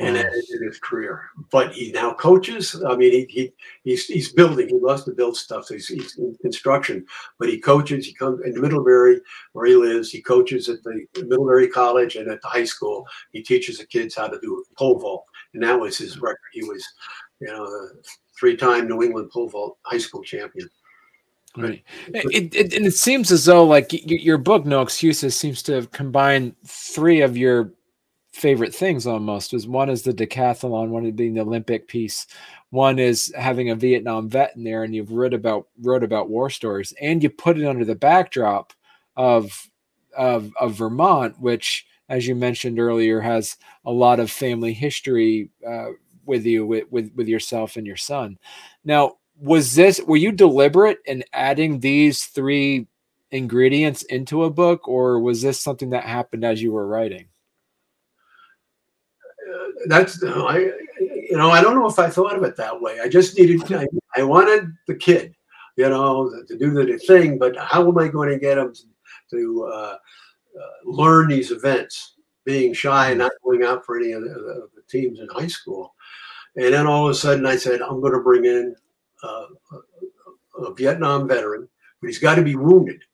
and 0.00 0.16
ended 0.16 0.62
his 0.62 0.78
career. 0.78 1.28
But 1.50 1.72
he 1.72 1.92
now 1.92 2.14
coaches. 2.14 2.82
I 2.88 2.96
mean, 2.96 3.12
he, 3.12 3.26
he 3.28 3.52
he's 3.84 4.06
he's 4.06 4.32
building. 4.32 4.68
He 4.68 4.78
loves 4.78 5.04
to 5.04 5.12
build 5.12 5.36
stuff. 5.36 5.66
So 5.66 5.74
he's, 5.74 5.88
he's 5.88 6.16
in 6.18 6.34
construction, 6.40 7.04
but 7.38 7.48
he 7.48 7.60
coaches. 7.60 8.06
He 8.06 8.14
comes 8.14 8.40
in 8.44 8.60
Middlebury, 8.60 9.20
where 9.52 9.66
he 9.66 9.76
lives. 9.76 10.10
He 10.10 10.22
coaches 10.22 10.68
at 10.68 10.82
the 10.82 11.06
Middlebury 11.16 11.68
College 11.68 12.16
and 12.16 12.28
at 12.28 12.40
the 12.40 12.48
high 12.48 12.64
school. 12.64 13.06
He 13.32 13.42
teaches 13.42 13.78
the 13.78 13.86
kids 13.86 14.14
how 14.14 14.28
to 14.28 14.40
do 14.40 14.64
pole 14.78 14.98
vault, 14.98 15.26
and 15.54 15.62
that 15.62 15.78
was 15.78 15.98
his 15.98 16.18
record. 16.20 16.38
He 16.52 16.64
was, 16.64 16.84
you 17.40 17.48
know, 17.48 17.64
a 17.64 17.88
three-time 18.38 18.88
New 18.88 19.02
England 19.02 19.30
pole 19.30 19.48
vault 19.48 19.78
high 19.82 19.98
school 19.98 20.22
champion. 20.22 20.68
Right. 21.54 21.84
It, 22.08 22.54
it, 22.54 22.72
and 22.72 22.86
it 22.86 22.94
seems 22.94 23.30
as 23.30 23.44
though 23.44 23.64
like 23.64 23.90
your 23.90 24.38
book, 24.38 24.64
No 24.64 24.80
Excuses, 24.80 25.36
seems 25.36 25.62
to 25.64 25.86
combine 25.88 26.56
three 26.66 27.20
of 27.20 27.36
your 27.36 27.74
favorite 28.32 28.74
things 28.74 29.06
almost 29.06 29.52
is 29.52 29.66
one 29.66 29.90
is 29.90 30.02
the 30.02 30.12
decathlon 30.12 30.88
one 30.88 31.10
being 31.12 31.34
the 31.34 31.40
olympic 31.40 31.86
piece 31.86 32.26
one 32.70 32.98
is 32.98 33.32
having 33.36 33.70
a 33.70 33.74
vietnam 33.74 34.28
vet 34.28 34.56
in 34.56 34.64
there 34.64 34.84
and 34.84 34.94
you've 34.94 35.12
wrote 35.12 35.34
about 35.34 35.66
wrote 35.82 36.02
about 36.02 36.30
war 36.30 36.48
stories 36.48 36.94
and 37.00 37.22
you 37.22 37.28
put 37.28 37.58
it 37.58 37.66
under 37.66 37.84
the 37.84 37.94
backdrop 37.94 38.72
of 39.16 39.68
of, 40.16 40.50
of 40.58 40.74
vermont 40.74 41.38
which 41.40 41.86
as 42.08 42.26
you 42.26 42.34
mentioned 42.34 42.78
earlier 42.78 43.20
has 43.20 43.56
a 43.86 43.90
lot 43.90 44.20
of 44.20 44.30
family 44.30 44.72
history 44.72 45.50
uh, 45.66 45.88
with 46.26 46.44
you 46.44 46.66
with, 46.66 46.84
with 46.90 47.10
with 47.14 47.28
yourself 47.28 47.76
and 47.76 47.86
your 47.86 47.96
son. 47.96 48.38
Now 48.84 49.16
was 49.40 49.74
this 49.74 50.00
were 50.02 50.16
you 50.16 50.32
deliberate 50.32 50.98
in 51.06 51.24
adding 51.32 51.80
these 51.80 52.24
three 52.24 52.86
ingredients 53.30 54.02
into 54.04 54.44
a 54.44 54.50
book 54.50 54.86
or 54.86 55.20
was 55.20 55.40
this 55.40 55.60
something 55.60 55.90
that 55.90 56.04
happened 56.04 56.44
as 56.44 56.62
you 56.62 56.70
were 56.70 56.86
writing 56.86 57.28
that's 59.86 60.22
I 60.22 60.70
you 60.98 61.36
know 61.36 61.50
I 61.50 61.60
don't 61.60 61.74
know 61.74 61.88
if 61.88 61.98
I 61.98 62.08
thought 62.08 62.36
of 62.36 62.42
it 62.44 62.56
that 62.56 62.80
way. 62.80 63.00
I 63.00 63.08
just 63.08 63.38
needed 63.38 63.60
I, 63.72 63.86
I 64.16 64.22
wanted 64.22 64.72
the 64.86 64.94
kid, 64.94 65.34
you 65.76 65.88
know, 65.88 66.30
to 66.46 66.58
do 66.58 66.72
the 66.72 66.98
thing, 66.98 67.38
but 67.38 67.56
how 67.56 67.88
am 67.88 67.98
I 67.98 68.08
going 68.08 68.28
to 68.28 68.38
get 68.38 68.58
him 68.58 68.72
to, 68.72 68.82
to 69.30 69.64
uh, 69.72 69.96
uh, 70.58 70.66
learn 70.84 71.28
these 71.28 71.50
events? 71.50 72.14
Being 72.44 72.74
shy 72.74 73.10
and 73.10 73.20
not 73.20 73.30
going 73.44 73.62
out 73.62 73.86
for 73.86 73.96
any 73.96 74.10
of 74.10 74.22
the, 74.22 74.30
of 74.30 74.70
the, 74.74 74.82
teams 74.88 75.20
in 75.20 75.28
high 75.28 75.46
school, 75.46 75.94
and 76.56 76.74
then 76.74 76.88
all 76.88 77.06
of 77.06 77.12
a 77.12 77.14
sudden 77.14 77.46
I 77.46 77.54
said 77.54 77.80
I'm 77.80 78.00
going 78.00 78.14
to 78.14 78.18
bring 78.18 78.44
in 78.44 78.74
uh, 79.22 79.46
a, 80.58 80.62
a, 80.62 80.74
Vietnam 80.74 81.28
veteran, 81.28 81.68
but 82.00 82.08
he's 82.08 82.18
got 82.18 82.34
to 82.34 82.42
be 82.42 82.56
wounded. 82.56 83.04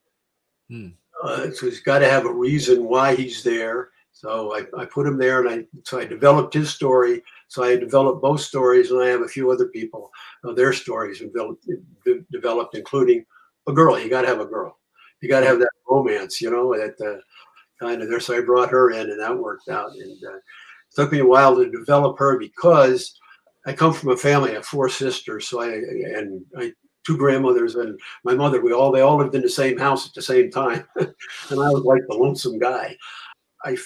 Hmm. 0.71 0.89
Uh, 1.23 1.51
so 1.51 1.67
he's 1.67 1.81
got 1.81 1.99
to 1.99 2.09
have 2.09 2.25
a 2.25 2.33
reason 2.33 2.85
why 2.85 3.15
he's 3.15 3.43
there 3.43 3.91
so 4.19 4.53
I, 4.53 4.65
I 4.77 4.85
put 4.85 5.07
him 5.07 5.17
there 5.17 5.47
and 5.47 5.49
I 5.49 5.65
so 5.85 6.01
I 6.01 6.05
developed 6.05 6.53
his 6.53 6.75
story. 6.75 7.23
So 7.47 7.63
I 7.63 7.77
developed 7.77 8.21
both 8.21 8.41
stories 8.41 8.91
and 8.91 9.01
I 9.01 9.07
have 9.07 9.23
a 9.23 9.29
few 9.29 9.49
other 9.53 9.69
people, 9.69 10.11
uh, 10.43 10.53
their 10.55 10.73
stories 10.73 11.21
developed, 11.21 11.65
developed, 12.33 12.75
including 12.75 13.25
a 13.69 13.73
girl. 13.73 13.97
You 13.97 14.11
got 14.11 14.23
to 14.23 14.27
have 14.27 14.41
a 14.41 14.45
girl. 14.45 14.77
You 15.21 15.29
got 15.29 15.41
to 15.41 15.47
have 15.47 15.61
that 15.61 15.71
romance, 15.89 16.41
you 16.41 16.51
know, 16.51 16.75
that 16.77 17.01
uh, 17.01 17.21
kind 17.79 18.03
of 18.03 18.09
there. 18.09 18.19
So 18.19 18.37
I 18.37 18.41
brought 18.41 18.71
her 18.71 18.91
in 18.91 19.09
and 19.09 19.21
that 19.21 19.39
worked 19.39 19.69
out. 19.69 19.93
And 19.93 20.25
uh, 20.25 20.39
it 20.39 20.43
took 20.97 21.13
me 21.13 21.21
a 21.21 21.25
while 21.25 21.55
to 21.55 21.71
develop 21.71 22.19
her 22.19 22.41
because 22.41 23.17
I 23.67 23.73
come 23.73 23.93
from 23.93 24.11
a 24.11 24.17
family 24.17 24.57
of 24.57 24.67
four 24.67 24.89
sisters. 24.89 25.47
So 25.47 25.63
I, 25.63 25.69
and 25.69 26.45
I, 26.57 26.73
two 27.07 27.17
grandmothers 27.17 27.77
and 27.77 28.01
my 28.25 28.35
mother, 28.35 28.61
we 28.61 28.73
all, 28.73 28.91
they 28.91 29.01
all 29.01 29.19
lived 29.19 29.37
in 29.37 29.43
the 29.43 29.49
same 29.49 29.79
house 29.79 30.09
at 30.09 30.15
the 30.15 30.23
same 30.23 30.51
time. 30.51 30.85
and 30.97 31.13
I 31.53 31.71
was 31.71 31.85
like 31.85 32.03
the 32.09 32.17
lonesome 32.17 32.59
guy. 32.59 32.97
I 33.65 33.77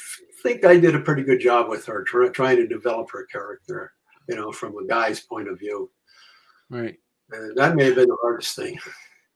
think 0.42 0.64
I 0.64 0.78
did 0.78 0.94
a 0.94 1.00
pretty 1.00 1.22
good 1.22 1.40
job 1.40 1.68
with 1.68 1.86
her, 1.86 2.04
try, 2.04 2.28
trying 2.28 2.56
to 2.56 2.66
develop 2.66 3.10
her 3.10 3.24
character, 3.26 3.92
you 4.28 4.36
know, 4.36 4.52
from 4.52 4.76
a 4.76 4.86
guy's 4.86 5.20
point 5.20 5.48
of 5.48 5.58
view. 5.58 5.90
Right. 6.68 6.98
And 7.30 7.56
that 7.56 7.76
may 7.76 7.84
have 7.84 7.94
been 7.94 8.08
the 8.08 8.16
hardest 8.20 8.56
thing. 8.56 8.78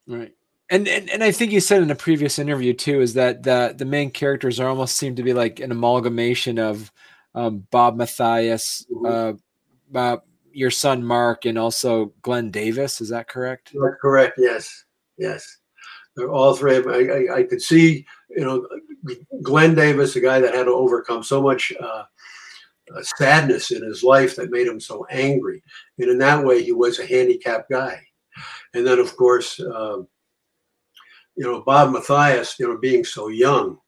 Right. 0.06 0.32
And, 0.68 0.88
and 0.88 1.08
and 1.10 1.22
I 1.22 1.30
think 1.30 1.52
you 1.52 1.60
said 1.60 1.82
in 1.82 1.90
a 1.90 1.94
previous 1.94 2.38
interview 2.38 2.72
too 2.72 3.00
is 3.00 3.14
that 3.14 3.44
the 3.44 3.74
the 3.76 3.84
main 3.84 4.10
characters 4.10 4.58
are 4.58 4.68
almost 4.68 4.96
seem 4.96 5.14
to 5.14 5.22
be 5.22 5.32
like 5.32 5.60
an 5.60 5.70
amalgamation 5.70 6.58
of 6.58 6.90
um, 7.36 7.66
Bob 7.70 7.96
Mathias, 7.96 8.84
mm-hmm. 8.92 9.36
uh, 9.94 9.98
uh, 9.98 10.16
your 10.52 10.70
son 10.70 11.04
Mark, 11.04 11.44
and 11.44 11.56
also 11.56 12.12
Glenn 12.22 12.50
Davis. 12.50 13.00
Is 13.00 13.10
that 13.10 13.28
correct? 13.28 13.72
That's 13.74 13.96
correct. 14.00 14.38
Yes. 14.38 14.84
Yes. 15.18 15.58
They're 16.16 16.32
all 16.32 16.56
three. 16.56 16.76
of 16.76 16.86
I, 16.86 17.00
I, 17.00 17.36
I 17.36 17.42
could 17.44 17.60
see, 17.62 18.06
you 18.30 18.44
know, 18.44 18.66
Glenn 19.42 19.74
Davis, 19.74 20.16
a 20.16 20.20
guy 20.20 20.40
that 20.40 20.54
had 20.54 20.64
to 20.64 20.72
overcome 20.72 21.22
so 21.22 21.42
much 21.42 21.72
uh, 21.80 22.04
uh, 22.94 23.02
sadness 23.02 23.70
in 23.70 23.82
his 23.82 24.02
life 24.02 24.36
that 24.36 24.50
made 24.50 24.66
him 24.66 24.80
so 24.80 25.06
angry. 25.10 25.62
And 25.98 26.10
in 26.10 26.18
that 26.18 26.44
way, 26.44 26.62
he 26.62 26.72
was 26.72 26.98
a 26.98 27.06
handicapped 27.06 27.70
guy. 27.70 28.00
And 28.74 28.86
then, 28.86 28.98
of 28.98 29.16
course, 29.16 29.58
uh, 29.60 29.98
you 31.36 31.44
know, 31.44 31.62
Bob 31.62 31.90
Mathias, 31.90 32.58
you 32.58 32.68
know, 32.68 32.78
being 32.78 33.04
so 33.04 33.28
young 33.28 33.78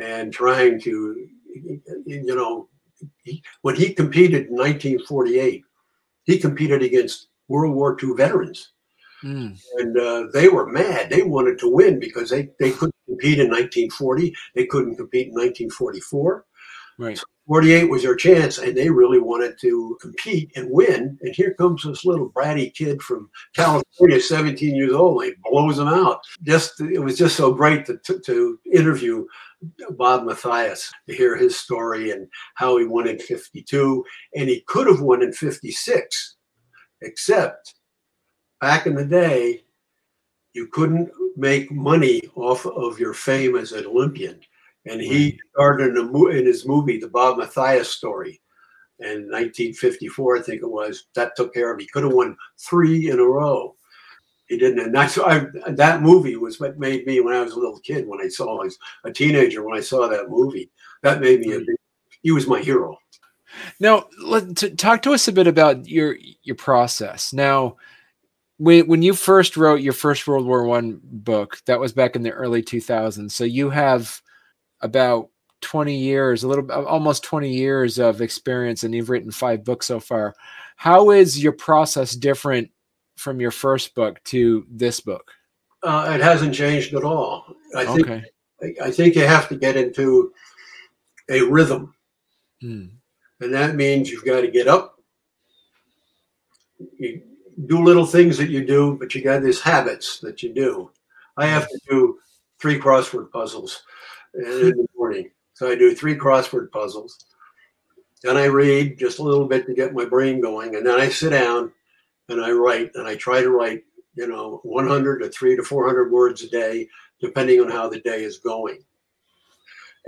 and 0.00 0.32
trying 0.32 0.80
to, 0.82 1.28
you 2.06 2.34
know, 2.34 2.68
he, 3.22 3.42
when 3.62 3.76
he 3.76 3.92
competed 3.92 4.46
in 4.46 4.54
1948, 4.54 5.62
he 6.24 6.38
competed 6.38 6.82
against 6.82 7.28
World 7.48 7.74
War 7.74 7.96
II 8.02 8.14
veterans. 8.16 8.72
Mm. 9.22 9.58
And 9.78 9.98
uh, 9.98 10.26
they 10.32 10.48
were 10.48 10.66
mad. 10.66 11.10
They 11.10 11.22
wanted 11.22 11.58
to 11.60 11.70
win 11.70 11.98
because 11.98 12.30
they, 12.30 12.50
they 12.58 12.70
couldn't 12.70 12.93
compete 13.06 13.38
in 13.38 13.50
1940. 13.50 14.34
They 14.54 14.66
couldn't 14.66 14.96
compete 14.96 15.28
in 15.28 15.34
1944. 15.34 16.44
Right. 16.98 17.18
So 17.18 17.24
48 17.46 17.90
was 17.90 18.02
their 18.02 18.16
chance, 18.16 18.58
and 18.58 18.74
they 18.74 18.88
really 18.88 19.18
wanted 19.18 19.58
to 19.60 19.98
compete 20.00 20.52
and 20.56 20.70
win. 20.70 21.18
And 21.20 21.34
here 21.34 21.54
comes 21.54 21.82
this 21.82 22.04
little 22.04 22.30
bratty 22.30 22.72
kid 22.72 23.02
from 23.02 23.28
California, 23.54 24.20
17 24.20 24.74
years 24.74 24.92
old, 24.92 25.22
and 25.22 25.32
he 25.32 25.50
blows 25.50 25.76
them 25.76 25.88
out. 25.88 26.20
Just 26.42 26.80
it 26.80 27.00
was 27.00 27.18
just 27.18 27.36
so 27.36 27.52
great 27.52 27.84
to, 27.86 27.98
to, 27.98 28.18
to 28.20 28.58
interview 28.72 29.26
Bob 29.90 30.24
Mathias 30.24 30.90
to 31.06 31.14
hear 31.14 31.36
his 31.36 31.58
story 31.58 32.10
and 32.10 32.28
how 32.54 32.78
he 32.78 32.86
won 32.86 33.08
in 33.08 33.18
52, 33.18 34.04
and 34.34 34.48
he 34.48 34.60
could 34.66 34.86
have 34.86 35.00
won 35.00 35.22
in 35.22 35.32
56, 35.32 36.36
except 37.02 37.74
back 38.60 38.86
in 38.86 38.94
the 38.94 39.04
day, 39.04 39.64
you 40.54 40.68
couldn't 40.68 41.10
make 41.36 41.70
money 41.70 42.22
off 42.36 42.64
of 42.66 42.98
your 42.98 43.12
fame 43.14 43.56
as 43.56 43.72
an 43.72 43.86
Olympian. 43.86 44.40
And 44.86 45.00
he 45.00 45.38
started 45.52 45.96
in, 45.96 45.98
a, 45.98 46.26
in 46.28 46.46
his 46.46 46.66
movie, 46.66 46.98
The 46.98 47.08
Bob 47.08 47.38
Mathias 47.38 47.90
Story, 47.90 48.40
in 49.00 49.28
1954, 49.30 50.36
I 50.36 50.42
think 50.42 50.62
it 50.62 50.70
was. 50.70 51.06
That 51.14 51.34
took 51.36 51.52
care 51.52 51.72
of. 51.72 51.80
He 51.80 51.86
could 51.86 52.04
have 52.04 52.12
won 52.12 52.36
three 52.58 53.10
in 53.10 53.18
a 53.18 53.24
row. 53.24 53.74
He 54.46 54.58
didn't, 54.58 54.80
and 54.80 54.94
that's 54.94 55.18
I, 55.18 55.46
that 55.68 56.02
movie 56.02 56.36
was 56.36 56.60
what 56.60 56.78
made 56.78 57.06
me 57.06 57.20
when 57.20 57.34
I 57.34 57.42
was 57.42 57.54
a 57.54 57.58
little 57.58 57.80
kid. 57.80 58.06
When 58.06 58.20
I 58.20 58.28
saw, 58.28 58.60
I 58.60 58.64
was 58.64 58.78
a 59.04 59.10
teenager 59.10 59.64
when 59.64 59.76
I 59.76 59.80
saw 59.80 60.06
that 60.06 60.28
movie. 60.28 60.70
That 61.02 61.20
made 61.20 61.40
me 61.40 61.54
a. 61.54 61.60
He 62.22 62.30
was 62.30 62.46
my 62.46 62.60
hero. 62.60 62.98
Now, 63.80 64.06
let 64.22 64.56
to 64.56 64.70
talk 64.70 65.02
to 65.02 65.12
us 65.12 65.28
a 65.28 65.32
bit 65.32 65.46
about 65.46 65.88
your 65.88 66.16
your 66.42 66.56
process. 66.56 67.32
Now, 67.32 67.76
when 68.58 68.86
when 68.86 69.02
you 69.02 69.14
first 69.14 69.56
wrote 69.56 69.80
your 69.80 69.92
first 69.92 70.26
World 70.26 70.46
War 70.46 70.64
One 70.64 71.00
book, 71.02 71.58
that 71.66 71.80
was 71.80 71.92
back 71.92 72.16
in 72.16 72.22
the 72.22 72.30
early 72.30 72.62
2000s. 72.62 73.30
So 73.32 73.44
you 73.44 73.70
have 73.70 74.20
about 74.80 75.30
20 75.62 75.96
years, 75.96 76.44
a 76.44 76.48
little 76.48 76.70
almost 76.70 77.24
20 77.24 77.52
years 77.52 77.98
of 77.98 78.20
experience, 78.20 78.84
and 78.84 78.94
you've 78.94 79.10
written 79.10 79.30
five 79.30 79.64
books 79.64 79.86
so 79.86 79.98
far. 79.98 80.34
How 80.76 81.10
is 81.10 81.42
your 81.42 81.52
process 81.52 82.14
different 82.14 82.70
from 83.16 83.40
your 83.40 83.50
first 83.50 83.94
book 83.94 84.22
to 84.24 84.66
this 84.70 85.00
book? 85.00 85.32
Uh, 85.82 86.12
it 86.14 86.22
hasn't 86.22 86.54
changed 86.54 86.94
at 86.94 87.04
all. 87.04 87.44
I 87.76 87.84
think 87.86 88.08
okay. 88.08 88.24
I, 88.62 88.86
I 88.86 88.90
think 88.90 89.14
you 89.14 89.26
have 89.26 89.48
to 89.48 89.56
get 89.56 89.76
into 89.76 90.32
a 91.28 91.42
rhythm. 91.42 91.94
Hmm. 92.60 92.86
And 93.40 93.52
that 93.52 93.74
means 93.74 94.10
you've 94.10 94.24
got 94.24 94.40
to 94.40 94.50
get 94.50 94.68
up, 94.68 94.98
you 96.98 97.22
do 97.66 97.82
little 97.82 98.06
things 98.06 98.36
that 98.38 98.50
you 98.50 98.64
do, 98.64 98.96
but 98.98 99.14
you 99.14 99.22
got 99.22 99.42
these 99.42 99.60
habits 99.60 100.18
that 100.20 100.42
you 100.42 100.52
do. 100.52 100.90
I 101.36 101.46
have 101.46 101.68
to 101.68 101.80
do 101.88 102.18
three 102.60 102.78
crossword 102.78 103.30
puzzles 103.30 103.82
in 104.34 104.42
the 104.42 104.86
morning. 104.96 105.30
So 105.54 105.70
I 105.70 105.74
do 105.74 105.94
three 105.94 106.16
crossword 106.16 106.70
puzzles. 106.70 107.26
Then 108.22 108.36
I 108.36 108.46
read 108.46 108.98
just 108.98 109.18
a 109.18 109.22
little 109.22 109.46
bit 109.46 109.66
to 109.66 109.74
get 109.74 109.94
my 109.94 110.04
brain 110.04 110.40
going. 110.40 110.76
And 110.76 110.86
then 110.86 110.98
I 110.98 111.08
sit 111.08 111.30
down 111.30 111.72
and 112.28 112.40
I 112.40 112.50
write. 112.52 112.90
And 112.94 113.06
I 113.06 113.16
try 113.16 113.42
to 113.42 113.50
write, 113.50 113.84
you 114.14 114.26
know, 114.26 114.60
100 114.62 115.18
to 115.18 115.28
three 115.28 115.56
to 115.56 115.62
400 115.62 116.10
words 116.10 116.42
a 116.42 116.48
day, 116.48 116.88
depending 117.20 117.60
on 117.60 117.70
how 117.70 117.88
the 117.88 118.00
day 118.00 118.24
is 118.24 118.38
going. 118.38 118.78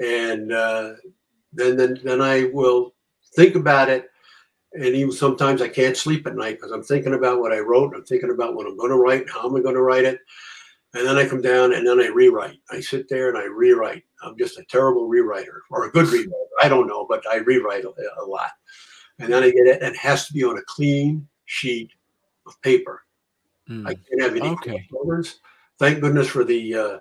And 0.03 0.53
uh, 0.53 0.94
then, 1.53 1.76
then, 1.76 2.01
then 2.03 2.20
I 2.20 2.51
will 2.53 2.94
think 3.34 3.55
about 3.55 3.88
it. 3.88 4.11
And 4.76 4.94
even 4.94 5.10
sometimes 5.12 5.62
I 5.62 5.68
can't 5.68 5.96
sleep 5.96 6.26
at 6.26 6.36
night 6.36 6.56
because 6.56 6.70
I'm 6.70 6.82
thinking 6.82 7.14
about 7.14 7.40
what 7.40 7.52
I 7.52 7.60
wrote. 7.60 7.94
I'm 7.94 8.04
thinking 8.04 8.30
about 8.30 8.54
what 8.54 8.66
I'm 8.66 8.76
going 8.76 8.90
to 8.90 8.96
write, 8.96 9.28
how 9.30 9.48
am 9.48 9.56
I 9.56 9.60
going 9.60 9.74
to 9.74 9.80
write 9.80 10.04
it. 10.04 10.20
And 10.94 11.06
then 11.06 11.16
I 11.16 11.26
come 11.26 11.40
down 11.40 11.72
and 11.72 11.86
then 11.86 12.00
I 12.00 12.08
rewrite. 12.08 12.58
I 12.70 12.80
sit 12.80 13.08
there 13.08 13.28
and 13.28 13.38
I 13.38 13.44
rewrite. 13.44 14.04
I'm 14.22 14.36
just 14.38 14.58
a 14.58 14.64
terrible 14.64 15.08
rewriter 15.08 15.60
or 15.70 15.84
a 15.84 15.90
good 15.90 16.06
rewriter. 16.06 16.32
I 16.62 16.68
don't 16.68 16.86
know, 16.86 17.06
but 17.08 17.22
I 17.30 17.36
rewrite 17.36 17.84
a, 17.84 17.92
a 18.22 18.24
lot. 18.24 18.50
And 19.18 19.32
then 19.32 19.42
I 19.42 19.50
get 19.50 19.66
it. 19.66 19.82
And 19.82 19.94
it 19.94 19.98
has 19.98 20.26
to 20.26 20.32
be 20.32 20.44
on 20.44 20.58
a 20.58 20.62
clean 20.66 21.26
sheet 21.46 21.90
of 22.46 22.60
paper. 22.62 23.02
Mm. 23.68 23.86
I 23.86 23.94
can't 23.94 24.22
have 24.22 24.36
any 24.36 24.48
okay. 24.48 24.86
colors. 24.92 25.40
Thank 25.78 26.00
goodness 26.00 26.28
for 26.28 26.44
the 26.44 26.74
uh, 26.74 26.98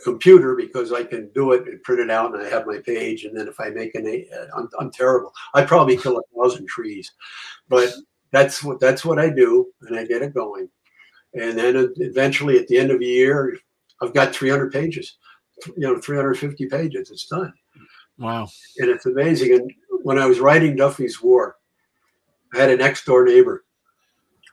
computer 0.00 0.54
because 0.54 0.92
I 0.92 1.04
can 1.04 1.30
do 1.34 1.52
it 1.52 1.66
and 1.68 1.82
print 1.82 2.00
it 2.00 2.10
out 2.10 2.34
and 2.34 2.44
I 2.44 2.48
have 2.48 2.66
my 2.66 2.78
page. 2.78 3.24
And 3.24 3.36
then 3.36 3.48
if 3.48 3.60
I 3.60 3.70
make 3.70 3.94
an, 3.94 4.06
uh, 4.06 4.46
I'm, 4.56 4.68
I'm 4.78 4.90
terrible. 4.90 5.32
I 5.54 5.64
probably 5.64 5.96
kill 5.96 6.18
a 6.18 6.22
thousand 6.36 6.66
trees, 6.68 7.12
but 7.68 7.92
that's 8.30 8.64
what 8.64 8.80
that's 8.80 9.04
what 9.04 9.18
I 9.18 9.28
do, 9.28 9.66
and 9.82 9.98
I 9.98 10.06
get 10.06 10.22
it 10.22 10.34
going. 10.34 10.68
And 11.34 11.58
then 11.58 11.92
eventually, 11.96 12.58
at 12.58 12.66
the 12.68 12.78
end 12.78 12.90
of 12.90 12.98
the 12.98 13.06
year, 13.06 13.56
I've 14.02 14.14
got 14.14 14.34
300 14.34 14.72
pages. 14.72 15.16
You 15.76 15.94
know, 15.94 16.00
350 16.00 16.66
pages. 16.66 17.10
It's 17.10 17.26
done. 17.26 17.52
Wow. 18.18 18.48
And 18.78 18.90
it's 18.90 19.06
amazing. 19.06 19.54
And 19.54 19.72
when 20.02 20.18
I 20.18 20.26
was 20.26 20.40
writing 20.40 20.76
Duffy's 20.76 21.22
War, 21.22 21.56
I 22.54 22.58
had 22.58 22.70
an 22.70 22.78
next 22.78 23.04
door 23.04 23.24
neighbor. 23.24 23.64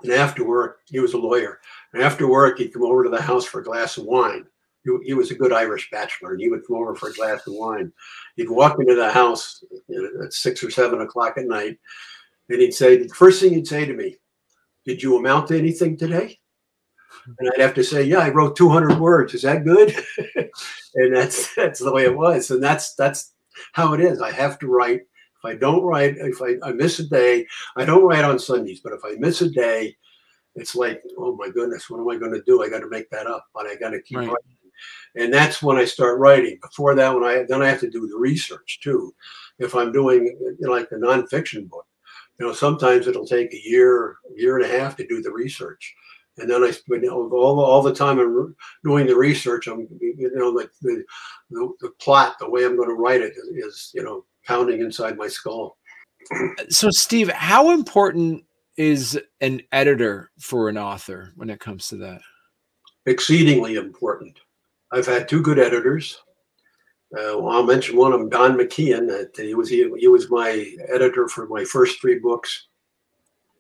And 0.04 0.14
after 0.14 0.46
work, 0.46 0.80
he 0.86 1.00
was 1.00 1.14
a 1.14 1.18
lawyer. 1.18 1.60
And 1.94 2.02
after 2.02 2.30
work, 2.30 2.60
he'd 2.60 2.74
come 2.74 2.84
over 2.84 3.04
to 3.04 3.10
the 3.10 3.22
house 3.22 3.46
for 3.46 3.60
a 3.60 3.64
glass 3.64 3.98
of 3.98 4.06
wine 4.06 4.46
he, 4.84 4.92
he, 5.06 5.14
was 5.14 5.32
a 5.32 5.36
good 5.36 5.54
Irish 5.54 5.90
bachelor, 5.92 6.32
and 6.32 6.42
he 6.42 6.50
would 6.50 6.66
come 6.66 6.78
over 6.78 6.96
for 6.96 7.10
a 7.10 7.14
glass 7.14 7.46
of 7.48 7.54
wine. 7.54 7.92
He'd 8.36 8.50
walk 8.50 8.78
into 8.80 8.96
the 8.96 9.12
house 9.12 9.64
at 10.24 10.34
six 10.34 10.64
or 10.64 10.72
seven 10.72 11.02
o'clock 11.02 11.38
at 11.38 11.46
night, 11.46 11.78
and 12.50 12.62
he'd 12.62 12.74
say, 12.74 12.98
the 12.98 13.10
first 13.10 13.42
thing 13.42 13.54
he'd 13.54 13.68
say 13.68 13.86
to 13.86 13.94
me, 13.94 14.18
"Did 14.86 15.04
you 15.04 15.18
amount 15.18 15.48
to 15.50 15.58
anything 15.58 15.98
today?" 15.98 16.40
And 17.38 17.50
I'd 17.54 17.62
have 17.62 17.76
to 17.76 17.84
say, 17.84 18.04
"Yeah, 18.04 18.20
I 18.20 18.30
wrote 18.30 18.56
200 18.56 19.00
words. 19.00 19.34
Is 19.34 19.42
that 19.44 19.66
good?" 19.66 19.94
and 20.96 21.16
that's 21.16 21.54
that's 21.56 21.80
the 21.80 21.92
way 21.92 22.06
it 22.06 22.18
was, 22.18 22.52
and 22.52 22.64
that's 22.64 22.96
that's 22.96 23.34
how 23.74 23.94
it 23.94 24.02
is. 24.02 24.22
I 24.22 24.32
have 24.32 24.60
to 24.60 24.68
write. 24.68 25.02
If 25.02 25.46
I 25.46 25.56
don't 25.56 25.84
write, 25.84 26.18
if 26.18 26.42
I, 26.42 26.56
I 26.68 26.74
miss 26.74 27.00
a 27.00 27.08
day, 27.08 27.48
I 27.78 27.86
don't 27.86 28.04
write 28.04 28.26
on 28.26 28.40
Sundays. 28.40 28.82
But 28.82 28.92
if 28.92 29.06
I 29.06 29.16
miss 29.20 29.42
a 29.42 29.50
day, 29.50 29.96
it's 30.56 30.76
like, 30.76 31.02
oh 31.18 31.36
my 31.38 31.50
goodness, 31.50 31.90
what 31.90 32.02
am 32.02 32.10
I 32.10 32.18
going 32.18 32.34
to 32.34 32.44
do? 32.46 32.62
I 32.62 32.70
got 32.70 32.80
to 32.80 32.90
make 32.90 33.10
that 33.12 33.26
up, 33.26 33.46
but 33.54 33.66
I 33.66 33.76
got 33.76 33.92
to 33.92 34.02
keep 34.02 34.18
right. 34.18 34.28
writing 34.28 34.59
and 35.16 35.34
that's 35.34 35.62
when 35.62 35.78
I 35.78 35.86
start 35.86 36.20
writing. 36.20 36.58
Before 36.62 36.96
that, 36.96 37.14
when 37.14 37.24
I 37.24 37.44
then 37.48 37.62
I 37.62 37.70
have 37.70 37.80
to 37.82 37.90
do 37.90 38.08
the 38.08 38.18
research 38.18 38.80
too. 38.82 39.14
If 39.58 39.76
I'm 39.76 39.92
doing 39.92 40.26
you 40.26 40.58
know, 40.60 40.72
like 40.72 40.92
a 40.92 40.96
nonfiction 40.96 41.70
book, 41.70 41.86
you 42.40 42.46
know, 42.46 42.54
sometimes 42.54 43.08
it'll 43.08 43.26
take 43.26 43.54
a 43.54 43.62
year, 43.62 44.18
year 44.36 44.58
and 44.58 44.66
a 44.66 44.80
half 44.80 44.96
to 44.98 45.08
do 45.08 45.22
the 45.22 45.32
research, 45.32 45.94
and 46.38 46.50
then 46.50 46.64
I 46.64 46.72
spend 46.72 47.08
all 47.10 47.60
all 47.60 47.82
the 47.82 47.94
time 47.94 48.20
I'm 48.20 48.56
doing 48.84 49.08
the 49.08 49.16
research. 49.16 49.68
I'm 49.68 49.88
you 50.00 50.32
know 50.36 50.50
like 50.50 50.70
the, 50.82 51.04
the, 51.50 51.74
the 51.82 51.90
plot, 52.00 52.36
the 52.40 52.50
way 52.50 52.66
I'm 52.66 52.78
going 52.78 52.90
to 52.90 52.96
write 52.96 53.22
it 53.22 53.34
is 53.56 53.92
you 53.94 54.04
know 54.04 54.26
pounding 54.46 54.82
inside 54.82 55.18
my 55.18 55.28
skull. 55.28 55.78
So, 56.70 56.90
Steve, 56.92 57.30
how 57.30 57.72
important 57.72 58.44
is 58.78 59.20
an 59.42 59.62
editor 59.72 60.32
for 60.40 60.70
an 60.70 60.78
author 60.78 61.34
when 61.36 61.50
it 61.50 61.60
comes 61.60 61.88
to 61.90 61.98
that? 61.98 62.22
Exceedingly 63.06 63.76
important. 63.76 64.40
I've 64.92 65.06
had 65.06 65.28
two 65.28 65.42
good 65.42 65.60
editors. 65.60 66.20
Uh, 67.18 67.44
I'll 67.46 67.64
mention 67.64 67.98
one 67.98 68.14
of 68.14 68.20
them, 68.20 68.30
Don 68.30 68.58
McKeon. 68.58 69.08
That 69.08 69.32
he 69.36 69.56
was 69.56 69.70
he, 69.70 69.92
he 69.98 70.08
was 70.08 70.30
my 70.30 70.72
editor 70.94 71.28
for 71.28 71.48
my 71.48 71.64
first 71.64 72.00
three 72.00 72.20
books, 72.20 72.68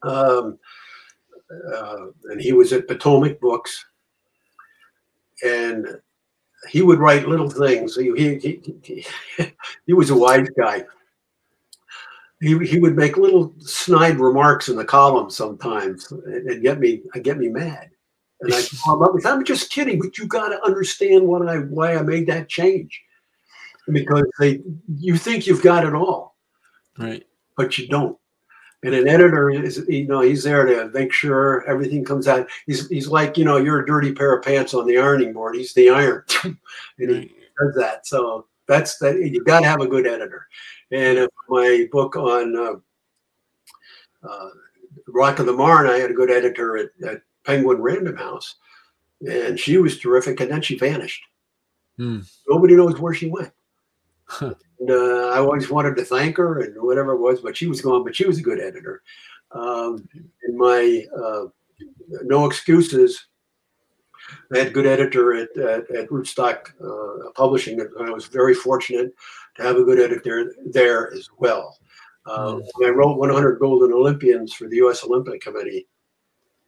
um, 0.03 0.59
uh, 1.75 2.07
and 2.25 2.39
he 2.39 2.53
was 2.53 2.73
at 2.73 2.87
Potomac 2.87 3.39
Books, 3.39 3.85
and 5.43 5.87
he 6.69 6.83
would 6.83 6.99
write 6.99 7.27
little 7.27 7.49
things. 7.49 7.95
He 7.95 8.11
he 8.15 8.61
he, 8.83 9.05
he 9.87 9.93
was 9.93 10.11
a 10.11 10.17
wise 10.17 10.49
guy. 10.57 10.83
He, 12.41 12.57
he 12.65 12.79
would 12.79 12.95
make 12.95 13.17
little 13.17 13.53
snide 13.59 14.17
remarks 14.17 14.69
in 14.69 14.77
the 14.77 14.85
column 14.85 15.29
sometimes 15.29 16.09
and 16.11 16.61
get 16.61 16.79
me 16.79 17.01
get 17.21 17.37
me 17.37 17.49
mad. 17.49 17.89
And 18.41 18.53
I 18.53 18.61
call 18.83 19.03
up, 19.03 19.11
I'm 19.25 19.43
just 19.43 19.69
kidding, 19.69 19.99
but 19.99 20.17
you 20.17 20.25
got 20.25 20.49
to 20.49 20.63
understand 20.63 21.27
what 21.27 21.47
I 21.47 21.57
why 21.57 21.97
I 21.97 22.01
made 22.01 22.27
that 22.27 22.47
change. 22.47 23.01
Because 23.91 24.25
they 24.39 24.61
you 24.97 25.17
think 25.17 25.47
you've 25.47 25.63
got 25.63 25.85
it 25.85 25.93
all. 25.93 26.37
Right. 26.97 27.25
But 27.57 27.77
you 27.77 27.87
don't. 27.87 28.17
And 28.83 28.95
an 28.95 29.09
editor 29.09 29.49
is, 29.49 29.83
you 29.89 30.07
know, 30.07 30.21
he's 30.21 30.43
there 30.43 30.65
to 30.65 30.89
make 30.93 31.11
sure 31.11 31.65
everything 31.67 32.05
comes 32.05 32.29
out. 32.29 32.47
He's, 32.65 32.87
he's 32.87 33.09
like, 33.09 33.37
you 33.37 33.43
know, 33.43 33.57
you're 33.57 33.81
a 33.81 33.85
dirty 33.85 34.13
pair 34.13 34.33
of 34.33 34.43
pants 34.43 34.73
on 34.73 34.85
the 34.85 34.97
ironing 34.97 35.33
board. 35.33 35.55
He's 35.55 35.73
the 35.73 35.89
iron, 35.89 36.23
and 36.43 36.57
he 36.97 37.35
does 37.59 37.75
that. 37.75 38.07
So 38.07 38.47
that's 38.67 38.97
that. 38.99 39.17
You 39.17 39.43
got 39.43 39.61
to 39.61 39.65
have 39.65 39.81
a 39.81 39.87
good 39.87 40.07
editor. 40.07 40.47
And 40.91 41.27
my 41.49 41.87
book 41.91 42.15
on 42.15 42.55
uh, 42.55 44.27
uh, 44.27 44.49
Rock 45.09 45.39
of 45.39 45.45
the 45.45 45.53
Marne, 45.53 45.87
I 45.87 45.97
had 45.97 46.11
a 46.11 46.15
good 46.15 46.31
editor 46.31 46.77
at, 46.77 46.89
at 47.05 47.21
Penguin 47.49 47.81
Random 47.81 48.15
House, 48.15 48.55
and 49.27 49.59
she 49.59 49.77
was 49.77 49.97
terrific. 49.97 50.39
And 50.39 50.51
then 50.51 50.61
she 50.61 50.77
vanished. 50.77 51.23
Hmm. 51.97 52.19
Nobody 52.47 52.75
knows 52.75 52.99
where 52.99 53.13
she 53.13 53.27
went. 53.27 53.51
Huh. 54.25 54.53
And, 54.79 54.91
uh, 54.91 55.29
I 55.33 55.39
always 55.39 55.69
wanted 55.69 55.97
to 55.97 56.05
thank 56.05 56.37
her 56.37 56.59
and 56.59 56.79
whatever 56.79 57.13
it 57.13 57.19
was, 57.19 57.41
but 57.41 57.57
she 57.57 57.65
was 57.65 57.81
gone. 57.81 58.03
But 58.03 58.15
she 58.15 58.27
was 58.27 58.37
a 58.37 58.43
good 58.43 58.59
editor. 58.59 59.01
Um, 59.51 60.07
in 60.47 60.55
my 60.55 61.03
uh, 61.17 61.45
no 62.23 62.45
excuses, 62.45 63.25
I 64.53 64.59
had 64.59 64.67
a 64.67 64.71
good 64.71 64.85
editor 64.85 65.33
at, 65.33 65.57
at, 65.57 65.89
at 65.89 66.09
Rootstock 66.09 66.69
uh, 66.79 67.31
Publishing. 67.31 67.81
I 67.99 68.11
was 68.11 68.27
very 68.27 68.53
fortunate 68.53 69.11
to 69.55 69.63
have 69.63 69.77
a 69.77 69.83
good 69.83 69.99
editor 69.99 70.53
there 70.67 71.11
as 71.13 71.27
well. 71.39 71.79
Uh, 72.27 72.57
mm. 72.57 72.67
I 72.85 72.89
wrote 72.89 73.17
100 73.17 73.57
Golden 73.57 73.91
Olympians 73.91 74.53
for 74.53 74.67
the 74.69 74.75
U.S. 74.77 75.03
Olympic 75.03 75.41
Committee, 75.41 75.87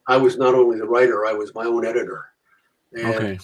I 0.07 0.17
was 0.17 0.37
not 0.37 0.55
only 0.55 0.77
the 0.77 0.87
writer, 0.87 1.25
I 1.25 1.33
was 1.33 1.53
my 1.55 1.65
own 1.65 1.85
editor. 1.85 2.25
And, 2.93 3.05
okay. 3.05 3.39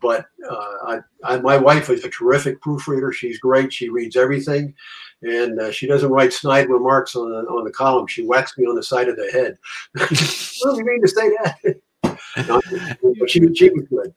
But 0.00 0.26
uh, 0.48 0.74
I, 0.86 0.98
I, 1.24 1.40
my 1.40 1.56
wife 1.56 1.90
is 1.90 2.04
a 2.04 2.10
terrific 2.10 2.60
proofreader. 2.60 3.12
She's 3.12 3.38
great. 3.38 3.72
She 3.72 3.88
reads 3.88 4.16
everything, 4.16 4.74
and 5.22 5.60
uh, 5.60 5.72
she 5.72 5.88
doesn't 5.88 6.10
write 6.10 6.32
snide 6.32 6.68
remarks 6.68 7.16
on 7.16 7.30
the, 7.30 7.38
on 7.48 7.64
the 7.64 7.72
column. 7.72 8.06
She 8.06 8.24
whacks 8.24 8.56
me 8.56 8.64
on 8.64 8.76
the 8.76 8.82
side 8.82 9.08
of 9.08 9.16
the 9.16 9.30
head. 9.32 9.58
what 9.94 10.08
do 10.08 10.78
you 10.78 10.84
mean 10.84 11.02
to 11.02 11.08
say 11.08 11.30
that? 11.42 11.80
but 13.18 13.30
she, 13.30 13.54
she 13.54 13.70
was 13.70 13.86
good. 13.88 14.14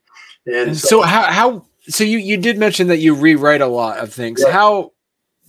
And 0.47 0.77
so, 0.77 0.87
so, 0.87 1.01
how 1.01 1.23
how 1.23 1.65
so 1.87 2.03
you 2.03 2.17
you 2.19 2.37
did 2.37 2.57
mention 2.57 2.87
that 2.87 2.97
you 2.97 3.15
rewrite 3.15 3.61
a 3.61 3.67
lot 3.67 3.97
of 3.97 4.13
things. 4.13 4.43
Yeah. 4.45 4.51
How 4.51 4.91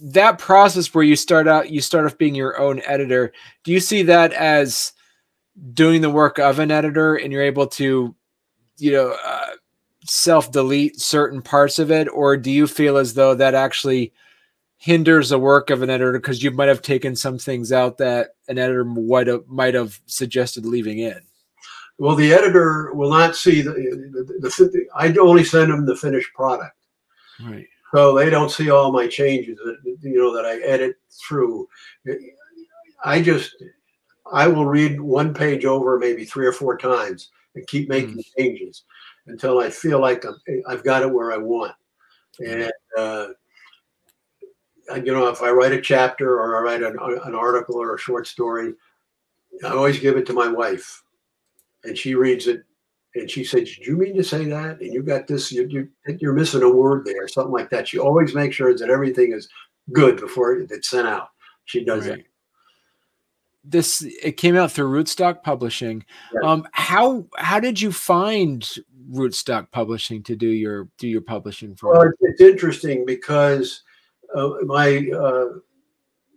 that 0.00 0.38
process 0.38 0.94
where 0.94 1.04
you 1.04 1.16
start 1.16 1.48
out 1.48 1.70
you 1.70 1.80
start 1.80 2.06
off 2.06 2.18
being 2.18 2.34
your 2.34 2.58
own 2.58 2.80
editor. 2.86 3.32
Do 3.64 3.72
you 3.72 3.80
see 3.80 4.02
that 4.04 4.32
as 4.32 4.92
doing 5.72 6.00
the 6.02 6.10
work 6.10 6.38
of 6.38 6.58
an 6.58 6.70
editor 6.70 7.14
and 7.14 7.32
you're 7.32 7.42
able 7.42 7.66
to 7.66 8.14
you 8.78 8.92
know 8.92 9.16
uh, 9.24 9.50
self 10.04 10.52
delete 10.52 11.00
certain 11.00 11.42
parts 11.42 11.78
of 11.78 11.90
it? 11.90 12.08
Or 12.08 12.36
do 12.36 12.50
you 12.50 12.66
feel 12.66 12.96
as 12.96 13.14
though 13.14 13.34
that 13.34 13.54
actually 13.54 14.12
hinders 14.76 15.30
the 15.30 15.38
work 15.38 15.70
of 15.70 15.82
an 15.82 15.90
editor? 15.90 16.12
Because 16.12 16.42
you 16.42 16.50
might 16.50 16.68
have 16.68 16.82
taken 16.82 17.16
some 17.16 17.38
things 17.38 17.72
out 17.72 17.98
that 17.98 18.30
an 18.48 18.58
editor 18.58 18.84
might 18.84 19.26
have, 19.26 19.46
might 19.46 19.74
have 19.74 20.00
suggested 20.06 20.66
leaving 20.66 20.98
in. 20.98 21.20
Well 21.98 22.14
the 22.14 22.32
editor 22.32 22.92
will 22.92 23.10
not 23.10 23.36
see 23.36 23.62
the, 23.62 23.72
the, 23.72 24.38
the, 24.40 24.48
the 24.48 24.86
i 24.94 25.14
only 25.18 25.44
send 25.44 25.72
them 25.72 25.86
the 25.86 25.96
finished 25.96 26.32
product. 26.34 26.76
Right. 27.42 27.66
So 27.94 28.14
they 28.14 28.28
don't 28.28 28.50
see 28.50 28.68
all 28.70 28.92
my 28.92 29.06
changes 29.06 29.58
that 29.58 29.78
you 30.02 30.18
know 30.18 30.34
that 30.34 30.44
i 30.44 30.60
edit 30.60 30.96
through. 31.10 31.68
I 33.04 33.22
just 33.22 33.54
i 34.32 34.46
will 34.46 34.66
read 34.66 35.00
one 35.00 35.32
page 35.32 35.64
over 35.64 35.98
maybe 35.98 36.24
three 36.24 36.46
or 36.46 36.52
four 36.52 36.76
times 36.76 37.30
and 37.54 37.66
keep 37.66 37.88
making 37.88 38.16
mm. 38.16 38.24
changes 38.38 38.84
until 39.26 39.58
i 39.58 39.70
feel 39.70 40.00
like 40.00 40.24
i 40.26 40.70
have 40.70 40.84
got 40.84 41.02
it 41.02 41.10
where 41.10 41.32
i 41.32 41.36
want 41.36 41.74
and 42.38 42.70
uh, 42.98 43.28
you 44.94 45.12
know, 45.12 45.28
if 45.28 45.42
I 45.42 45.50
write 45.50 45.72
a 45.72 45.80
chapter 45.80 46.38
or 46.38 46.56
I 46.56 46.60
write 46.60 46.82
an, 46.82 46.96
an 47.24 47.34
article 47.34 47.76
or 47.76 47.94
a 47.94 47.98
short 47.98 48.26
story, 48.26 48.74
I 49.64 49.68
always 49.68 49.98
give 49.98 50.16
it 50.16 50.26
to 50.26 50.32
my 50.32 50.48
wife, 50.48 51.02
and 51.84 51.96
she 51.96 52.14
reads 52.14 52.46
it, 52.46 52.62
and 53.14 53.30
she 53.30 53.42
says, 53.42 53.74
"Did 53.76 53.86
you 53.86 53.96
mean 53.96 54.14
to 54.16 54.22
say 54.22 54.44
that?" 54.44 54.80
And 54.80 54.92
you 54.92 55.02
got 55.02 55.26
this. 55.26 55.50
You, 55.50 55.66
you 55.68 55.88
you're 56.20 56.34
missing 56.34 56.62
a 56.62 56.70
word 56.70 57.04
there, 57.04 57.26
something 57.26 57.52
like 57.52 57.70
that. 57.70 57.88
She 57.88 57.98
always 57.98 58.34
makes 58.34 58.56
sure 58.56 58.76
that 58.76 58.90
everything 58.90 59.32
is 59.32 59.48
good 59.92 60.20
before 60.20 60.58
it's 60.58 60.90
sent 60.90 61.08
out. 61.08 61.28
She 61.64 61.84
does 61.84 62.08
right. 62.08 62.24
This 63.68 64.02
it 64.22 64.36
came 64.36 64.56
out 64.56 64.70
through 64.70 64.90
Rootstock 64.90 65.42
Publishing. 65.42 66.04
Um, 66.44 66.66
how 66.72 67.26
how 67.36 67.58
did 67.58 67.80
you 67.80 67.90
find 67.90 68.68
Rootstock 69.10 69.70
Publishing 69.70 70.22
to 70.24 70.36
do 70.36 70.48
your 70.48 70.88
do 70.98 71.08
your 71.08 71.20
publishing 71.20 71.74
for? 71.74 71.92
Well, 71.92 72.12
it's 72.20 72.40
interesting 72.40 73.04
because 73.04 73.82
uh, 74.34 74.50
my 74.64 75.08
uh, 75.14 75.58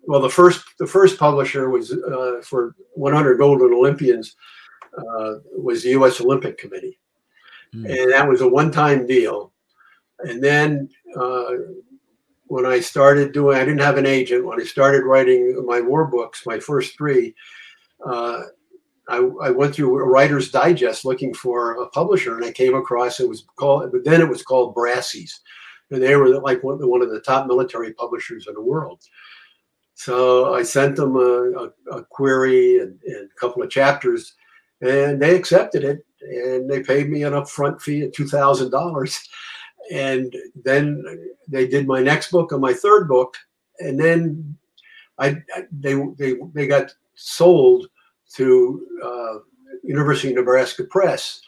well, 0.04 0.22
the 0.22 0.30
first 0.30 0.66
the 0.80 0.88
first 0.88 1.20
publisher 1.20 1.70
was 1.70 1.92
uh, 1.92 2.42
for 2.44 2.76
100 2.96 3.38
Golden 3.38 3.74
Olympians 3.74 4.36
uh, 4.98 5.36
was 5.56 5.84
the 5.84 5.90
U.S. 5.90 6.20
Olympic 6.20 6.58
Committee, 6.58 7.00
mm. 7.76 7.86
and 7.86 8.12
that 8.12 8.28
was 8.28 8.42
a 8.42 8.48
one-time 8.48 9.06
deal. 9.06 9.54
And 10.22 10.44
then 10.44 10.90
uh, 11.16 11.52
when 12.50 12.66
I 12.66 12.80
started 12.80 13.32
doing, 13.32 13.58
I 13.58 13.66
didn't 13.66 13.82
have 13.82 13.98
an 13.98 14.06
agent. 14.06 14.46
When 14.46 14.60
I 14.60 14.66
started 14.66 15.06
writing 15.06 15.66
my 15.66 15.82
war 15.82 16.06
books, 16.06 16.46
my 16.46 16.60
first 16.60 16.98
three, 16.98 17.34
uh, 18.06 18.42
I, 19.08 19.18
I, 19.42 19.50
went 19.50 19.74
through 19.74 20.00
a 20.00 20.04
Writer's 20.04 20.52
Digest 20.52 21.04
looking 21.04 21.34
for 21.34 21.82
a 21.82 21.90
publisher, 21.90 22.36
and 22.36 22.46
I 22.46 22.52
came 22.52 22.76
across 22.76 23.20
it 23.20 23.28
was 23.28 23.46
called, 23.56 23.92
but 23.92 24.04
then 24.04 24.22
it 24.22 24.30
was 24.30 24.44
called 24.44 24.76
Brassey's 24.76 25.42
and 25.92 26.02
they 26.02 26.16
were 26.16 26.40
like 26.40 26.64
one, 26.64 26.78
one 26.88 27.02
of 27.02 27.10
the 27.10 27.22
top 27.22 27.48
military 27.48 27.94
publishers 27.94 28.48
in 28.48 28.54
the 28.54 28.62
world. 28.62 29.02
So 29.96 30.54
I 30.54 30.64
sent 30.64 30.96
them 30.96 31.16
a, 31.16 31.20
a, 31.20 31.98
a 31.98 32.06
query 32.06 32.80
and, 32.80 33.00
and, 33.04 33.30
a 33.30 33.40
couple 33.40 33.62
of 33.62 33.70
chapters, 33.70 34.36
and 34.82 35.22
they 35.22 35.36
accepted 35.36 35.84
it, 35.84 36.06
and 36.22 36.70
they 36.70 36.82
paid 36.82 37.10
me 37.10 37.24
an 37.24 37.34
upfront 37.34 37.82
fee 37.82 38.04
of 38.04 38.14
two 38.14 38.28
thousand 38.28 38.72
dollars, 38.72 39.20
and 39.92 40.36
then 40.64 41.04
they 41.48 41.68
did 41.68 41.88
my 41.88 42.02
next 42.02 42.32
book 42.32 42.52
and 42.52 42.62
my 42.62 42.74
third 42.74 43.08
book, 43.08 43.36
and 43.80 44.00
then 44.00 44.58
I 45.18 45.42
they 45.72 45.96
they 46.18 46.36
they 46.54 46.68
got 46.68 46.94
sold 47.16 47.88
to 48.36 48.88
uh, 49.04 49.40
University 49.84 50.30
of 50.30 50.36
Nebraska 50.36 50.84
Press. 50.84 51.42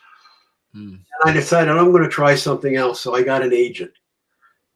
Hmm. 0.73 0.95
And 0.95 1.03
I 1.25 1.33
decided 1.33 1.69
I'm 1.69 1.91
going 1.91 2.03
to 2.03 2.09
try 2.09 2.35
something 2.35 2.75
else. 2.75 3.01
So 3.01 3.13
I 3.13 3.23
got 3.23 3.43
an 3.43 3.53
agent 3.53 3.91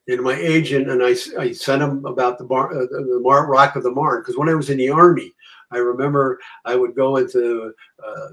and 0.07 0.21
my 0.21 0.35
agent 0.35 0.89
and 0.89 1.03
I, 1.03 1.15
I 1.39 1.51
sent 1.51 1.81
him 1.81 2.05
about 2.05 2.37
the 2.37 2.43
bar, 2.43 2.71
uh, 2.71 2.85
the 2.85 3.19
Mar- 3.21 3.47
Rock 3.47 3.75
of 3.75 3.83
the 3.83 3.91
Marne 3.91 4.21
because 4.21 4.37
when 4.37 4.49
I 4.49 4.55
was 4.55 4.69
in 4.69 4.77
the 4.77 4.89
army, 4.89 5.33
I 5.71 5.77
remember 5.77 6.39
I 6.63 6.75
would 6.75 6.95
go 6.95 7.17
into 7.17 7.73
uh, 8.03 8.29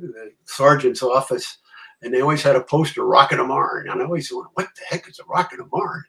the 0.00 0.32
sergeant's 0.44 1.02
office 1.02 1.58
and 2.02 2.12
they 2.12 2.20
always 2.20 2.42
had 2.42 2.56
a 2.56 2.64
poster 2.64 3.04
Rock 3.04 3.32
of 3.32 3.38
the 3.38 3.44
Marne, 3.44 3.88
and 3.88 4.00
I 4.00 4.04
always 4.04 4.32
went, 4.32 4.48
"What 4.54 4.68
the 4.76 4.84
heck 4.88 5.08
is 5.08 5.18
a 5.18 5.24
Rock 5.24 5.52
of 5.52 5.58
the 5.58 5.68
Marne?" 5.72 6.04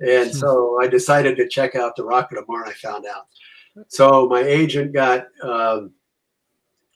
And 0.00 0.30
hmm. 0.30 0.36
so 0.36 0.80
I 0.80 0.86
decided 0.86 1.36
to 1.36 1.48
check 1.48 1.74
out 1.74 1.96
the 1.96 2.04
Rock 2.04 2.32
of 2.32 2.38
the 2.38 2.44
Marne. 2.48 2.68
I 2.68 2.72
found 2.72 3.06
out. 3.06 3.26
So 3.88 4.26
my 4.28 4.40
agent 4.40 4.92
got 4.92 5.26
um, 5.42 5.92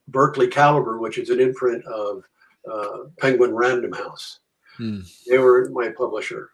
Berkley 0.08 0.48
Caliber, 0.48 0.98
which 0.98 1.18
is 1.18 1.28
an 1.28 1.40
imprint 1.40 1.84
of 1.84 2.24
uh, 2.70 2.98
Penguin 3.18 3.54
Random 3.54 3.92
House. 3.92 4.40
Hmm. 4.76 5.00
They 5.28 5.38
were 5.38 5.68
my 5.70 5.90
publisher 5.90 6.50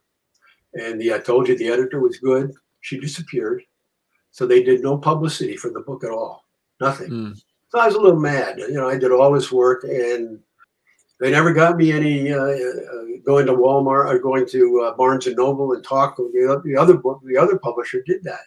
and 0.76 1.00
the, 1.00 1.14
I 1.14 1.18
told 1.18 1.48
you 1.48 1.56
the 1.56 1.68
editor 1.68 2.00
was 2.00 2.18
good. 2.18 2.52
She 2.80 3.00
disappeared. 3.00 3.62
So 4.30 4.46
they 4.46 4.62
did 4.62 4.82
no 4.82 4.98
publicity 4.98 5.56
for 5.56 5.70
the 5.70 5.80
book 5.80 6.04
at 6.04 6.10
all. 6.10 6.44
Nothing. 6.80 7.10
Mm. 7.10 7.42
So 7.70 7.78
I 7.78 7.86
was 7.86 7.94
a 7.94 8.00
little 8.00 8.20
mad. 8.20 8.58
You 8.58 8.74
know, 8.74 8.88
I 8.88 8.98
did 8.98 9.10
all 9.10 9.32
this 9.32 9.50
work 9.50 9.84
and 9.84 10.38
they 11.18 11.30
never 11.30 11.52
got 11.52 11.76
me 11.76 11.92
any 11.92 12.32
uh, 12.32 12.38
uh, 12.38 13.04
going 13.24 13.46
to 13.46 13.52
Walmart 13.52 14.12
or 14.12 14.18
going 14.18 14.46
to 14.48 14.80
uh, 14.82 14.96
Barnes 14.96 15.26
and 15.26 15.36
Noble 15.36 15.72
and 15.72 15.82
talk. 15.82 16.16
The, 16.16 16.60
the 16.64 16.76
other 16.76 16.94
book, 16.94 17.20
the 17.24 17.38
other 17.38 17.58
publisher 17.58 18.02
did 18.06 18.22
that. 18.24 18.40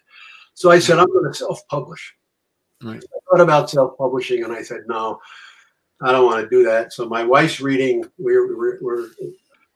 So 0.53 0.69
I 0.69 0.79
said, 0.79 0.99
I'm 0.99 1.07
going 1.07 1.25
to 1.25 1.33
self-publish. 1.33 2.15
Right. 2.83 3.03
I 3.03 3.19
thought 3.29 3.41
about 3.41 3.69
self-publishing, 3.69 4.43
and 4.43 4.53
I 4.53 4.61
said, 4.61 4.81
no, 4.87 5.19
I 6.01 6.11
don't 6.11 6.25
want 6.25 6.43
to 6.43 6.49
do 6.49 6.63
that. 6.63 6.93
So 6.93 7.07
my 7.07 7.23
wife's 7.23 7.59
reading. 7.59 8.05
We're, 8.17 8.55
we're, 8.57 8.77
we're 8.81 9.09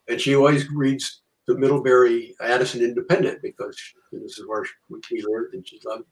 and 0.07 0.19
she 0.19 0.35
always 0.35 0.69
reads 0.69 1.21
the 1.47 1.57
Middlebury 1.57 2.35
Addison 2.41 2.81
Independent 2.81 3.41
because 3.41 3.77
this 4.11 4.37
is 4.37 4.47
where 4.47 4.65
we 4.89 4.99
lived 5.09 5.53
and 5.53 5.67
she 5.67 5.79
loved. 5.85 6.05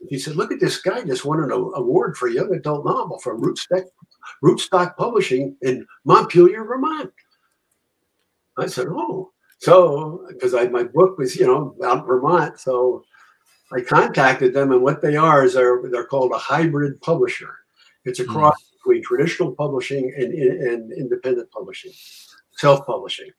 And 0.00 0.10
she 0.10 0.18
said, 0.18 0.36
"Look 0.36 0.52
at 0.52 0.60
this 0.60 0.80
guy 0.80 1.02
just 1.02 1.24
won 1.24 1.42
an 1.42 1.50
award 1.50 2.16
for 2.16 2.28
a 2.28 2.32
young 2.32 2.54
adult 2.54 2.84
novel 2.84 3.18
from 3.18 3.40
Rootstock, 3.40 3.84
Rootstock 4.42 4.96
Publishing 4.96 5.56
in 5.62 5.86
Montpelier, 6.04 6.64
Vermont." 6.64 7.12
I 8.58 8.66
said, 8.66 8.86
"Oh." 8.88 9.32
So, 9.58 10.26
because 10.28 10.52
my 10.70 10.84
book 10.84 11.16
was, 11.16 11.36
you 11.36 11.46
know, 11.46 11.74
out 11.82 12.00
in 12.00 12.04
Vermont, 12.04 12.60
so 12.60 13.02
I 13.72 13.80
contacted 13.80 14.52
them, 14.52 14.70
and 14.70 14.82
what 14.82 15.00
they 15.00 15.16
are 15.16 15.44
is 15.44 15.54
they're 15.54 15.80
they're 15.90 16.06
called 16.06 16.32
a 16.32 16.38
hybrid 16.38 17.00
publisher. 17.00 17.56
It's 18.04 18.20
a 18.20 18.24
hmm. 18.24 18.32
cross 18.32 18.54
mm. 18.54 18.72
between 18.78 19.02
traditional 19.02 19.52
publishing 19.52 20.12
and, 20.16 20.32
and 20.32 20.92
independent 20.92 21.50
publishing, 21.50 21.92
self-publishing 22.52 23.30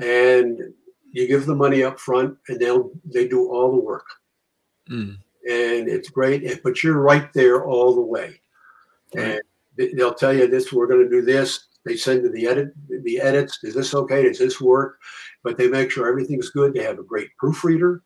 and 0.00 0.60
you 1.12 1.26
give 1.26 1.46
the 1.46 1.54
money 1.54 1.82
up 1.82 1.98
front 1.98 2.36
and 2.48 2.60
they'll 2.60 2.90
they 3.04 3.26
do 3.26 3.50
all 3.50 3.72
the 3.72 3.80
work 3.80 4.06
mm. 4.88 5.16
and 5.48 5.88
it's 5.88 6.08
great 6.08 6.62
but 6.62 6.82
you're 6.82 7.00
right 7.00 7.32
there 7.32 7.64
all 7.64 7.94
the 7.94 8.00
way 8.00 8.40
and 9.16 9.40
they'll 9.96 10.14
tell 10.14 10.32
you 10.32 10.46
this 10.46 10.72
we're 10.72 10.86
going 10.86 11.04
to 11.04 11.10
do 11.10 11.22
this. 11.22 11.68
They 11.84 11.96
send 11.96 12.22
to 12.24 12.28
the 12.28 12.46
edit 12.46 12.72
the 12.88 13.20
edits. 13.20 13.58
Is 13.62 13.74
this 13.74 13.94
okay? 13.94 14.24
Does 14.24 14.38
this 14.38 14.60
work? 14.60 14.98
But 15.42 15.56
they 15.56 15.68
make 15.68 15.90
sure 15.90 16.08
everything's 16.08 16.50
good. 16.50 16.74
They 16.74 16.82
have 16.82 16.98
a 16.98 17.04
great 17.04 17.30
proofreader 17.38 18.02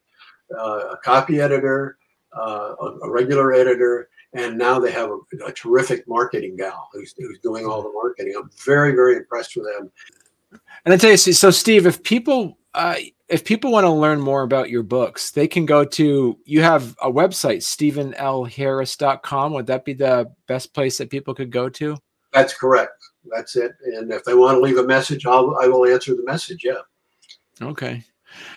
uh, 0.59 0.81
a 0.93 0.97
copy 0.99 1.41
editor 1.41 1.99
uh, 2.37 2.75
a, 2.81 2.85
a, 3.05 3.11
regular 3.11 3.53
editor 3.53 4.09
and 4.33 4.59
now 4.59 4.79
they 4.79 4.91
have 4.91 5.11
a, 5.11 5.47
a 5.47 5.53
terrific 5.53 6.07
marketing 6.09 6.57
gal 6.57 6.89
who's, 6.93 7.14
who's 7.16 7.39
doing 7.41 7.64
all 7.64 7.83
the 7.83 7.93
marketing. 7.93 8.35
I'm 8.37 8.51
very 8.64 8.93
very 8.93 9.16
impressed 9.16 9.57
with 9.57 9.66
them. 9.66 9.91
And 10.85 10.93
I 10.93 10.97
tell 10.97 11.11
you, 11.11 11.16
so 11.16 11.51
Steve, 11.51 11.87
if 11.87 12.03
people 12.03 12.59
uh, 12.75 12.97
if 13.29 13.45
people 13.45 13.72
want 13.72 13.85
to 13.85 13.91
learn 13.91 14.20
more 14.20 14.43
about 14.43 14.70
your 14.70 14.83
books, 14.83 15.31
they 15.31 15.49
can 15.49 15.66
go 15.66 15.85
to 15.85 16.39
you 16.45 16.62
have 16.62 16.97
a 17.03 17.11
website, 17.11 17.59
stephenlharris.com. 17.59 19.53
Would 19.53 19.66
that 19.66 19.85
be 19.85 19.95
the 19.95 20.33
best 20.47 20.75
place 20.75 20.99
that 20.99 21.11
people 21.11 21.35
could 21.35 21.51
go 21.51 21.68
to? 21.70 21.97
That's 22.33 22.55
correct. 22.55 22.93
That's 23.31 23.57
it. 23.57 23.72
And 23.85 24.12
if 24.12 24.25
they 24.25 24.35
want 24.35 24.57
to 24.57 24.61
leave 24.61 24.77
a 24.77 24.87
message, 24.87 25.25
I'll 25.27 25.57
I 25.61 25.66
will 25.66 25.87
answer 25.87 26.14
the 26.14 26.25
message. 26.25 26.62
Yeah. 26.64 26.83
Okay 27.62 28.05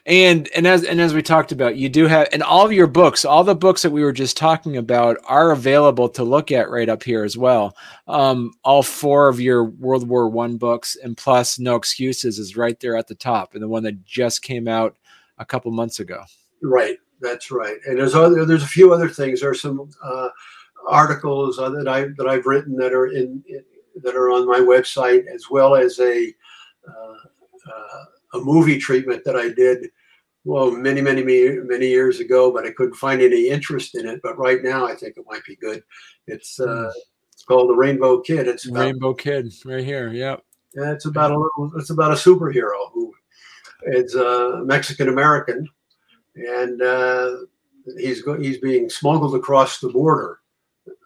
and 0.05 0.49
and 0.55 0.67
as 0.67 0.83
and 0.83 0.99
as 0.99 1.13
we 1.13 1.21
talked 1.21 1.51
about 1.51 1.75
you 1.75 1.89
do 1.89 2.07
have 2.07 2.27
and 2.31 2.43
all 2.43 2.65
of 2.65 2.71
your 2.71 2.87
books 2.87 3.25
all 3.25 3.43
the 3.43 3.55
books 3.55 3.81
that 3.81 3.91
we 3.91 4.03
were 4.03 4.11
just 4.11 4.37
talking 4.37 4.77
about 4.77 5.17
are 5.25 5.51
available 5.51 6.09
to 6.09 6.23
look 6.23 6.51
at 6.51 6.69
right 6.69 6.89
up 6.89 7.03
here 7.03 7.23
as 7.23 7.37
well. 7.37 7.75
Um 8.07 8.53
all 8.63 8.83
four 8.83 9.29
of 9.29 9.39
your 9.39 9.65
world 9.65 10.07
war 10.07 10.29
one 10.29 10.57
books 10.57 10.97
and 11.01 11.17
plus 11.17 11.59
no 11.59 11.75
excuses 11.75 12.39
is 12.39 12.57
right 12.57 12.79
there 12.79 12.95
at 12.95 13.07
the 13.07 13.15
top 13.15 13.53
and 13.53 13.63
the 13.63 13.67
one 13.67 13.83
that 13.83 14.05
just 14.05 14.41
came 14.41 14.67
out 14.67 14.95
a 15.37 15.45
couple 15.45 15.71
months 15.71 15.99
ago. 15.99 16.23
Right 16.61 16.97
that's 17.19 17.49
right. 17.51 17.77
And 17.85 17.97
there's 17.97 18.15
other 18.15 18.45
there's 18.45 18.63
a 18.63 18.67
few 18.67 18.93
other 18.93 19.09
things. 19.09 19.41
There's 19.41 19.61
some 19.61 19.89
uh 20.03 20.29
articles 20.87 21.57
that 21.57 21.85
i 21.89 22.03
that 22.15 22.27
i've 22.29 22.45
written 22.45 22.73
that 22.77 22.93
are 22.93 23.07
in, 23.07 23.43
in 23.49 23.61
that 24.03 24.15
are 24.15 24.29
on 24.29 24.47
my 24.47 24.59
website, 24.59 25.25
as 25.27 25.49
well 25.49 25.75
as 25.75 25.99
a 25.99 26.33
uh, 26.87 27.71
uh, 27.73 28.05
a 28.33 28.39
movie 28.39 28.77
treatment 28.77 29.23
that 29.25 29.35
I 29.35 29.49
did 29.49 29.89
well 30.43 30.71
many 30.71 31.01
many 31.01 31.23
many 31.23 31.59
many 31.59 31.87
years 31.87 32.19
ago, 32.19 32.51
but 32.51 32.65
I 32.65 32.71
couldn't 32.71 32.95
find 32.95 33.21
any 33.21 33.49
interest 33.49 33.95
in 33.95 34.07
it. 34.07 34.21
But 34.23 34.37
right 34.37 34.63
now, 34.63 34.85
I 34.85 34.95
think 34.95 35.17
it 35.17 35.25
might 35.29 35.43
be 35.45 35.55
good. 35.57 35.83
It's 36.27 36.59
uh, 36.59 36.91
hmm. 36.93 36.99
it's 37.33 37.43
called 37.43 37.69
the 37.69 37.75
Rainbow 37.75 38.21
Kid. 38.21 38.47
It's 38.47 38.67
about, 38.67 38.85
Rainbow 38.85 39.13
Kid 39.13 39.53
right 39.65 39.83
here. 39.83 40.09
Yep. 40.09 40.43
Yeah, 40.75 40.91
it's 40.91 41.05
about 41.05 41.31
a 41.31 41.39
little. 41.39 41.77
It's 41.77 41.89
about 41.89 42.11
a 42.11 42.15
superhero 42.15 42.91
who 42.93 43.13
is 43.83 44.15
a 44.15 44.63
Mexican 44.63 45.09
American, 45.09 45.67
and 46.35 46.81
uh, 46.81 47.31
he's 47.97 48.21
go, 48.21 48.39
he's 48.39 48.59
being 48.59 48.89
smuggled 48.89 49.35
across 49.35 49.79
the 49.79 49.89
border. 49.89 50.39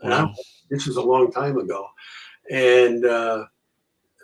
Wow. 0.03 0.33
this 0.69 0.85
was 0.85 0.97
a 0.97 1.01
long 1.01 1.31
time 1.31 1.57
ago, 1.57 1.87
and 2.51 3.05
uh, 3.05 3.45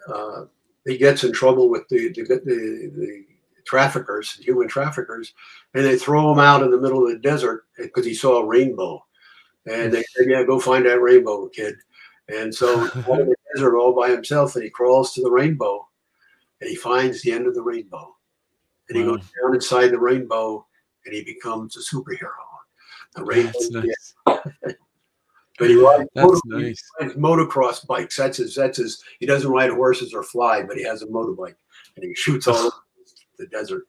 uh, 0.07 0.45
he 0.87 0.97
gets 0.97 1.23
in 1.23 1.31
trouble 1.31 1.69
with 1.69 1.87
the 1.89 2.09
the, 2.09 2.23
the, 2.23 2.91
the 2.95 3.25
traffickers, 3.65 4.33
human 4.35 4.67
traffickers, 4.67 5.33
and 5.73 5.85
they 5.85 5.97
throw 5.97 6.31
him 6.31 6.39
out 6.39 6.63
in 6.63 6.71
the 6.71 6.79
middle 6.79 7.05
of 7.05 7.11
the 7.11 7.19
desert 7.19 7.65
because 7.77 8.05
he 8.05 8.13
saw 8.13 8.37
a 8.37 8.45
rainbow. 8.45 9.03
And 9.65 9.91
they 9.91 10.03
said, 10.15 10.27
"Yeah, 10.29 10.43
go 10.43 10.59
find 10.59 10.85
that 10.85 11.01
rainbow, 11.01 11.49
kid." 11.49 11.75
And 12.29 12.53
so 12.53 12.83
in 12.83 13.29
the 13.29 13.35
desert 13.55 13.77
all 13.77 13.93
by 13.93 14.09
himself, 14.09 14.55
and 14.55 14.63
he 14.63 14.69
crawls 14.69 15.13
to 15.13 15.21
the 15.21 15.31
rainbow, 15.31 15.87
and 16.61 16.69
he 16.69 16.75
finds 16.75 17.21
the 17.21 17.33
end 17.33 17.47
of 17.47 17.55
the 17.55 17.61
rainbow, 17.61 18.15
and 18.89 18.97
he 18.97 19.03
wow. 19.03 19.15
goes 19.15 19.25
down 19.41 19.55
inside 19.55 19.87
the 19.89 19.99
rainbow, 19.99 20.65
and 21.05 21.13
he 21.13 21.23
becomes 21.23 21.75
a 21.75 21.95
superhero. 21.95 22.31
The 23.15 23.23
rainbow. 23.23 23.59
Nice. 23.71 24.75
but 25.57 25.69
he 25.69 25.75
rides, 25.75 26.09
motor, 26.15 26.39
nice. 26.45 26.83
he 26.99 27.05
rides 27.05 27.17
motocross 27.17 27.85
bikes. 27.85 28.15
That's 28.15 28.37
his. 28.37 28.55
That's 28.55 28.77
his. 28.77 29.01
He 29.19 29.25
doesn't 29.25 29.51
ride 29.51 29.71
horses 29.71 30.13
or 30.13 30.23
fly, 30.23 30.63
but 30.63 30.77
he 30.77 30.83
has 30.83 31.01
a 31.01 31.07
motorbike, 31.07 31.55
and 31.95 32.05
he 32.05 32.13
shoots 32.15 32.47
all 32.47 32.55
over 32.55 32.75
the 33.37 33.47
desert. 33.47 33.83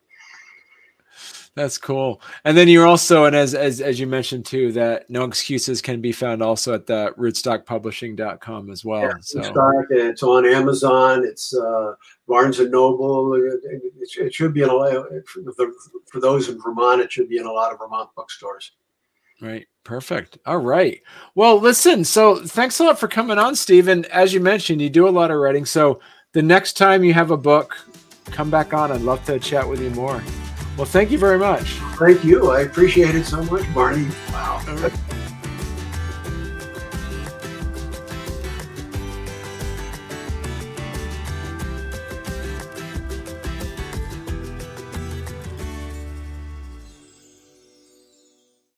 That's 1.59 1.77
cool. 1.77 2.23
And 2.45 2.57
then 2.57 2.69
you're 2.69 2.87
also, 2.87 3.25
and 3.25 3.35
as 3.35 3.53
as 3.53 3.81
as 3.81 3.99
you 3.99 4.07
mentioned 4.07 4.47
too, 4.47 4.71
that 4.73 5.11
no 5.11 5.25
excuses 5.25 5.83
can 5.83 6.01
be 6.01 6.13
found 6.13 6.41
also 6.41 6.73
at 6.73 6.87
the 6.87 7.13
rootstockpublishing.com 7.19 8.71
as 8.71 8.85
well. 8.85 9.03
Yeah, 9.03 9.15
so 9.21 9.41
Rootstock, 9.41 9.85
it's 9.91 10.23
on 10.23 10.47
Amazon, 10.47 11.25
it's 11.25 11.53
uh, 11.57 11.95
Barnes 12.29 12.61
and 12.61 12.71
Noble. 12.71 13.35
It, 13.35 13.61
it, 14.21 14.33
should 14.33 14.55
be 14.55 14.63
in 14.63 14.69
a 14.69 14.73
lot 14.73 15.05
for, 15.27 15.73
for 16.07 16.21
those 16.21 16.49
in 16.49 16.61
Vermont. 16.63 17.01
It 17.01 17.11
should 17.11 17.29
be 17.29 17.39
in 17.39 17.47
a 17.47 17.53
lot 17.53 17.73
of 17.73 17.81
Vermont 17.81 18.11
bookstores. 18.15 18.71
Right. 19.41 19.67
Perfect. 19.85 20.37
All 20.45 20.59
right. 20.59 21.01
Well, 21.35 21.59
listen. 21.59 22.05
So 22.05 22.45
thanks 22.45 22.79
a 22.79 22.85
lot 22.85 22.99
for 22.99 23.09
coming 23.09 23.39
on, 23.39 23.57
Stephen. 23.57 24.05
As 24.07 24.35
you 24.35 24.41
mentioned, 24.41 24.83
you 24.83 24.91
do 24.91 25.09
a 25.09 25.11
lot 25.11 25.31
of 25.31 25.39
writing. 25.39 25.65
So 25.65 26.01
the 26.35 26.43
next 26.43 26.75
time 26.75 27.05
you 27.05 27.15
have 27.15 27.31
a 27.31 27.37
book, 27.37 27.75
come 28.27 28.51
back 28.51 28.75
on. 28.75 28.93
I'd 28.93 29.01
love 29.01 29.25
to 29.27 29.39
chat 29.39 29.67
with 29.67 29.81
you 29.81 29.91
more. 29.91 30.23
Well, 30.77 30.87
thank 30.87 31.11
you 31.11 31.19
very 31.19 31.39
much. 31.39 31.73
Thank 31.99 32.23
you. 32.23 32.51
I 32.51 32.61
appreciate 32.61 33.15
it 33.15 33.25
so 33.25 33.43
much, 33.45 33.65
Barney. 33.75 34.09
Wow. 34.31 34.61